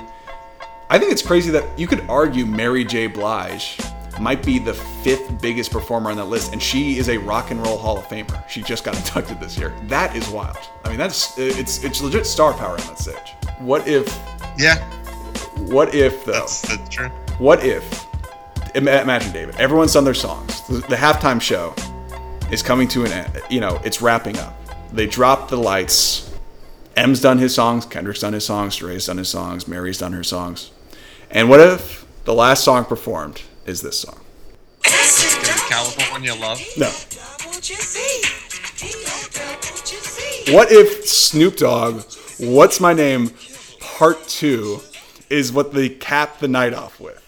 I 0.91 0.99
think 0.99 1.13
it's 1.13 1.23
crazy 1.23 1.51
that 1.51 1.79
you 1.79 1.87
could 1.87 2.01
argue 2.09 2.45
Mary 2.45 2.85
J. 2.85 3.07
Blige 3.07 3.79
might 4.23 4.45
be 4.45 4.59
the 4.59 4.73
fifth 4.75 5.41
biggest 5.43 5.71
performer 5.71 6.11
on 6.11 6.17
that 6.17 6.27
list, 6.27 6.53
and 6.53 6.63
she 6.63 6.97
is 6.99 7.09
a 7.09 7.19
rock 7.19 7.51
and 7.51 7.61
roll 7.61 7.77
Hall 7.77 7.99
of 7.99 8.05
Famer. 8.05 8.49
She 8.49 8.63
just 8.63 8.85
got 8.85 8.97
inducted 9.09 9.41
this 9.41 9.59
year. 9.59 9.75
That 9.85 10.15
is 10.17 10.29
wild. 10.29 10.57
I 10.85 10.89
mean, 10.91 10.99
that's 10.99 11.37
it's 11.39 11.83
it's 11.85 12.01
legit 12.01 12.25
star 12.27 12.53
power 12.55 12.73
on 12.73 12.87
that 12.87 12.99
stage. 12.99 13.35
What 13.59 13.87
if? 13.89 14.07
Yeah, 14.59 14.77
What 15.67 15.95
if 15.95 16.25
though? 16.25 16.33
that's 16.33 16.63
that's 16.63 16.89
true. 16.89 17.09
What 17.39 17.65
if, 17.65 18.07
imagine 18.75 19.33
David, 19.33 19.57
everyone's 19.57 19.93
done 19.95 20.05
their 20.05 20.15
songs. 20.15 20.61
The, 20.69 20.75
the 20.89 20.97
halftime 20.97 21.41
show 21.41 21.75
is 22.51 22.63
coming 22.63 22.87
to 22.89 23.05
an 23.05 23.13
end. 23.13 23.41
You 23.51 23.61
know, 23.61 23.81
it's 23.85 24.01
wrapping 24.03 24.39
up. 24.39 24.55
They 24.93 25.07
drop 25.07 25.49
the 25.49 25.57
lights. 25.57 26.31
Em's 26.95 27.21
done 27.23 27.39
his 27.39 27.55
songs, 27.55 27.87
Kendrick's 27.87 28.21
done 28.21 28.35
his 28.35 28.45
songs, 28.45 28.77
Dre's 28.77 29.07
done 29.07 29.17
his 29.17 29.29
songs, 29.31 29.67
Mary's 29.67 29.97
done 29.99 30.13
her 30.13 30.23
songs. 30.23 30.71
And 31.31 31.49
what 31.49 31.59
if 31.61 32.05
the 32.25 32.35
last 32.35 32.63
song 32.63 32.85
performed 32.85 33.41
is 33.67 33.83
this 33.83 33.99
song? 34.01 34.21
It's 34.85 35.47
gonna 35.47 35.69
California 35.69 36.35
Love. 36.35 36.61
No. 36.77 36.91
What 40.55 40.71
if 40.73 41.07
Snoop 41.07 41.57
Dogg, 41.57 42.03
What's 42.39 42.81
My 42.81 42.93
Name, 42.93 43.31
Part 43.81 44.27
2 44.29 44.81
is 45.31 45.53
what 45.53 45.73
they 45.73 45.89
cap 45.89 46.39
the 46.41 46.49
night 46.49 46.75
off 46.75 47.01
with? 47.01 47.19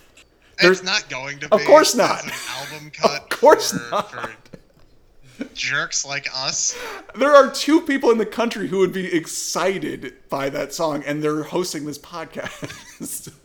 There's- 0.61 0.79
it's 0.79 0.87
not 0.87 1.09
going 1.09 1.39
to. 1.41 1.49
be. 1.49 1.57
Of 1.57 1.65
course 1.65 1.95
not. 1.95 2.25
An 2.25 2.33
album 2.51 2.91
cut. 2.95 3.23
Of 3.23 3.29
course 3.29 3.73
for, 3.73 3.91
not. 3.91 4.11
For 4.11 4.31
jerks 5.55 6.05
like 6.05 6.29
us. 6.35 6.77
There 7.17 7.35
are 7.35 7.51
two 7.51 7.81
people 7.81 8.11
in 8.11 8.19
the 8.19 8.27
country 8.27 8.69
who 8.69 8.79
would 8.79 8.93
be 8.93 9.13
excited 9.13 10.15
by 10.29 10.49
that 10.51 10.73
song, 10.73 11.03
and 11.07 11.23
they're 11.23 11.43
hosting 11.43 11.87
this 11.87 11.99
podcast. 11.99 13.33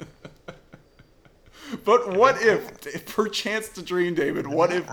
but 1.86 2.16
what 2.16 2.42
if, 2.42 3.06
perchance 3.06 3.70
to 3.70 3.82
dream, 3.82 4.16
David? 4.16 4.48
What 4.48 4.72
if, 4.72 4.86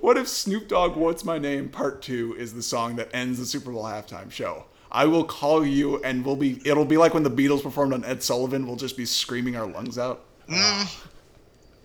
what 0.00 0.16
if 0.16 0.28
Snoop 0.28 0.68
Dogg 0.68 0.96
"What's 0.96 1.24
My 1.24 1.38
Name" 1.38 1.68
Part 1.68 2.02
Two 2.02 2.34
is 2.38 2.54
the 2.54 2.62
song 2.62 2.96
that 2.96 3.08
ends 3.14 3.38
the 3.38 3.46
Super 3.46 3.70
Bowl 3.70 3.84
halftime 3.84 4.30
show? 4.30 4.64
I 4.90 5.06
will 5.06 5.24
call 5.24 5.64
you, 5.64 6.02
and 6.04 6.24
we'll 6.24 6.36
be. 6.36 6.60
It'll 6.64 6.84
be 6.84 6.98
like 6.98 7.14
when 7.14 7.22
the 7.22 7.30
Beatles 7.30 7.62
performed 7.62 7.94
on 7.94 8.04
Ed 8.04 8.22
Sullivan. 8.22 8.66
We'll 8.66 8.76
just 8.76 8.96
be 8.96 9.06
screaming 9.06 9.56
our 9.56 9.66
lungs 9.66 9.98
out. 9.98 10.24
Mm. 10.48 11.08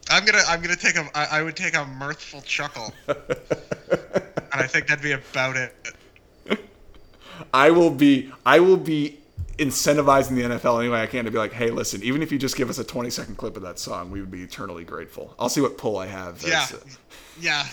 I'm 0.09 0.25
gonna 0.25 0.43
I'm 0.47 0.61
gonna 0.61 0.75
take 0.75 0.95
a 0.95 1.09
I, 1.13 1.39
I 1.39 1.43
would 1.43 1.55
take 1.55 1.75
a 1.75 1.85
mirthful 1.85 2.41
chuckle, 2.41 2.93
and 3.07 3.17
I 4.51 4.67
think 4.67 4.87
that'd 4.87 5.03
be 5.03 5.13
about 5.13 5.55
it. 5.55 5.75
I 7.53 7.71
will 7.71 7.91
be 7.91 8.31
I 8.45 8.59
will 8.59 8.77
be 8.77 9.19
incentivizing 9.57 10.35
the 10.35 10.43
NFL 10.43 10.79
any 10.79 10.89
way 10.89 11.01
I 11.01 11.07
can 11.07 11.25
to 11.25 11.31
be 11.31 11.37
like, 11.37 11.53
hey, 11.53 11.69
listen, 11.71 12.03
even 12.03 12.21
if 12.21 12.31
you 12.31 12.37
just 12.37 12.55
give 12.55 12.69
us 12.69 12.77
a 12.77 12.83
20 12.83 13.09
second 13.09 13.35
clip 13.37 13.55
of 13.57 13.63
that 13.63 13.79
song, 13.79 14.11
we 14.11 14.19
would 14.21 14.31
be 14.31 14.43
eternally 14.43 14.83
grateful. 14.83 15.33
I'll 15.39 15.49
see 15.49 15.61
what 15.61 15.77
pull 15.77 15.97
I 15.97 16.05
have. 16.07 16.43
Yeah, 16.43 16.65
uh, 16.73 16.77
yeah. 17.39 17.65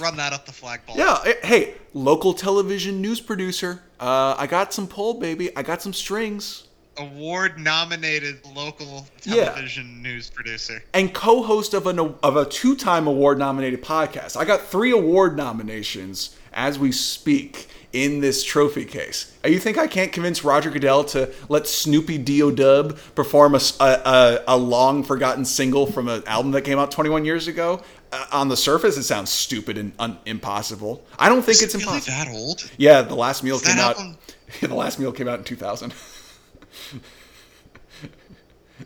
Run 0.00 0.16
that 0.16 0.32
up 0.32 0.46
the 0.46 0.52
flagpole. 0.52 0.96
yeah. 0.96 1.22
Hey, 1.42 1.74
local 1.92 2.32
television 2.32 3.00
news 3.02 3.20
producer. 3.20 3.82
Uh, 4.00 4.34
I 4.38 4.46
got 4.46 4.72
some 4.72 4.86
pull, 4.86 5.14
baby. 5.14 5.54
I 5.56 5.62
got 5.62 5.82
some 5.82 5.92
strings. 5.92 6.64
Award 6.98 7.58
nominated 7.58 8.40
local 8.54 9.06
Yeah. 9.24 9.46
television 9.46 10.02
news 10.02 10.28
producer. 10.30 10.82
and 10.92 11.12
co-host 11.14 11.72
of 11.74 11.86
an 11.86 11.98
of 11.98 12.36
a 12.36 12.44
two-time 12.44 13.06
award-nominated 13.06 13.82
podcast. 13.82 14.36
I 14.36 14.44
got 14.44 14.62
three 14.66 14.90
award 14.90 15.36
nominations 15.36 16.36
as 16.54 16.78
we 16.78 16.92
speak 16.92 17.68
in 17.92 18.20
this 18.20 18.42
trophy 18.42 18.84
case. 18.86 19.36
Uh, 19.44 19.48
You 19.48 19.58
think 19.58 19.76
I 19.78 19.86
can't 19.86 20.12
convince 20.12 20.42
Roger 20.44 20.70
Goodell 20.70 21.04
to 21.04 21.30
let 21.48 21.66
Snoopy 21.66 22.18
Dio 22.18 22.50
Dub 22.50 22.98
perform 23.14 23.54
a 23.54 24.56
long 24.56 25.04
forgotten 25.04 25.44
single 25.44 25.86
from 25.86 26.08
an 26.08 26.22
album 26.26 26.52
that 26.52 26.62
came 26.62 26.78
out 26.78 26.90
21 26.90 27.24
years 27.24 27.48
ago? 27.48 27.82
Uh, 28.10 28.26
on 28.32 28.48
the 28.48 28.56
surface, 28.56 28.96
it 28.98 29.04
sounds 29.04 29.30
stupid 29.30 29.76
and 29.78 29.92
un- 29.98 30.18
impossible. 30.26 31.02
I 31.18 31.28
don't 31.30 31.40
think 31.42 31.56
Is 31.56 31.62
it's 31.62 31.74
it 31.74 31.78
really 31.78 31.96
impossible. 31.96 32.16
that 32.16 32.28
old? 32.34 32.70
Yeah, 32.76 33.02
the 33.02 33.14
last 33.14 33.42
meal 33.42 33.56
Is 33.56 33.62
came 33.62 33.78
out. 33.78 33.96
the 34.60 34.74
last 34.74 34.98
meal 34.98 35.12
came 35.12 35.28
out 35.28 35.38
in 35.38 35.44
2000. 35.44 35.94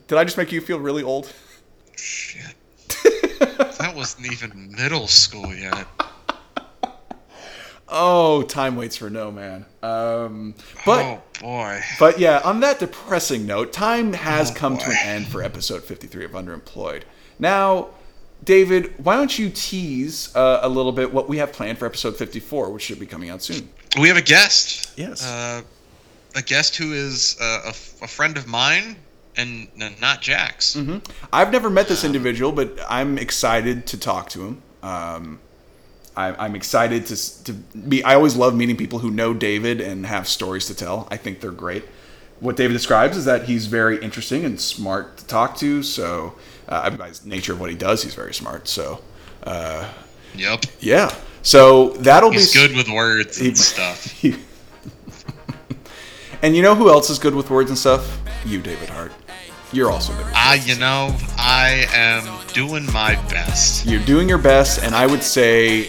Did 0.09 0.19
I 0.19 0.25
just 0.25 0.37
make 0.37 0.53
you 0.53 0.61
feel 0.61 0.79
really 0.79 1.03
old? 1.03 1.33
Shit. 1.97 2.55
that 3.79 3.93
wasn't 3.97 4.33
even 4.33 4.73
middle 4.77 5.07
school 5.09 5.53
yet. 5.55 5.87
Oh, 7.89 8.43
time 8.43 8.75
waits 8.77 8.97
for 8.97 9.09
no 9.09 9.31
man. 9.31 9.65
Um, 9.83 10.55
but 10.85 11.05
oh 11.05 11.23
boy. 11.41 11.81
but 12.01 12.19
yeah, 12.19 12.41
on 12.45 12.61
that 12.61 12.79
depressing 12.81 13.47
note, 13.47 13.73
time 13.73 14.13
has 14.13 14.51
Oh, 14.51 14.55
come 14.55 14.77
to 14.79 14.87
an 14.87 14.97
end 15.05 15.27
for 15.29 15.43
episode 15.43 15.85
53 15.85 16.25
of 16.25 16.33
Underemployed. 16.33 17.03
Now, 17.39 17.89
David, 18.45 18.93
why 19.05 19.17
don't 19.17 19.39
you 19.39 19.51
tease 19.51 20.35
uh, 20.35 20.61
a 20.63 20.69
little 20.69 20.93
bit 20.93 21.13
what 21.13 21.29
we 21.29 21.39
have 21.39 21.53
planned 21.53 21.79
for 21.79 21.87
episode 21.87 22.17
54, 22.17 22.71
which 22.71 22.83
should 22.83 22.99
be 23.01 23.07
coming 23.07 23.31
out 23.31 23.43
soon? 23.43 23.69
We 24.01 24.09
have 24.09 24.17
a 24.17 24.23
guest. 24.23 24.91
Yes. 24.99 25.25
Uh, 25.25 25.63
a 26.35 26.43
guest 26.43 26.77
who 26.77 26.93
is 26.93 27.37
uh, 27.41 27.63
a, 27.67 27.69
f- 27.69 28.03
a 28.03 28.09
friend 28.09 28.37
of 28.37 28.47
mine 28.47 28.97
and 29.37 29.69
not 30.01 30.23
Jack's. 30.23 30.75
Mm-hmm. 30.77 30.99
I've 31.33 31.53
never 31.53 31.71
met 31.71 31.89
this 31.89 32.05
individual, 32.05 32.53
but 32.53 32.79
I'm 32.89 33.17
excited 33.19 33.87
to 33.89 33.99
talk 33.99 34.31
to 34.31 34.45
him. 34.45 34.63
Um, 34.83 35.41
I, 36.17 36.35
I'm 36.47 36.55
excited 36.57 37.07
to 37.07 37.45
to 37.45 37.53
be. 37.53 38.03
I 38.03 38.15
always 38.15 38.37
love 38.37 38.55
meeting 38.55 38.77
people 38.77 38.99
who 39.01 39.11
know 39.11 39.35
David 39.35 39.81
and 39.81 40.07
have 40.07 40.27
stories 40.27 40.67
to 40.67 40.75
tell. 40.75 41.07
I 41.11 41.17
think 41.17 41.41
they're 41.41 41.51
great. 41.51 41.85
What 42.41 42.57
David 42.57 42.73
describes 42.75 43.17
is 43.17 43.25
that 43.27 43.45
he's 43.45 43.67
very 43.67 43.99
interesting 44.03 44.45
and 44.45 44.61
smart 44.61 45.17
to 45.19 45.27
talk 45.27 45.57
to. 45.59 45.83
So, 45.83 46.35
uh, 46.69 46.91
by 46.91 47.13
nature 47.25 47.53
of 47.53 47.61
what 47.61 47.71
he 47.71 47.77
does, 47.77 48.03
he's 48.03 48.15
very 48.15 48.35
smart. 48.35 48.69
So, 48.69 49.01
uh, 49.45 49.89
Yep. 50.35 50.65
yeah. 50.81 51.15
So 51.43 51.91
that'll 52.01 52.31
He's 52.33 52.53
be 52.53 52.59
good 52.61 52.77
with 52.77 52.89
words 52.89 53.39
He- 53.39 53.49
and 53.49 53.59
stuff. 53.73 54.23
and 56.43 56.55
you 56.57 56.63
know 56.63 56.75
who 56.75 56.91
else 56.91 57.09
is 57.11 57.19
good 57.19 57.35
with 57.35 57.51
words 57.51 57.71
and 57.71 57.79
stuff? 57.79 58.21
You, 58.45 58.61
David 58.61 58.89
Hart. 58.91 59.13
You're 59.73 59.91
also 59.91 60.13
good. 60.15 60.27
With 60.27 60.35
Ah, 60.37 60.55
you 60.55 60.77
know, 60.77 61.15
I 61.39 61.87
am 61.93 62.25
doing 62.53 62.87
my 62.93 63.15
best. 63.29 63.87
You're 63.87 64.05
doing 64.05 64.29
your 64.29 64.39
best, 64.39 64.83
and 64.83 64.95
I 64.95 65.07
would 65.07 65.23
say 65.23 65.89